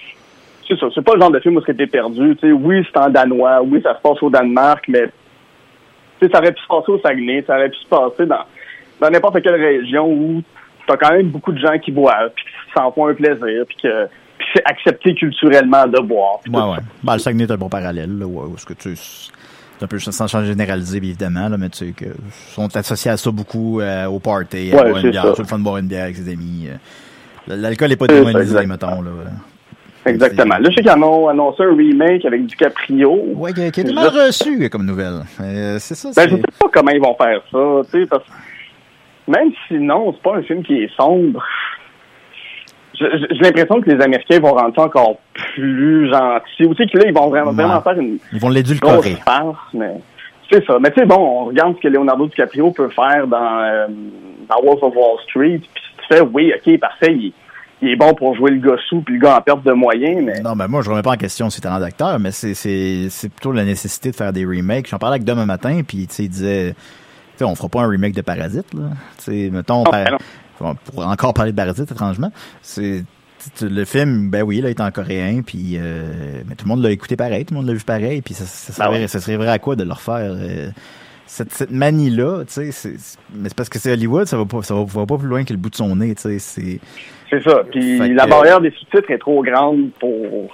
c'est 0.69 0.79
ça, 0.79 0.87
c'est 0.95 1.03
pas 1.03 1.15
le 1.15 1.21
genre 1.21 1.31
de 1.31 1.41
film 1.41 1.57
où 1.57 1.61
vous 1.61 1.67
serez 1.67 1.87
perdu. 1.87 2.37
sais, 2.41 2.53
oui, 2.53 2.85
c'est 2.85 2.99
en 2.99 3.09
danois, 3.09 3.63
oui, 3.63 3.81
ça 3.83 3.97
se 3.97 4.01
passe 4.01 4.23
au 4.23 4.31
Danemark, 4.31 4.85
mais 4.89 5.09
ça 6.21 6.39
aurait 6.39 6.53
pu 6.53 6.63
se 6.63 6.69
passer 6.69 6.93
au 6.93 6.99
Saguenay, 7.01 7.45
ça 7.47 7.57
aurait 7.57 7.69
pu 7.69 7.79
se 7.79 7.89
passer 7.89 8.27
dans 8.27 8.45
dans 9.01 9.11
n'importe 9.11 9.43
quelle 9.43 9.61
région 9.61 10.11
où 10.11 10.43
tu 10.87 10.93
as 10.93 10.97
quand 10.97 11.13
même 11.13 11.29
beaucoup 11.29 11.53
de 11.53 11.59
gens 11.59 11.79
qui 11.79 11.93
boivent, 11.93 12.31
puis 12.35 12.45
qui 12.45 12.73
s'en 12.75 12.91
font 12.93 13.09
un 13.09 13.15
plaisir, 13.15 13.65
puis 13.67 13.77
que 13.83 14.09
c'est 14.55 14.63
accepté 14.65 15.15
culturellement 15.15 15.87
de 15.87 16.01
boire. 16.01 16.41
Ouais, 16.49 16.61
ouais. 16.61 16.79
Ben, 17.03 17.15
le 17.15 17.19
Saguenay 17.19 17.45
est 17.45 17.51
un 17.51 17.57
bon 17.57 17.69
parallèle, 17.69 18.19
là, 18.19 18.27
où, 18.27 18.57
ce 18.57 18.65
que 18.65 18.75
tu 18.75 18.95
un 19.83 19.87
peu 19.87 19.99
sans 19.99 20.27
changer 20.27 20.47
généraliser 20.47 20.97
évidemment 20.97 21.51
là, 21.51 21.59
mais 21.59 21.69
tu 21.69 21.79
sais 21.79 21.93
que 21.93 22.07
sont 22.55 22.75
associés 22.75 23.11
à 23.11 23.19
ça 23.19 23.31
beaucoup 23.31 23.83
euh, 23.83 24.07
au 24.07 24.19
party, 24.19 24.73
à 24.73 24.83
boire 24.83 24.97
une 24.97 25.11
bière, 25.11 25.35
tout 25.35 25.43
le 25.43 25.47
fun 25.47 25.59
de 25.59 25.65
boire 25.65 25.77
une 25.77 25.87
bière 25.87 26.05
avec 26.05 26.17
ses 26.17 26.31
amis. 26.31 26.69
Euh. 26.69 26.77
L'alcool 27.55 27.91
n'est 27.91 27.97
pas 27.97 28.07
démonisé, 28.07 28.65
mettons 28.65 29.03
là. 29.03 29.11
Exactement. 30.07 30.57
Là, 30.59 30.71
je 30.71 30.77
sais 30.77 30.83
qu'ils 30.83 31.05
ont 31.05 31.29
annoncé 31.29 31.63
un 31.63 31.75
remake 31.75 32.25
avec 32.25 32.47
DiCaprio. 32.47 33.23
Oui, 33.35 33.53
qui, 33.53 33.71
qui 33.71 33.81
est 33.81 33.93
mal 33.93 34.09
reçu 34.09 34.69
comme 34.71 34.87
nouvelle. 34.87 35.23
Euh, 35.41 35.77
c'est 35.79 35.95
ça. 35.95 36.11
Ben, 36.17 36.29
je 36.29 36.37
sais 36.37 36.43
pas 36.59 36.69
comment 36.73 36.91
ils 36.91 37.01
vont 37.01 37.15
faire 37.17 37.43
ça, 37.51 37.91
tu 37.91 38.01
sais, 38.01 38.07
parce 38.07 38.25
que 38.25 39.31
même 39.31 39.51
si 39.67 39.75
non, 39.75 40.13
c'est 40.13 40.23
pas 40.23 40.37
un 40.37 40.43
film 40.43 40.63
qui 40.63 40.85
est 40.85 40.97
sombre. 40.97 41.43
J'ai 42.99 43.09
l'impression 43.41 43.81
que 43.83 43.91
les 43.91 44.03
Américains 44.03 44.41
vont 44.41 44.55
rendre 44.55 44.75
ça 44.75 44.83
encore 44.83 45.19
plus 45.35 46.09
gentil. 46.11 46.65
Ou 46.65 46.75
tu 46.75 46.83
sais 46.83 46.91
que 46.91 46.99
là, 46.99 47.05
ils 47.09 47.15
vont 47.15 47.29
vraiment, 47.29 47.53
vraiment 47.53 47.83
faire 47.83 47.99
une. 47.99 48.19
Ils 48.33 48.41
vont 48.41 48.49
l'édulcorer. 48.49 49.17
mais 49.75 49.95
c'est 50.51 50.65
ça. 50.65 50.79
Mais 50.81 50.91
tu 50.93 51.01
sais, 51.01 51.07
bon, 51.07 51.17
on 51.17 51.45
regarde 51.47 51.77
ce 51.77 51.83
que 51.83 51.89
Leonardo 51.89 52.27
DiCaprio 52.27 52.71
peut 52.71 52.89
faire 52.89 53.27
dans, 53.27 53.61
euh, 53.61 53.87
dans 54.49 54.63
Wolf 54.63 54.83
of 54.83 54.95
Wall 54.95 55.19
Street, 55.29 55.61
puis 55.75 55.83
tu 55.99 56.15
fais, 56.15 56.21
oui, 56.23 56.53
ok, 56.55 56.79
parfait, 56.79 57.13
il, 57.13 57.33
il 57.83 57.91
est 57.91 57.97
bon 57.97 58.15
pour 58.15 58.35
jouer 58.35 58.51
le 58.51 58.59
gars 58.59 58.81
sous 58.89 59.03
puis 59.03 59.15
le 59.15 59.21
gars 59.21 59.37
en 59.37 59.43
perte 59.43 59.63
de 59.65 59.73
moyens, 59.73 60.23
mais... 60.25 60.41
Non, 60.41 60.55
mais 60.55 60.67
moi, 60.67 60.83
je 60.83 60.91
remets 60.91 61.03
pas 61.03 61.13
en 61.13 61.17
question 61.17 61.51
ses 61.51 61.61
talents 61.61 61.81
d'acteur, 61.81 62.19
mais 62.19 62.31
c'est, 62.31 62.55
c'est, 62.55 63.09
c'est 63.11 63.29
plutôt 63.29 63.53
la 63.53 63.65
nécessité 63.65 64.11
de 64.11 64.17
faire 64.17 64.33
des 64.33 64.45
remakes. 64.45 64.89
J'en 64.89 64.99
parlais 64.99 65.17
avec 65.17 65.25
Dom 65.25 65.39
un 65.39 65.47
matin, 65.47 65.83
puis 65.87 66.09
il 66.19 66.29
disait, 66.29 66.75
tu 66.75 67.39
sais, 67.39 67.45
on 67.45 67.55
fera 67.55 67.69
pas 67.69 67.83
un 67.83 67.89
remake 67.89 68.15
de 68.15 68.23
Parasite, 68.23 68.73
là. 68.73 68.91
Tu 69.19 69.25
sais, 69.25 69.51
mettons, 69.53 69.85
pour 70.59 71.07
encore 71.07 71.35
parler 71.35 71.53
de 71.53 71.57
Parasite, 71.57 71.91
étrangement, 71.91 72.33
c'est 72.63 73.05
le 73.61 73.85
film, 73.85 74.31
ben 74.31 74.43
oui, 74.43 74.61
là, 74.61 74.69
il 74.69 74.73
est 74.73 74.81
en 74.81 74.91
coréen, 74.91 75.43
puis 75.43 75.77
euh, 75.77 76.43
mais 76.49 76.55
tout 76.55 76.65
le 76.65 76.71
monde 76.71 76.83
l'a 76.83 76.91
écouté 76.91 77.17
pareil, 77.17 77.45
tout 77.45 77.55
le 77.55 77.61
monde 77.61 77.69
l'a 77.69 77.75
vu 77.75 77.85
pareil, 77.85 78.23
puis 78.23 78.35
ça, 78.35 78.45
ça, 78.45 78.73
serait, 78.73 79.05
ah 79.05 79.09
ça 79.09 79.21
serait 79.21 79.37
vrai 79.37 79.51
à 79.51 79.59
quoi 79.59 79.77
de 79.77 79.85
le 79.85 79.93
refaire 79.93 80.35
euh, 80.35 80.71
cette, 81.27 81.53
cette 81.53 81.71
manie-là, 81.71 82.45
tu 82.45 82.73
sais, 82.73 82.91
mais 83.35 83.49
c'est 83.49 83.57
parce 83.57 83.69
que 83.69 83.79
c'est 83.79 83.93
Hollywood, 83.93 84.27
ça 84.27 84.37
va 84.37 84.45
pas, 84.45 84.63
ça 84.63 84.75
va, 84.75 85.07
pas 85.07 85.19
plus 85.19 85.29
loin 85.29 85.45
que 85.45 85.53
le 85.53 85.59
bout 85.59 85.71
de 85.71 85.77
son 85.77 85.97
nez, 85.97 86.15
tu 86.15 86.23
sais, 86.23 86.39
c'est... 86.39 86.81
C'est 87.29 87.43
ça, 87.43 87.63
puis 87.71 87.99
la 88.15 88.27
barrière 88.27 88.61
des 88.61 88.71
sous-titres 88.71 89.11
est 89.11 89.19
trop 89.19 89.43
grande 89.43 89.91
pour... 89.99 90.49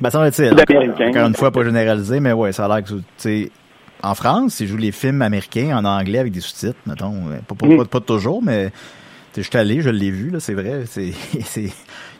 Ben, 0.00 0.10
ça 0.10 0.18
va 0.18 0.28
être, 0.28 0.40
encore, 0.40 1.08
encore 1.08 1.26
une 1.26 1.34
fois, 1.34 1.50
pas 1.50 1.64
généralisé, 1.64 2.20
mais 2.20 2.32
ouais, 2.32 2.52
ça 2.52 2.66
a 2.66 2.68
l'air 2.68 2.84
que, 2.84 2.94
tu 2.94 3.02
sais, 3.16 3.50
en 4.02 4.14
France, 4.14 4.60
ils 4.60 4.68
jouent 4.68 4.76
les 4.76 4.92
films 4.92 5.22
américains 5.22 5.76
en 5.76 5.84
anglais 5.84 6.18
avec 6.18 6.32
des 6.32 6.40
sous-titres, 6.40 6.78
mettons, 6.86 7.14
pas, 7.46 7.54
pas, 7.54 7.66
mm. 7.66 7.86
pas, 7.86 8.00
toujours, 8.00 8.42
mais 8.42 8.70
je 9.36 9.42
suis 9.42 9.58
allé, 9.58 9.80
je 9.80 9.90
l'ai 9.90 10.10
vu, 10.10 10.30
là, 10.30 10.40
c'est 10.40 10.54
vrai. 10.54 10.84
C'est, 10.86 11.12
il 11.56 11.70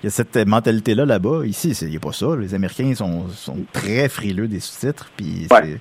y 0.05 0.07
a 0.07 0.11
cette 0.11 0.37
mentalité-là 0.37 1.05
là-bas. 1.05 1.45
Ici, 1.45 1.71
il 1.83 1.91
n'y 1.91 1.97
a 1.97 2.01
pas 2.01 2.13
ça. 2.13 2.35
Les 2.37 2.55
Américains 2.55 2.93
sont, 2.95 3.29
sont 3.29 3.59
très 3.73 4.09
frileux 4.09 4.49
des 4.49 4.59
sous-titres. 4.59 5.11
Puis 5.17 5.47
ouais. 5.51 5.79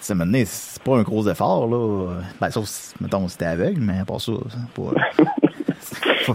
C'est, 0.00 0.14
c'est 0.44 0.82
pas 0.82 0.96
un 0.96 1.02
gros 1.02 1.28
effort, 1.28 1.68
là. 1.68 2.14
Ben, 2.40 2.50
sauf, 2.50 2.92
mettons, 3.00 3.28
c'était 3.28 3.46
aveugle, 3.46 3.80
mais 3.80 4.04
pas 4.06 4.18
ça, 4.18 4.32
pas, 4.74 4.82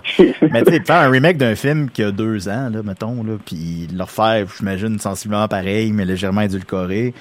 mais 0.52 0.64
tu 0.64 0.72
sais, 0.72 0.80
faire 0.82 1.02
un 1.02 1.10
remake 1.10 1.38
d'un 1.38 1.56
film 1.56 1.90
qui 1.90 2.04
a 2.04 2.12
deux 2.12 2.48
ans, 2.50 2.70
là, 2.70 2.84
mettons, 2.84 3.24
là, 3.24 3.34
puis 3.46 3.88
le 3.94 4.04
refaire, 4.04 4.48
j'imagine, 4.58 5.00
sensiblement 5.00 5.48
pareil, 5.48 5.92
mais 5.92 6.06
légèrement 6.06 6.42
édulcoré. 6.42 7.14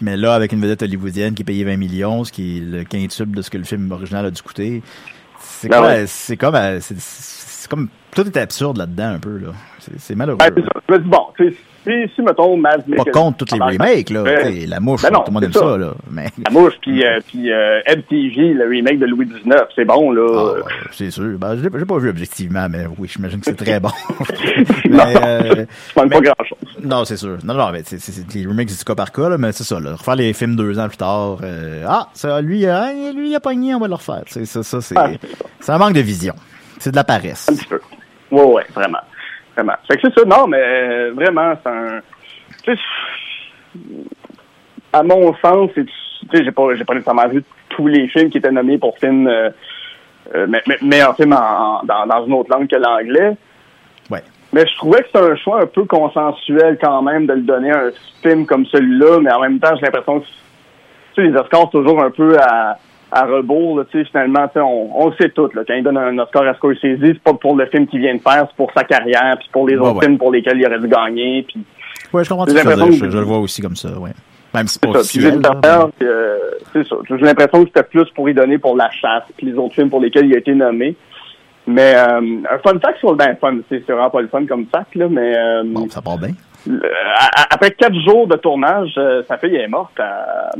Mais 0.00 0.16
là, 0.16 0.34
avec 0.34 0.52
une 0.52 0.60
vedette 0.60 0.82
hollywoodienne 0.82 1.34
qui 1.34 1.42
est 1.42 1.44
payée 1.44 1.64
20 1.64 1.76
millions, 1.76 2.24
ce 2.24 2.32
qui 2.32 2.58
est 2.58 2.60
le 2.60 2.84
quintuple 2.84 3.36
de 3.36 3.42
ce 3.42 3.50
que 3.50 3.58
le 3.58 3.64
film 3.64 3.90
original 3.92 4.26
a 4.26 4.30
dû 4.30 4.42
coûter, 4.42 4.82
c'est 5.40 5.68
ben 5.68 5.80
comme, 5.80 6.06
c'est 6.06 6.36
comme, 6.36 6.54
euh, 6.54 6.78
c'est 6.80 7.70
comme, 7.70 7.88
tout 8.14 8.26
est 8.26 8.36
absurde 8.36 8.76
là-dedans 8.76 9.14
un 9.14 9.18
peu 9.18 9.38
là. 9.38 9.48
C'est 9.98 10.14
malheureux. 10.14 10.38
Ben, 10.38 10.98
bon, 10.98 11.26
si, 11.84 11.90
si, 12.14 12.22
mettons, 12.22 12.56
Mads 12.56 12.78
Pas 12.96 13.04
contre 13.12 13.38
toutes 13.38 13.52
les 13.52 13.60
remakes, 13.60 14.10
là. 14.10 14.24
la 14.66 14.80
mouche, 14.80 15.02
ben 15.02 15.10
tout 15.10 15.22
le 15.26 15.32
monde 15.32 15.44
aime 15.44 15.52
ça, 15.52 15.76
là. 15.76 15.92
Mais... 16.10 16.26
La 16.44 16.50
mouche, 16.50 16.74
puis, 16.80 17.04
euh, 17.04 17.20
puis 17.26 17.52
euh, 17.52 17.80
MTV, 17.86 18.54
le 18.54 18.68
remake 18.68 18.98
de 18.98 19.06
Louis 19.06 19.26
XIX, 19.26 19.56
c'est 19.74 19.84
bon, 19.84 20.10
là. 20.10 20.54
Ah, 20.64 20.68
c'est 20.92 21.10
sûr. 21.10 21.38
Ben, 21.38 21.56
je 21.56 21.68
l'ai 21.68 21.84
pas 21.84 21.98
vu 21.98 22.08
objectivement, 22.08 22.66
mais 22.70 22.86
oui, 22.98 23.08
j'imagine 23.12 23.40
que 23.40 23.46
c'est 23.46 23.56
très 23.56 23.80
bon. 23.80 23.90
mais, 24.88 25.14
euh, 25.24 25.66
pas 25.94 26.06
grand-chose. 26.06 26.58
Non, 26.82 27.04
c'est 27.04 27.16
sûr. 27.16 27.38
Non, 27.44 27.54
non, 27.54 27.70
mais 27.72 27.82
c'est, 27.84 27.98
c'est, 27.98 28.34
les 28.34 28.46
remakes, 28.46 28.70
c'est 28.70 28.78
du 28.78 28.84
cas 28.84 28.94
par 28.94 29.12
cas, 29.12 29.28
là, 29.28 29.38
mais 29.38 29.52
c'est 29.52 29.64
ça, 29.64 29.80
là. 29.80 29.94
Refaire 29.94 30.16
les 30.16 30.32
films 30.32 30.56
deux 30.56 30.78
ans 30.78 30.88
plus 30.88 30.96
tard, 30.96 31.38
euh, 31.42 31.84
ah, 31.86 32.08
ça, 32.14 32.40
lui, 32.40 32.66
euh, 32.66 33.12
lui, 33.14 33.30
il 33.30 33.34
a 33.34 33.40
pogné, 33.40 33.74
on 33.74 33.80
va 33.80 33.88
le 33.88 33.94
refaire. 33.94 34.22
C'est 34.26 34.46
ça, 34.46 34.62
ça, 34.62 34.80
c'est, 34.80 34.96
ah, 34.96 35.10
c'est 35.60 35.72
un 35.72 35.78
manque 35.78 35.94
de 35.94 36.00
vision. 36.00 36.34
C'est 36.78 36.90
de 36.90 36.96
la 36.96 37.04
paresse. 37.04 37.48
Un 37.50 37.56
petit 37.56 37.66
peu. 37.66 37.80
Ouais, 38.30 38.42
ouais, 38.42 38.64
vraiment. 38.74 38.98
Vraiment. 39.54 39.74
Fait 39.88 39.96
que 39.96 40.08
c'est 40.08 40.20
ça. 40.20 40.24
Non, 40.26 40.46
mais 40.46 40.60
euh, 40.60 41.12
vraiment, 41.14 41.54
c'est 41.62 41.70
un. 41.70 42.00
À 44.92 45.02
mon 45.02 45.34
sens, 45.36 45.70
tu 45.74 45.86
sais, 46.32 46.44
j'ai 46.44 46.52
pas, 46.52 46.74
j'ai 46.74 46.84
pas 46.84 46.94
nécessairement 46.94 47.28
vu 47.28 47.44
tous 47.70 47.86
les 47.88 48.08
films 48.08 48.30
qui 48.30 48.38
étaient 48.38 48.50
nommés 48.50 48.78
pour 48.78 48.96
film, 48.98 49.26
euh, 49.26 49.50
euh, 50.34 50.46
mais, 50.48 50.62
mais, 50.66 50.78
meilleur 50.82 51.16
film 51.16 51.32
en, 51.32 51.82
dans, 51.84 52.06
dans 52.06 52.26
une 52.26 52.32
autre 52.34 52.50
langue 52.50 52.68
que 52.68 52.76
l'anglais. 52.76 53.36
Ouais. 54.10 54.22
Mais 54.52 54.66
je 54.66 54.76
trouvais 54.76 55.00
que 55.00 55.06
c'était 55.06 55.24
un 55.24 55.36
choix 55.36 55.62
un 55.62 55.66
peu 55.66 55.84
consensuel 55.84 56.78
quand 56.80 57.02
même 57.02 57.26
de 57.26 57.32
le 57.32 57.42
donner 57.42 57.72
à 57.72 57.86
un 57.86 57.90
film 58.22 58.46
comme 58.46 58.66
celui-là, 58.66 59.18
mais 59.20 59.32
en 59.32 59.40
même 59.40 59.58
temps, 59.58 59.74
j'ai 59.76 59.86
l'impression 59.86 60.20
que 60.20 60.26
tu 60.26 61.22
sais, 61.22 61.22
les 61.22 61.36
Oscars, 61.36 61.70
toujours 61.70 62.02
un 62.02 62.10
peu 62.10 62.38
à 62.38 62.78
à 63.14 63.26
rebours, 63.26 63.84
tu 63.90 63.98
sais, 63.98 64.04
finalement, 64.10 64.46
on, 64.56 64.90
on 64.92 65.08
le 65.08 65.14
sait 65.14 65.28
tout, 65.28 65.48
là, 65.54 65.62
quand 65.66 65.74
il 65.74 65.84
donne 65.84 65.96
un 65.96 66.18
Oscar 66.18 66.42
à 66.48 66.54
Scorsese, 66.54 66.98
c'est 67.00 67.18
pas 67.20 67.32
pour 67.34 67.54
le 67.54 67.66
film 67.66 67.86
qu'il 67.86 68.00
vient 68.00 68.16
de 68.16 68.20
faire, 68.20 68.46
c'est 68.48 68.56
pour 68.56 68.72
sa 68.76 68.82
carrière, 68.82 69.36
puis 69.38 69.48
pour 69.52 69.68
les 69.68 69.76
autres 69.76 70.02
films 70.02 70.18
pour 70.18 70.32
lesquels 70.32 70.58
il 70.58 70.66
aurait 70.66 70.80
dû 70.80 70.88
gagner, 70.88 71.42
puis... 71.42 71.64
Ouais, 72.12 72.24
je 72.24 72.28
comprends 72.28 72.46
tout 72.46 72.56
ça, 72.56 72.62
je, 72.62 73.10
je, 73.10 73.18
le 73.18 73.24
vois 73.24 73.38
aussi 73.38 73.62
comme 73.62 73.76
ça, 73.76 73.88
ouais. 73.98 74.10
Même 74.52 74.66
si 74.66 74.78
c'est 74.80 74.90
pas 74.90 74.98
euh. 74.98 76.38
J'ai 76.74 77.16
l'impression 77.16 77.64
que 77.64 77.70
c'était 77.74 77.82
plus 77.84 78.08
pour 78.14 78.28
y 78.28 78.34
donner 78.34 78.58
pour 78.58 78.76
la 78.76 78.90
chasse, 78.90 79.24
puis 79.36 79.46
les 79.46 79.54
autres 79.54 79.74
films 79.74 79.90
pour 79.90 80.00
lesquels 80.00 80.26
il 80.26 80.34
a 80.34 80.38
été 80.38 80.54
nommé. 80.54 80.96
Mais 81.66 81.94
euh, 81.96 82.20
un 82.50 82.58
fun 82.58 82.78
fact 82.80 82.98
sur 82.98 83.12
le 83.12 83.16
ben 83.16 83.36
fun, 83.40 83.56
c'est 83.68 83.80
vraiment 83.86 84.10
pas 84.10 84.22
le 84.22 84.28
fun 84.28 84.44
comme 84.46 84.66
fact, 84.66 84.94
là, 84.96 85.08
mais... 85.08 85.34
Euh, 85.36 85.62
bon, 85.64 85.88
ça 85.88 86.02
part 86.02 86.18
bien. 86.18 86.30
Euh, 86.66 86.78
après 87.50 87.70
quatre 87.72 87.98
jours 88.00 88.26
de 88.26 88.36
tournage, 88.36 88.94
euh, 88.96 89.22
sa 89.28 89.36
fille 89.36 89.54
est 89.54 89.68
morte 89.68 89.98
à, 89.98 90.50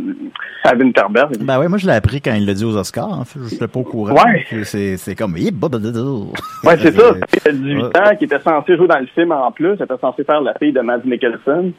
à 0.64 0.74
Winterberg. 0.74 1.38
Ben 1.40 1.58
oui, 1.58 1.68
moi 1.68 1.78
je 1.78 1.86
l'ai 1.86 1.94
appris 1.94 2.20
quand 2.20 2.34
il 2.34 2.46
l'a 2.46 2.52
dit 2.52 2.64
aux 2.64 2.76
Oscars. 2.76 3.08
En 3.08 3.24
fait, 3.24 3.38
je 3.42 3.54
n'étais 3.54 3.68
pas 3.68 3.80
au 3.80 3.84
courant. 3.84 4.12
Ouais. 4.12 4.44
C'est, 4.64 5.14
comme... 5.16 5.34
Ouais, 5.34 6.76
c'est 6.78 6.92
ça. 6.96 7.14
Il 7.46 7.48
a 7.48 7.52
18 7.52 7.84
ans, 7.84 8.16
qui 8.18 8.24
était 8.24 8.40
censé 8.40 8.76
jouer 8.76 8.88
dans 8.88 8.98
le 8.98 9.06
film 9.06 9.32
en 9.32 9.50
plus. 9.50 9.74
Était 9.74 9.98
censé 10.00 10.24
faire 10.24 10.40
la 10.42 10.54
fille 10.54 10.72
de 10.72 10.80
Mads 10.80 11.04
Mikkelsen. 11.04 11.72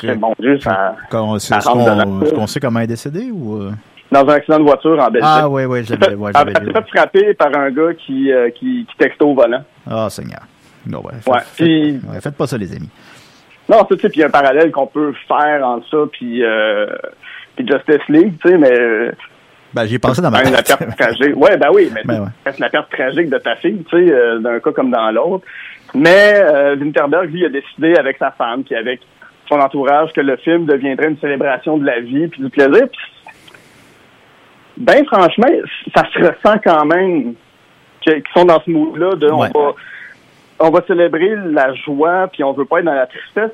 C'est 0.00 0.14
bon 0.14 0.34
Dieu, 0.38 0.58
ça... 0.60 0.96
Qu'on, 1.10 1.36
est-ce 1.36 2.34
qu'on, 2.34 2.46
sait 2.46 2.60
comment 2.60 2.78
elle 2.78 2.84
est 2.84 2.88
décédée 2.88 3.30
ou... 3.30 3.60
Euh? 3.60 3.72
Dans 4.10 4.26
un 4.26 4.34
accident 4.34 4.58
de 4.58 4.64
voiture 4.64 4.98
en 4.98 5.08
Belgique. 5.10 5.30
Ah 5.30 5.48
oui, 5.48 5.64
oui, 5.66 5.84
j'avais, 5.84 6.14
ouais, 6.14 6.32
Elle 6.34 6.56
s'est 6.56 6.72
fait 6.72 6.88
frapper 6.88 7.34
par 7.34 7.56
un 7.56 7.70
gars 7.70 7.94
qui, 7.94 8.30
qui, 8.58 8.86
qui 8.86 8.96
texte 8.98 9.20
au 9.22 9.34
volant. 9.34 9.62
Ah, 9.88 10.06
oh, 10.06 10.08
Seigneur. 10.08 10.40
Non, 10.86 11.02
ouais. 11.02 11.40
Faites, 11.54 12.22
faites 12.22 12.36
pas 12.36 12.46
ça, 12.46 12.56
les 12.56 12.72
amis. 12.74 12.88
Non, 13.68 13.86
c'est, 13.88 13.96
tu 13.96 14.02
sais, 14.02 14.08
puis 14.08 14.18
il 14.18 14.20
y 14.20 14.24
a 14.24 14.26
un 14.26 14.30
parallèle 14.30 14.72
qu'on 14.72 14.86
peut 14.86 15.14
faire 15.28 15.64
entre 15.64 15.88
ça 15.88 15.98
puis, 16.10 16.42
euh, 16.42 16.86
puis 17.54 17.66
Justice 17.66 18.08
League, 18.08 18.34
tu 18.42 18.48
sais, 18.48 18.58
mais... 18.58 19.12
Ben, 19.72 19.86
j'ai 19.86 20.00
pensé 20.00 20.20
dans 20.20 20.32
ma 20.32 20.42
tête. 20.42 20.52
La 20.52 20.76
perte 20.76 20.96
tragique. 20.98 21.36
Ouais, 21.36 21.56
ben 21.56 21.68
oui, 21.72 21.88
mais 21.94 22.02
ben 22.04 22.32
c'est 22.44 22.58
la 22.58 22.68
perte 22.68 22.90
tragique 22.90 23.30
de 23.30 23.38
ta 23.38 23.54
fille, 23.54 23.84
tu 23.88 23.96
sais, 23.96 24.12
euh, 24.12 24.40
d'un 24.40 24.58
cas 24.58 24.72
comme 24.72 24.90
dans 24.90 25.12
l'autre. 25.12 25.46
Mais 25.94 26.34
euh, 26.34 26.74
Winterberg, 26.76 27.30
lui, 27.30 27.44
a 27.44 27.48
décidé 27.48 27.94
avec 27.96 28.18
sa 28.18 28.32
femme, 28.32 28.64
puis 28.64 28.74
avec 28.74 29.00
son 29.48 29.60
entourage, 29.60 30.12
que 30.12 30.20
le 30.20 30.36
film 30.38 30.66
deviendrait 30.66 31.08
une 31.08 31.18
célébration 31.20 31.78
de 31.78 31.86
la 31.86 32.00
vie 32.00 32.26
puis 32.26 32.42
du 32.42 32.50
plaisir. 32.50 32.88
Puis, 32.88 33.32
ben 34.78 35.04
franchement, 35.06 35.48
ça 35.94 36.04
se 36.12 36.18
ressent 36.18 36.58
quand 36.64 36.86
même 36.86 37.34
qu'ils 38.00 38.22
sont 38.34 38.44
dans 38.44 38.60
ce 38.60 38.70
mood-là 38.70 39.14
de 39.14 39.30
on 39.30 39.38
va 39.38 39.74
on 40.60 40.70
va 40.70 40.82
célébrer 40.86 41.34
la 41.52 41.74
joie, 41.74 42.28
puis 42.32 42.44
on 42.44 42.52
veut 42.52 42.66
pas 42.66 42.80
être 42.80 42.84
dans 42.84 42.94
la 42.94 43.06
tristesse. 43.06 43.50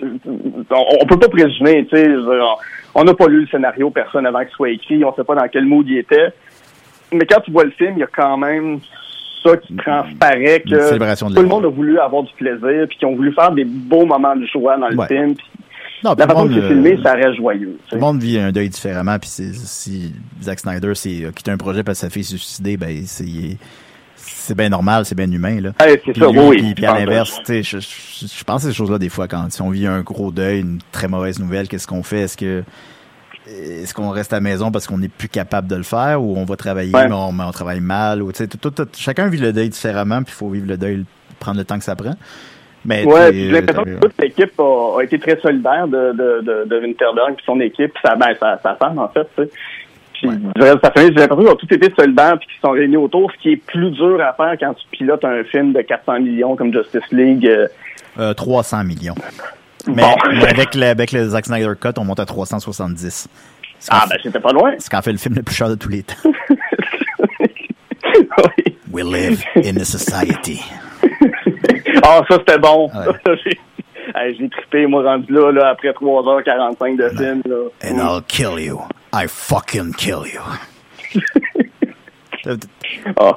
on, 0.00 1.06
peut 1.06 1.18
pas 1.18 1.28
présumer, 1.28 1.86
tu 1.86 1.96
sais, 1.96 2.08
on 2.94 3.04
n'a 3.04 3.14
pas 3.14 3.26
lu 3.28 3.42
le 3.42 3.46
scénario, 3.46 3.90
personne 3.90 4.26
avant 4.26 4.40
qu'il 4.40 4.50
soit 4.50 4.70
écrit, 4.70 5.04
on 5.04 5.14
sait 5.14 5.24
pas 5.24 5.34
dans 5.34 5.48
quel 5.48 5.66
mood 5.66 5.86
il 5.86 5.98
était. 5.98 6.32
Mais 7.12 7.26
quand 7.26 7.40
tu 7.40 7.50
vois 7.50 7.64
le 7.64 7.70
film, 7.70 7.92
il 7.96 8.00
y 8.00 8.04
a 8.04 8.08
quand 8.08 8.38
même 8.38 8.80
ça 9.44 9.56
qui 9.58 9.76
transparaît 9.76 10.60
que 10.60 11.34
tout 11.34 11.42
le 11.42 11.48
monde 11.48 11.66
a 11.66 11.68
voulu 11.68 11.98
avoir 12.00 12.22
du 12.22 12.32
plaisir, 12.32 12.86
puis 12.88 12.96
qu'ils 12.98 13.08
ont 13.08 13.14
voulu 13.14 13.32
faire 13.34 13.52
des 13.52 13.64
beaux 13.64 14.06
moments 14.06 14.34
de 14.34 14.46
joie 14.46 14.78
dans 14.78 14.88
le 14.88 15.06
film. 15.06 15.34
la 16.02 16.16
façon 16.16 16.48
que 16.48 16.54
c'est 16.54 16.68
filmé, 16.68 16.98
ça 17.02 17.12
reste 17.12 17.36
joyeux. 17.36 17.78
Tout 17.88 17.96
le 17.96 18.00
monde 18.00 18.18
vit 18.18 18.38
un 18.38 18.50
deuil 18.50 18.70
différemment, 18.70 19.18
puis 19.18 19.28
si 19.28 20.14
Zack 20.40 20.60
Snyder 20.60 20.94
s'est 20.94 21.30
quitté 21.34 21.50
un 21.50 21.58
projet 21.58 21.84
parce 21.84 22.00
que 22.00 22.06
sa 22.06 22.10
fille 22.10 22.24
s'est 22.24 22.38
suicidée, 22.38 22.78
ben 22.78 23.02
c'est 23.04 23.58
c'est 24.46 24.56
bien 24.56 24.68
normal, 24.68 25.04
c'est 25.04 25.14
bien 25.14 25.30
humain. 25.30 25.60
Là. 25.60 25.70
c'est 25.78 26.16
ça, 26.16 26.28
oui. 26.28 26.74
Puis, 26.74 26.86
à 26.86 26.98
l'inverse, 26.98 27.40
je, 27.46 27.62
je, 27.62 27.78
je, 27.78 28.44
pense 28.44 28.64
à 28.64 28.68
ces 28.68 28.74
choses-là 28.74 28.98
des 28.98 29.08
fois 29.08 29.28
quand 29.28 29.50
si 29.50 29.60
on 29.62 29.70
vit 29.70 29.86
un 29.86 30.00
gros 30.00 30.30
deuil, 30.30 30.60
une 30.60 30.78
très 30.92 31.08
mauvaise 31.08 31.38
nouvelle, 31.38 31.68
qu'est-ce 31.68 31.86
qu'on 31.86 32.02
fait? 32.02 32.20
Est-ce 32.20 32.36
que 32.36 32.62
est-ce 33.48 33.94
qu'on 33.94 34.10
reste 34.10 34.32
à 34.32 34.36
la 34.36 34.40
maison 34.40 34.72
parce 34.72 34.86
qu'on 34.86 34.98
n'est 34.98 35.08
plus 35.08 35.28
capable 35.28 35.68
de 35.68 35.76
le 35.76 35.84
faire 35.84 36.20
ou 36.20 36.36
on 36.36 36.44
va 36.44 36.56
travailler 36.56 36.90
mais, 36.92 37.12
on, 37.12 37.50
travaille 37.52 37.80
mal 37.80 38.20
ou 38.20 38.32
tout, 38.32 38.70
tout, 38.70 38.88
chacun 38.96 39.28
vit 39.28 39.38
le 39.38 39.52
deuil 39.52 39.68
différemment 39.68 40.24
puis 40.24 40.34
il 40.34 40.36
faut 40.36 40.50
vivre 40.50 40.66
le 40.66 40.76
deuil 40.76 41.04
prendre 41.38 41.58
le 41.58 41.64
temps 41.64 41.78
que 41.78 41.84
ça 41.84 41.94
prend 41.94 42.16
mais 42.86 43.04
ouais, 43.04 43.32
j'ai 43.32 43.50
l'impression 43.50 43.84
que 43.84 44.00
toute 44.00 44.20
l'équipe 44.20 44.52
a, 44.60 45.00
été 45.02 45.18
très 45.18 45.38
solidaire 45.40 45.88
de, 45.88 46.12
de, 46.12 46.40
de, 46.42 46.64
de 46.68 46.80
Winterberg 46.80 47.32
et 47.32 47.42
son 47.44 47.58
équipe, 47.60 47.92
ça, 48.04 48.14
ben, 48.14 48.28
sa, 48.38 48.58
sa 48.62 48.76
femme, 48.76 48.98
en 48.98 49.08
fait, 49.08 49.26
tu 50.20 50.28
sais. 50.28 50.36
Puis, 50.54 50.64
sa 50.82 50.90
famille, 50.90 51.12
j'ai 51.14 51.20
l'impression 51.20 51.36
qu'ils 51.36 51.48
ont 51.48 51.56
tous 51.56 51.74
été 51.74 51.92
solidaires 51.96 52.38
puis 52.38 52.48
qu'ils 52.48 52.60
sont 52.60 52.70
réunis 52.72 52.96
autour, 52.96 53.30
ce 53.32 53.38
qui 53.42 53.52
est 53.52 53.56
plus 53.56 53.90
dur 53.90 54.20
à 54.20 54.32
faire 54.32 54.56
quand 54.58 54.74
tu 54.74 54.86
pilotes 54.90 55.24
un 55.24 55.44
film 55.44 55.72
de 55.72 55.82
400 55.82 56.20
millions 56.20 56.56
comme 56.56 56.72
Justice 56.72 57.10
League. 57.12 57.48
Euh, 58.18 58.34
300 58.34 58.80
euh, 58.80 58.84
millions. 58.84 59.14
Mais, 59.88 60.02
avec, 60.48 60.74
le, 60.74 60.86
avec 60.86 61.12
le 61.12 61.28
Zack 61.28 61.46
Snyder 61.46 61.72
Cut, 61.80 61.90
on 61.98 62.04
monte 62.04 62.20
à 62.20 62.26
370. 62.26 63.28
Ah, 63.90 64.06
ben, 64.08 64.16
c'était 64.22 64.40
pas 64.40 64.52
loin. 64.52 64.72
C'est 64.78 64.90
qu'en 64.90 65.02
fait 65.02 65.12
le 65.12 65.18
film 65.18 65.34
le 65.34 65.42
plus 65.42 65.54
cher 65.54 65.68
de 65.68 65.74
tous 65.74 65.88
les 65.88 66.02
temps. 66.02 66.14
oui. 68.18 68.76
We 68.90 69.04
live 69.04 69.44
in 69.56 69.76
a 69.76 69.84
society. 69.84 70.62
Ah, 72.02 72.22
ça, 72.28 72.38
c'était 72.38 72.58
bon. 72.58 72.88
Ouais. 72.88 73.52
J'ai 74.38 74.48
trippé, 74.48 74.86
moi, 74.86 75.02
rendu 75.02 75.32
là, 75.32 75.52
là, 75.52 75.68
après 75.68 75.90
3h45 75.90 76.96
de 76.96 77.08
film. 77.10 77.42
Là. 77.44 77.56
And 77.84 77.98
I'll 77.98 78.22
kill 78.26 78.58
you. 78.58 78.80
I 79.12 79.26
fucking 79.28 79.94
kill 79.94 80.24
you. 80.26 80.40
oh, 83.20 83.32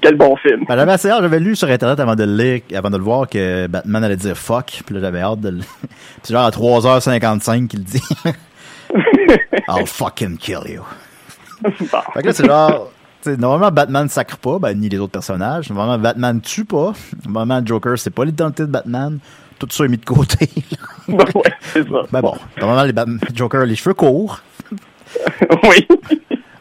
quel, 0.00 0.16
bon 0.16 0.36
film. 0.36 0.64
Ben, 0.68 0.76
j'avais 0.76 0.96
j'avais 0.98 1.40
lu 1.40 1.56
sur 1.56 1.68
Internet 1.68 2.00
avant 2.00 2.14
de 2.14 2.24
le 2.24 2.36
lire, 2.36 2.60
avant 2.74 2.90
de 2.90 2.96
le 2.96 3.02
voir 3.02 3.28
que 3.28 3.66
Batman 3.66 4.04
allait 4.04 4.16
dire 4.16 4.36
fuck, 4.36 4.82
puis 4.84 4.94
là, 4.94 5.00
j'avais 5.00 5.20
hâte 5.20 5.40
de 5.40 5.50
le... 5.50 5.60
C'est 6.22 6.32
genre 6.32 6.44
à 6.44 6.50
3h55 6.50 7.66
qu'il 7.68 7.84
dit. 7.84 8.02
I'll 9.68 9.86
fucking 9.86 10.36
kill 10.38 10.62
you. 10.68 10.82
Bon. 11.62 12.00
Fait 12.14 12.22
que 12.22 12.26
là, 12.26 12.32
c'est 12.32 12.46
genre 12.46 12.90
normalement, 13.38 13.70
Batman 13.70 14.08
sacre 14.08 14.38
pas, 14.38 14.58
ben, 14.58 14.78
ni 14.78 14.88
les 14.88 14.98
autres 14.98 15.12
personnages. 15.12 15.70
Normalement, 15.70 16.02
Batman 16.02 16.40
tue 16.40 16.64
pas. 16.64 16.92
Normalement, 17.24 17.64
Joker, 17.64 17.98
c'est 17.98 18.10
pas 18.10 18.24
l'identité 18.24 18.62
de 18.62 18.70
Batman. 18.70 19.18
Tout 19.60 19.68
ça 19.70 19.84
est 19.84 19.88
mis 19.88 19.98
de 19.98 20.04
côté. 20.04 20.48
ben 21.08 21.18
ouais, 21.34 21.52
c'est 21.60 21.86
ça. 21.86 22.02
Ben 22.10 22.22
bon, 22.22 22.34
normalement, 22.58 22.84
les 22.84 22.92
Batman, 22.92 23.20
Joker 23.34 23.66
les 23.66 23.76
cheveux 23.76 23.94
courts. 23.94 24.40
oui. 25.64 25.86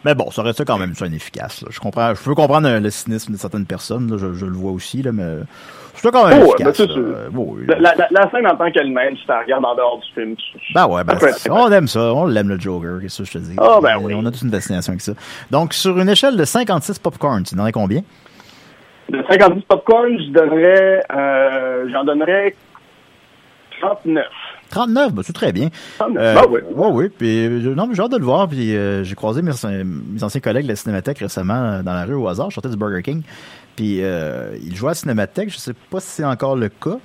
Mais 0.06 0.16
bon, 0.16 0.30
ça 0.32 0.44
reste 0.44 0.66
quand 0.66 0.78
même 0.78 0.94
ça 0.96 1.08
inefficace. 1.08 1.64
Je 1.70 1.80
comprends, 1.80 2.14
je 2.14 2.22
peux 2.22 2.36
comprendre 2.36 2.70
le 2.70 2.90
cynisme 2.90 3.34
de 3.34 3.38
certaines 3.38 3.66
personnes. 3.66 4.12
Là, 4.12 4.18
je, 4.18 4.34
je, 4.34 4.46
le 4.46 4.54
vois 4.54 4.72
aussi, 4.72 5.02
là, 5.02 5.12
mais 5.14 5.40
c'est 5.94 6.12
quand 6.12 6.28
même 6.28 6.44
oh, 6.46 6.54
efficace. 6.58 6.82
Ben, 6.88 7.80
la, 7.80 7.96
la, 7.96 8.08
la, 8.10 8.32
scène 8.32 8.48
en 8.48 8.56
tant 8.56 8.72
qu'elle-même, 8.72 9.16
tu 9.16 9.28
la 9.28 9.42
regardes 9.42 9.66
en 9.66 9.76
dehors 9.76 10.00
du 10.00 10.14
film. 10.14 10.36
Ben 10.74 10.88
ouais, 10.88 11.04
ben 11.04 11.18
on 11.50 11.72
aime 11.72 11.88
ça. 11.88 12.14
On 12.14 12.26
l'aime 12.26 12.50
le 12.50 12.60
Joker, 12.60 13.00
qu'est-ce 13.02 13.24
que 13.24 13.28
je 13.28 13.32
te 13.34 13.38
dis? 13.38 13.56
Oh, 13.62 13.80
ben 13.82 13.98
oui. 14.02 14.14
On 14.14 14.26
a 14.26 14.32
toute 14.32 14.42
une 14.42 14.50
destination 14.50 14.92
avec 14.92 15.02
ça. 15.02 15.14
Donc, 15.52 15.74
sur 15.74 15.98
une 16.00 16.10
échelle 16.10 16.36
de 16.38 16.46
56 16.46 17.00
popcorn, 17.00 17.44
tu 17.44 17.56
donnerais 17.56 17.72
combien? 17.72 18.02
De 19.10 19.24
56 19.30 19.64
popcorn, 19.68 20.18
je 20.18 20.32
donnerais, 20.32 21.04
euh, 21.14 21.90
j'en 21.92 22.04
donnerais 22.04 22.56
39. 23.82 24.26
39, 24.70 25.14
ben, 25.14 25.24
c'est 25.24 25.34
très 25.34 25.52
bien. 25.52 25.70
39, 25.98 26.24
euh, 26.24 26.34
ben 26.36 26.48
oui. 26.50 26.60
Ouais, 26.76 26.90
oui. 26.92 27.10
Puis, 27.10 27.46
euh, 27.46 27.76
non, 27.76 27.90
j'ai 27.94 28.02
hâte 28.02 28.12
de 28.12 28.18
le 28.18 28.26
voir. 28.26 28.48
Puis, 28.48 28.76
euh, 28.76 29.04
j'ai 29.04 29.16
croisé 29.16 29.42
mes, 29.42 29.52
mes, 29.84 30.24
anciens 30.24 30.42
collègues 30.42 30.66
de 30.66 30.70
la 30.70 30.76
Cinémathèque 30.76 31.20
récemment 31.20 31.82
dans 31.82 31.94
la 31.94 32.06
rue 32.06 32.14
au 32.14 32.28
hasard. 32.28 32.50
Je 32.50 32.56
sortais 32.56 32.70
du 32.70 32.78
Burger 32.78 33.02
King. 33.02 33.24
Puis 33.80 34.04
euh, 34.04 34.58
il 34.62 34.76
jouait 34.76 34.92
à 34.92 34.94
Cinémathèque, 34.94 35.50
je 35.52 35.58
sais 35.58 35.72
pas 35.90 36.02
si 36.02 36.08
c'est 36.10 36.26
encore 36.26 36.58
le 36.58 36.68
cas. 36.68 36.98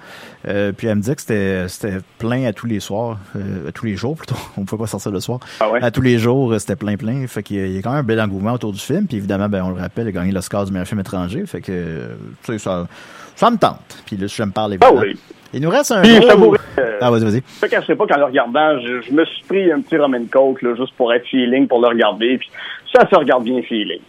Euh, 0.48 0.72
puis 0.72 0.88
elle 0.88 0.96
me 0.96 1.02
dit 1.02 1.14
que 1.14 1.20
c'était 1.20 1.68
c'était 1.68 1.98
plein 2.18 2.46
à 2.46 2.52
tous 2.52 2.66
les 2.66 2.80
soirs, 2.80 3.16
euh, 3.36 3.68
à 3.68 3.70
tous 3.70 3.86
les 3.86 3.94
jours 3.94 4.16
plutôt. 4.18 4.34
On 4.56 4.64
pouvait 4.64 4.82
pas 4.82 4.88
sortir 4.88 5.12
le 5.12 5.20
soir. 5.20 5.38
Ah 5.60 5.70
ouais? 5.70 5.80
À 5.80 5.92
tous 5.92 6.00
les 6.00 6.18
jours, 6.18 6.52
c'était 6.58 6.74
plein 6.74 6.96
plein. 6.96 7.28
Fait 7.28 7.44
qu'il 7.44 7.72
y 7.72 7.78
a 7.78 7.80
quand 7.80 7.90
même 7.90 8.00
un 8.00 8.02
bel 8.02 8.20
engouement 8.20 8.54
autour 8.54 8.72
du 8.72 8.80
film. 8.80 9.06
Puis 9.06 9.18
évidemment, 9.18 9.48
ben 9.48 9.62
on 9.62 9.70
le 9.70 9.80
rappelle, 9.80 10.06
il 10.06 10.08
a 10.08 10.12
gagné 10.12 10.32
l'Oscar 10.32 10.64
du 10.64 10.72
meilleur 10.72 10.88
film 10.88 10.98
étranger. 10.98 11.46
Fait 11.46 11.60
que 11.60 12.08
tu 12.42 12.52
sais, 12.52 12.58
ça, 12.58 12.88
ça 13.36 13.52
me 13.52 13.56
tente. 13.56 14.02
Puis 14.04 14.16
là, 14.16 14.26
je 14.26 14.42
me 14.42 14.50
parle 14.50 14.72
évidemment. 14.72 14.98
Ah 14.98 15.04
oui. 15.06 15.16
Il 15.55 15.62
nous 15.62 15.70
reste 15.70 15.92
un 15.92 16.02
Puis, 16.02 16.18
gros... 16.18 16.57
euh, 16.78 16.98
ah, 17.00 17.11
vas-y, 17.11 17.24
vas-y. 17.24 17.42
Je 17.61 17.66
ne 17.66 17.70
cacherai 17.70 17.94
pas 17.94 18.07
qu'en 18.07 18.18
le 18.18 18.24
regardant, 18.24 18.80
je, 18.80 19.02
je, 19.02 19.12
me 19.12 19.24
suis 19.24 19.44
pris 19.44 19.70
un 19.70 19.80
petit 19.80 19.96
Roman 19.96 20.24
Coke 20.30 20.62
là, 20.62 20.74
juste 20.74 20.94
pour 20.96 21.12
être 21.14 21.26
feeling, 21.26 21.68
pour 21.68 21.80
le 21.80 21.88
regarder. 21.88 22.38
Puis 22.38 22.50
ça 22.92 23.09
se 23.09 23.14
regarde 23.14 23.44
bien 23.44 23.62
feeling. 23.62 24.00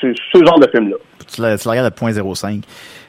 C'est 0.00 0.14
ce 0.32 0.44
genre 0.44 0.58
de 0.58 0.68
film-là. 0.68 0.96
Tu 1.20 1.36
tu 1.36 1.40
le 1.42 1.70
regardes 1.70 1.86
à 1.86 1.90
0.05. 1.90 2.62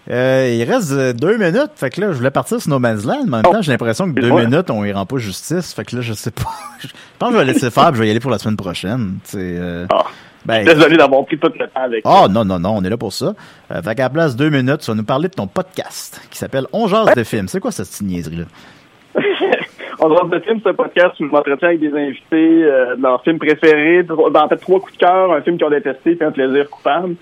Euh, 0.10 0.58
il 0.60 0.70
reste 0.70 0.92
euh, 0.92 1.14
deux 1.14 1.38
minutes. 1.38 1.72
Fait 1.76 1.90
que 1.90 2.02
là, 2.02 2.12
je 2.12 2.18
voulais 2.18 2.32
partir 2.32 2.62
sur 2.62 2.70
No 2.70 2.80
Man's 2.80 3.06
Land, 3.06 3.26
mais 3.26 3.38
en 3.38 3.42
même 3.42 3.44
temps, 3.44 3.62
j'ai 3.62 3.72
l'impression 3.72 4.12
que 4.12 4.20
deux 4.20 4.32
minutes, 4.32 4.70
on 4.70 4.84
y 4.84 4.92
rend 4.92 5.06
pas 5.06 5.18
justice. 5.18 5.74
Fait 5.74 5.86
que 5.86 5.96
là, 5.96 6.02
je 6.02 6.14
sais 6.14 6.32
pas. 6.32 6.52
je 6.80 6.88
pense 7.20 7.30
que 7.30 7.36
je 7.36 7.40
vais 7.40 7.46
laisser 7.46 7.72
faire, 7.72 7.94
je 7.94 8.00
vais 8.00 8.08
y 8.08 8.12
aller 8.12 8.20
pour 8.20 8.32
la 8.32 8.38
semaine 8.38 8.58
prochaine. 8.58 9.18
Euh, 9.36 9.86
oh. 9.94 10.02
ben, 10.46 10.66
Désolé 10.66 10.98
d'avoir 10.98 11.26
pris 11.26 11.38
tout 11.38 11.48
le 11.48 11.68
temps 11.68 11.72
avec. 11.76 12.02
Oh 12.06 12.28
non, 12.30 12.44
non, 12.44 12.60
non, 12.60 12.76
on 12.78 12.84
est 12.84 12.90
là 12.90 12.98
pour 12.98 13.14
ça. 13.14 13.34
Euh, 13.72 13.82
fait 13.82 13.96
qu'à 13.96 14.04
la 14.04 14.10
place 14.10 14.36
deux 14.36 14.50
minutes, 14.50 14.80
tu 14.80 14.92
vas 14.92 14.96
nous 14.96 15.04
parler 15.04 15.30
de 15.30 15.34
ton 15.34 15.48
podcast 15.48 16.22
qui 16.30 16.38
s'appelle 16.38 16.66
On 16.74 16.88
jase 16.88 17.14
de 17.16 17.24
films. 17.24 17.48
C'est 17.48 17.60
quoi 17.60 17.72
cette 17.72 18.02
niaiserie-là? 18.02 18.46
On 20.04 20.14
jase 20.14 20.30
de 20.30 20.40
films, 20.40 20.60
c'est 20.62 20.70
un 20.70 20.74
podcast 20.74 21.18
où 21.22 21.28
je 21.28 21.32
m'entretiens 21.32 21.70
avec 21.70 21.80
des 21.80 21.94
invités 21.94 22.64
euh, 22.66 22.98
de 22.98 23.02
leurs 23.02 23.24
films 23.24 23.40
préférés. 23.40 24.06
En 24.10 24.50
fait, 24.50 24.58
trois 24.58 24.82
coups 24.82 24.94
de 24.94 24.98
cœur, 24.98 25.32
un 25.32 25.42
film 25.42 25.56
qu'ils 25.56 25.66
ont 25.66 25.70
détesté, 25.70 26.16
puis 26.16 26.28
un 26.28 26.32
plaisir 26.32 26.70
coupable. 26.70 27.16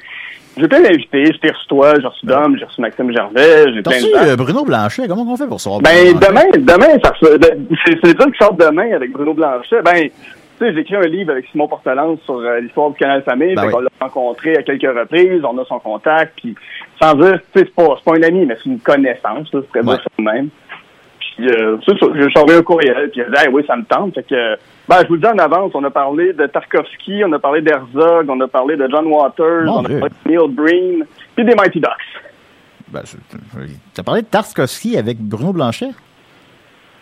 J'ai 0.58 0.68
plein 0.68 0.82
d'invités. 0.82 1.26
J'ai 1.26 1.50
reçu 1.50 1.68
toi, 1.68 1.94
j'ai 2.00 2.08
reçu 2.08 2.26
Dom, 2.26 2.58
j'ai 2.58 2.66
reçu 2.66 2.82
Maxime 2.82 3.12
Gervais, 3.14 3.72
j'ai 3.72 3.84
plein 3.84 3.92
reçu, 3.92 4.12
de 4.12 4.32
euh, 4.32 4.36
Bruno 4.36 4.66
Blanchet? 4.66 5.08
Comment 5.08 5.32
on 5.32 5.38
fait 5.38 5.48
pour 5.48 5.62
ça? 5.62 5.70
Ben, 5.82 6.14
demain, 6.14 6.50
demain, 6.56 6.98
ça 7.04 7.14
c'est 8.04 8.14
trucs 8.16 8.34
qui 8.34 8.44
sortent 8.44 8.60
demain 8.60 8.92
avec 8.94 9.12
Bruno 9.12 9.36
Blanchet. 9.36 9.84
Ben, 9.84 10.10
tu 10.10 10.10
sais, 10.60 10.74
j'ai 10.74 10.80
écrit 10.80 10.96
un 10.96 11.02
livre 11.02 11.32
avec 11.32 11.46
Simon 11.52 11.68
Portelance 11.68 12.20
sur 12.26 12.40
euh, 12.40 12.60
l'histoire 12.62 12.90
du 12.90 12.98
canal 12.98 13.22
Famille. 13.22 13.54
Ben 13.54 13.68
oui. 13.68 13.74
On 13.76 13.80
l'a 13.82 13.90
rencontré 14.02 14.58
à 14.58 14.64
quelques 14.64 14.82
reprises, 14.82 15.44
on 15.44 15.58
a 15.60 15.66
son 15.66 15.80
contact, 15.80 16.34
puis 16.36 16.56
sans 17.00 17.14
dire, 17.14 17.40
tu 17.54 17.60
sais, 17.60 17.66
c'est 17.66 17.76
pas, 17.76 17.96
pas 18.04 18.16
un 18.18 18.24
ami, 18.24 18.46
mais 18.48 18.58
c'est 18.58 18.70
une 18.70 18.80
connaissance, 18.80 19.48
c'est 19.52 19.70
très 19.70 19.82
ouais. 19.82 19.96
ça 19.96 20.10
même. 20.18 20.50
Puis, 21.42 21.50
euh, 21.50 21.78
ça, 21.88 22.40
envoyé 22.42 22.60
un 22.60 22.62
courriel, 22.62 23.10
puis 23.12 23.22
a 23.22 23.26
dit, 23.26 23.32
hey, 23.38 23.48
oui, 23.52 23.64
ça 23.66 23.76
me 23.76 23.84
tente. 23.84 24.14
Fait 24.14 24.24
que, 24.24 24.56
ben, 24.88 25.02
je 25.02 25.08
vous 25.08 25.16
le 25.16 25.22
dis 25.22 25.26
en 25.28 25.38
avance, 25.40 25.72
on 25.74 25.84
a 25.84 25.90
parlé 25.90 26.34
de 26.34 26.46
Tarkovsky, 26.46 27.24
on 27.26 27.32
a 27.34 27.40
parlé 27.40 27.62
d'Herzog, 27.62 28.30
on 28.30 28.40
a 28.42 28.48
parlé 28.48 28.76
de 28.78 28.88
John 28.92 29.08
Waters, 29.08 29.66
Mon 29.66 29.80
on 29.80 29.84
Dieu. 29.84 29.98
a 29.98 30.00
parlé 30.02 30.16
de 30.26 30.30
Neil 30.30 30.50
Breen, 30.50 31.06
puis 31.36 31.46
des 31.46 31.56
Mighty 31.56 31.80
Ducks. 31.80 31.92
Ben, 32.90 33.02
tu 33.04 34.02
as 34.02 34.04
parlé 34.04 34.22
de 34.22 34.28
Tarkovsky 34.28 34.98
avec 34.98 35.18
Bruno 35.20 35.52
Blanchet? 35.52 35.92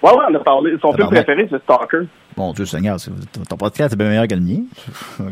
Ouais, 0.02 0.12
ouais, 0.12 0.24
on 0.30 0.36
a 0.36 0.40
parlé. 0.40 0.78
Son 0.82 0.94
film 0.94 1.08
préféré, 1.08 1.48
c'est 1.50 1.62
Stalker. 1.64 2.08
Mon 2.38 2.54
Dieu 2.54 2.66
Seigneur, 2.66 2.96
ton 3.50 3.58
podcast 3.58 3.94
est 3.94 3.98
bien 3.98 4.08
meilleur 4.08 4.28
que 4.28 4.36
le 4.36 4.40
mien. 4.40 4.62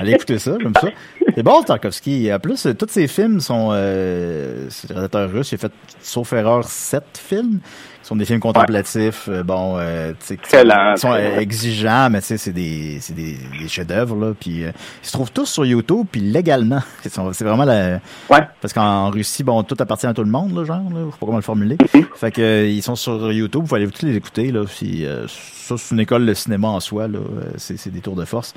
Allez 0.00 0.14
écouter 0.14 0.38
ça, 0.40 0.56
j'aime 0.60 0.72
ça. 0.80 0.88
C'est 1.36 1.42
bon, 1.44 1.62
Tarkovsky. 1.62 2.32
En 2.32 2.40
plus, 2.40 2.66
tous 2.76 2.88
ses 2.88 3.06
films 3.06 3.38
sont... 3.38 3.68
Euh, 3.70 4.66
c'est 4.70 4.88
le 4.88 4.94
réalisateur 4.94 5.30
russe, 5.30 5.52
il 5.52 5.54
a 5.54 5.58
fait, 5.58 5.72
sauf 6.00 6.32
erreur, 6.32 6.64
sept 6.64 7.16
films. 7.16 7.60
Sont 8.06 8.14
des 8.14 8.24
films 8.24 8.38
contemplatifs, 8.38 9.26
ouais. 9.26 9.42
bon, 9.42 9.78
euh, 9.78 10.12
tu 10.12 10.26
sais, 10.26 10.36
qui 10.36 10.48
sont 10.48 11.10
euh, 11.10 11.40
exigeants, 11.40 12.08
mais 12.08 12.20
tu 12.20 12.28
sais, 12.28 12.36
c'est 12.38 12.52
des, 12.52 12.98
c'est 13.00 13.14
des, 13.14 13.36
des 13.58 13.66
chefs-d'œuvre 13.66 14.14
là. 14.14 14.32
Puis 14.38 14.62
euh, 14.62 14.70
ils 15.02 15.06
se 15.08 15.10
trouvent 15.10 15.32
tous 15.32 15.46
sur 15.46 15.66
YouTube, 15.66 16.06
puis 16.12 16.20
légalement. 16.20 16.78
C'est 17.02 17.42
vraiment 17.42 17.64
la. 17.64 17.98
Ouais. 18.30 18.46
Parce 18.60 18.72
qu'en 18.72 19.10
Russie, 19.10 19.42
bon, 19.42 19.64
tout 19.64 19.74
appartient 19.80 20.06
à 20.06 20.14
tout 20.14 20.22
le 20.22 20.30
monde, 20.30 20.54
là, 20.56 20.62
genre. 20.62 20.82
Là, 20.94 21.00
je 21.06 21.10
sais 21.10 21.18
pas 21.18 21.26
comment 21.26 21.38
le 21.38 21.42
formuler. 21.42 21.74
Mm 21.74 21.98
-hmm. 21.98 22.04
Fait 22.14 22.30
que 22.30 22.42
euh, 22.42 22.68
ils 22.68 22.82
sont 22.82 22.94
sur 22.94 23.32
YouTube, 23.32 23.64
vous 23.64 23.74
allez 23.74 23.88
tous 23.88 24.06
les 24.06 24.14
écouter 24.14 24.52
là. 24.52 24.62
Puis 24.64 25.04
euh, 25.04 25.26
ça, 25.26 25.74
c'est 25.76 25.92
une 25.92 26.00
école 26.00 26.26
de 26.26 26.34
cinéma 26.34 26.68
en 26.68 26.78
soi 26.78 27.08
là. 27.08 27.18
C'est 27.56 27.90
des 27.92 28.00
tours 28.00 28.14
de 28.14 28.24
force. 28.24 28.54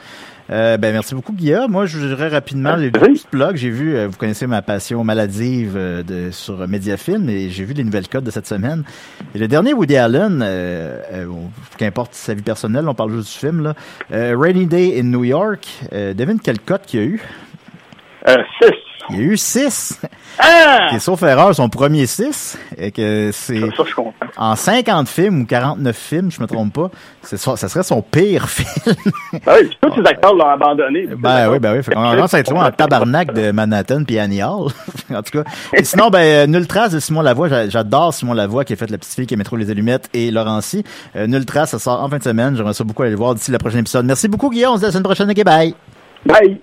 Euh, 0.51 0.77
ben 0.77 0.91
merci 0.93 1.13
beaucoup 1.13 1.33
Guillaume. 1.33 1.71
Moi, 1.71 1.85
je 1.85 1.99
dirais 1.99 2.27
rapidement 2.27 2.75
les 2.75 2.89
deux 2.89 2.99
petits 2.99 3.27
blogs. 3.31 3.55
J'ai 3.55 3.69
vu, 3.69 3.95
euh, 3.95 4.07
vous 4.07 4.17
connaissez 4.17 4.47
ma 4.47 4.61
passion 4.61 5.03
maladive 5.03 5.75
euh, 5.77 6.01
de, 6.01 6.31
sur 6.31 6.67
Mediafilm 6.67 7.29
et 7.29 7.49
j'ai 7.49 7.63
vu 7.63 7.73
les 7.73 7.83
nouvelles 7.83 8.07
codes 8.07 8.23
de 8.23 8.31
cette 8.31 8.47
semaine. 8.47 8.83
Et 9.35 9.37
le 9.37 9.47
dernier 9.47 9.73
Woody 9.73 9.97
Allen, 9.97 10.41
euh, 10.41 10.99
euh, 11.13 11.25
qu'importe 11.77 12.13
sa 12.13 12.33
vie 12.33 12.41
personnelle, 12.41 12.87
on 12.87 12.95
parle 12.95 13.11
juste 13.11 13.31
du 13.33 13.39
film 13.39 13.61
là. 13.61 13.73
Rainy 14.09 14.65
Day 14.65 14.99
in 14.99 15.03
New 15.03 15.23
York. 15.23 15.67
devine 15.91 16.39
quel 16.43 16.59
code 16.59 16.81
qu'il 16.81 16.99
y 16.99 17.03
a 17.03 17.05
eu? 17.05 17.21
Six. 18.61 18.88
Il 19.09 19.17
y 19.17 19.19
a 19.19 19.23
eu 19.23 19.37
6. 19.37 20.01
Ah! 20.39 20.89
Et 20.93 20.99
sauf 20.99 21.21
erreur, 21.23 21.53
son 21.55 21.69
premier 21.69 22.05
6. 22.05 22.57
Et 22.77 22.91
que 22.91 23.31
c'est. 23.33 23.59
Ça. 23.59 23.83
En 24.37 24.55
50 24.55 25.07
films 25.09 25.41
ou 25.41 25.45
49 25.45 25.95
films, 25.95 26.31
je 26.31 26.41
me 26.41 26.47
trompe 26.47 26.73
pas, 26.73 26.89
ça 27.23 27.57
serait 27.57 27.83
son 27.83 28.01
pire 28.01 28.47
film. 28.49 28.95
ben 29.45 29.53
oui, 29.61 29.77
tous 29.81 29.93
ces 29.95 30.07
acteurs 30.07 30.33
l'ont 30.33 30.47
abandonné. 30.47 31.07
Ben 31.17 31.49
oui, 31.49 31.59
ben 31.59 31.73
oui. 31.77 31.93
On 31.95 32.11
commence 32.11 32.33
à 32.33 32.39
être 32.39 32.51
loin 32.51 32.67
en 32.67 32.71
tabarnak 32.71 33.33
de 33.33 33.51
Manhattan 33.51 34.03
puis 34.03 34.19
Annie 34.19 34.41
Hall. 34.43 34.71
en 35.13 35.21
tout 35.21 35.43
cas. 35.43 35.43
Et 35.73 35.83
sinon, 35.83 36.09
ben, 36.09 36.49
Nulle 36.49 36.67
Trace 36.67 36.91
de 36.91 36.99
Simon 36.99 37.21
Lavoie. 37.21 37.49
J'adore 37.69 38.13
Simon 38.13 38.33
Lavoie 38.33 38.63
qui 38.65 38.73
a 38.73 38.75
fait 38.75 38.89
La 38.89 38.97
Petite 38.97 39.13
Fille 39.13 39.27
qui 39.27 39.33
a 39.33 39.37
Métro 39.37 39.55
Les 39.55 39.69
Allumettes 39.71 40.09
et 40.13 40.31
Laurency. 40.31 40.83
Euh, 41.15 41.27
Nulle 41.27 41.45
Trace, 41.45 41.71
ça 41.71 41.79
sort 41.79 42.01
en 42.01 42.09
fin 42.09 42.17
de 42.17 42.23
semaine. 42.23 42.55
J'aimerais 42.55 42.73
ça 42.73 42.83
beaucoup 42.83 43.01
aller 43.01 43.11
le 43.11 43.17
voir 43.17 43.35
d'ici 43.35 43.51
la 43.51 43.59
prochaine 43.59 43.81
épisode. 43.81 44.05
Merci 44.05 44.27
beaucoup, 44.27 44.49
Guillaume. 44.49 44.73
On 44.73 44.75
se 44.75 44.79
dit 44.79 44.85
à 44.85 44.87
la 44.87 44.91
semaine 44.93 45.03
prochaine. 45.03 45.29
OK, 45.29 45.43
bye. 45.43 45.73
Bye. 46.25 46.61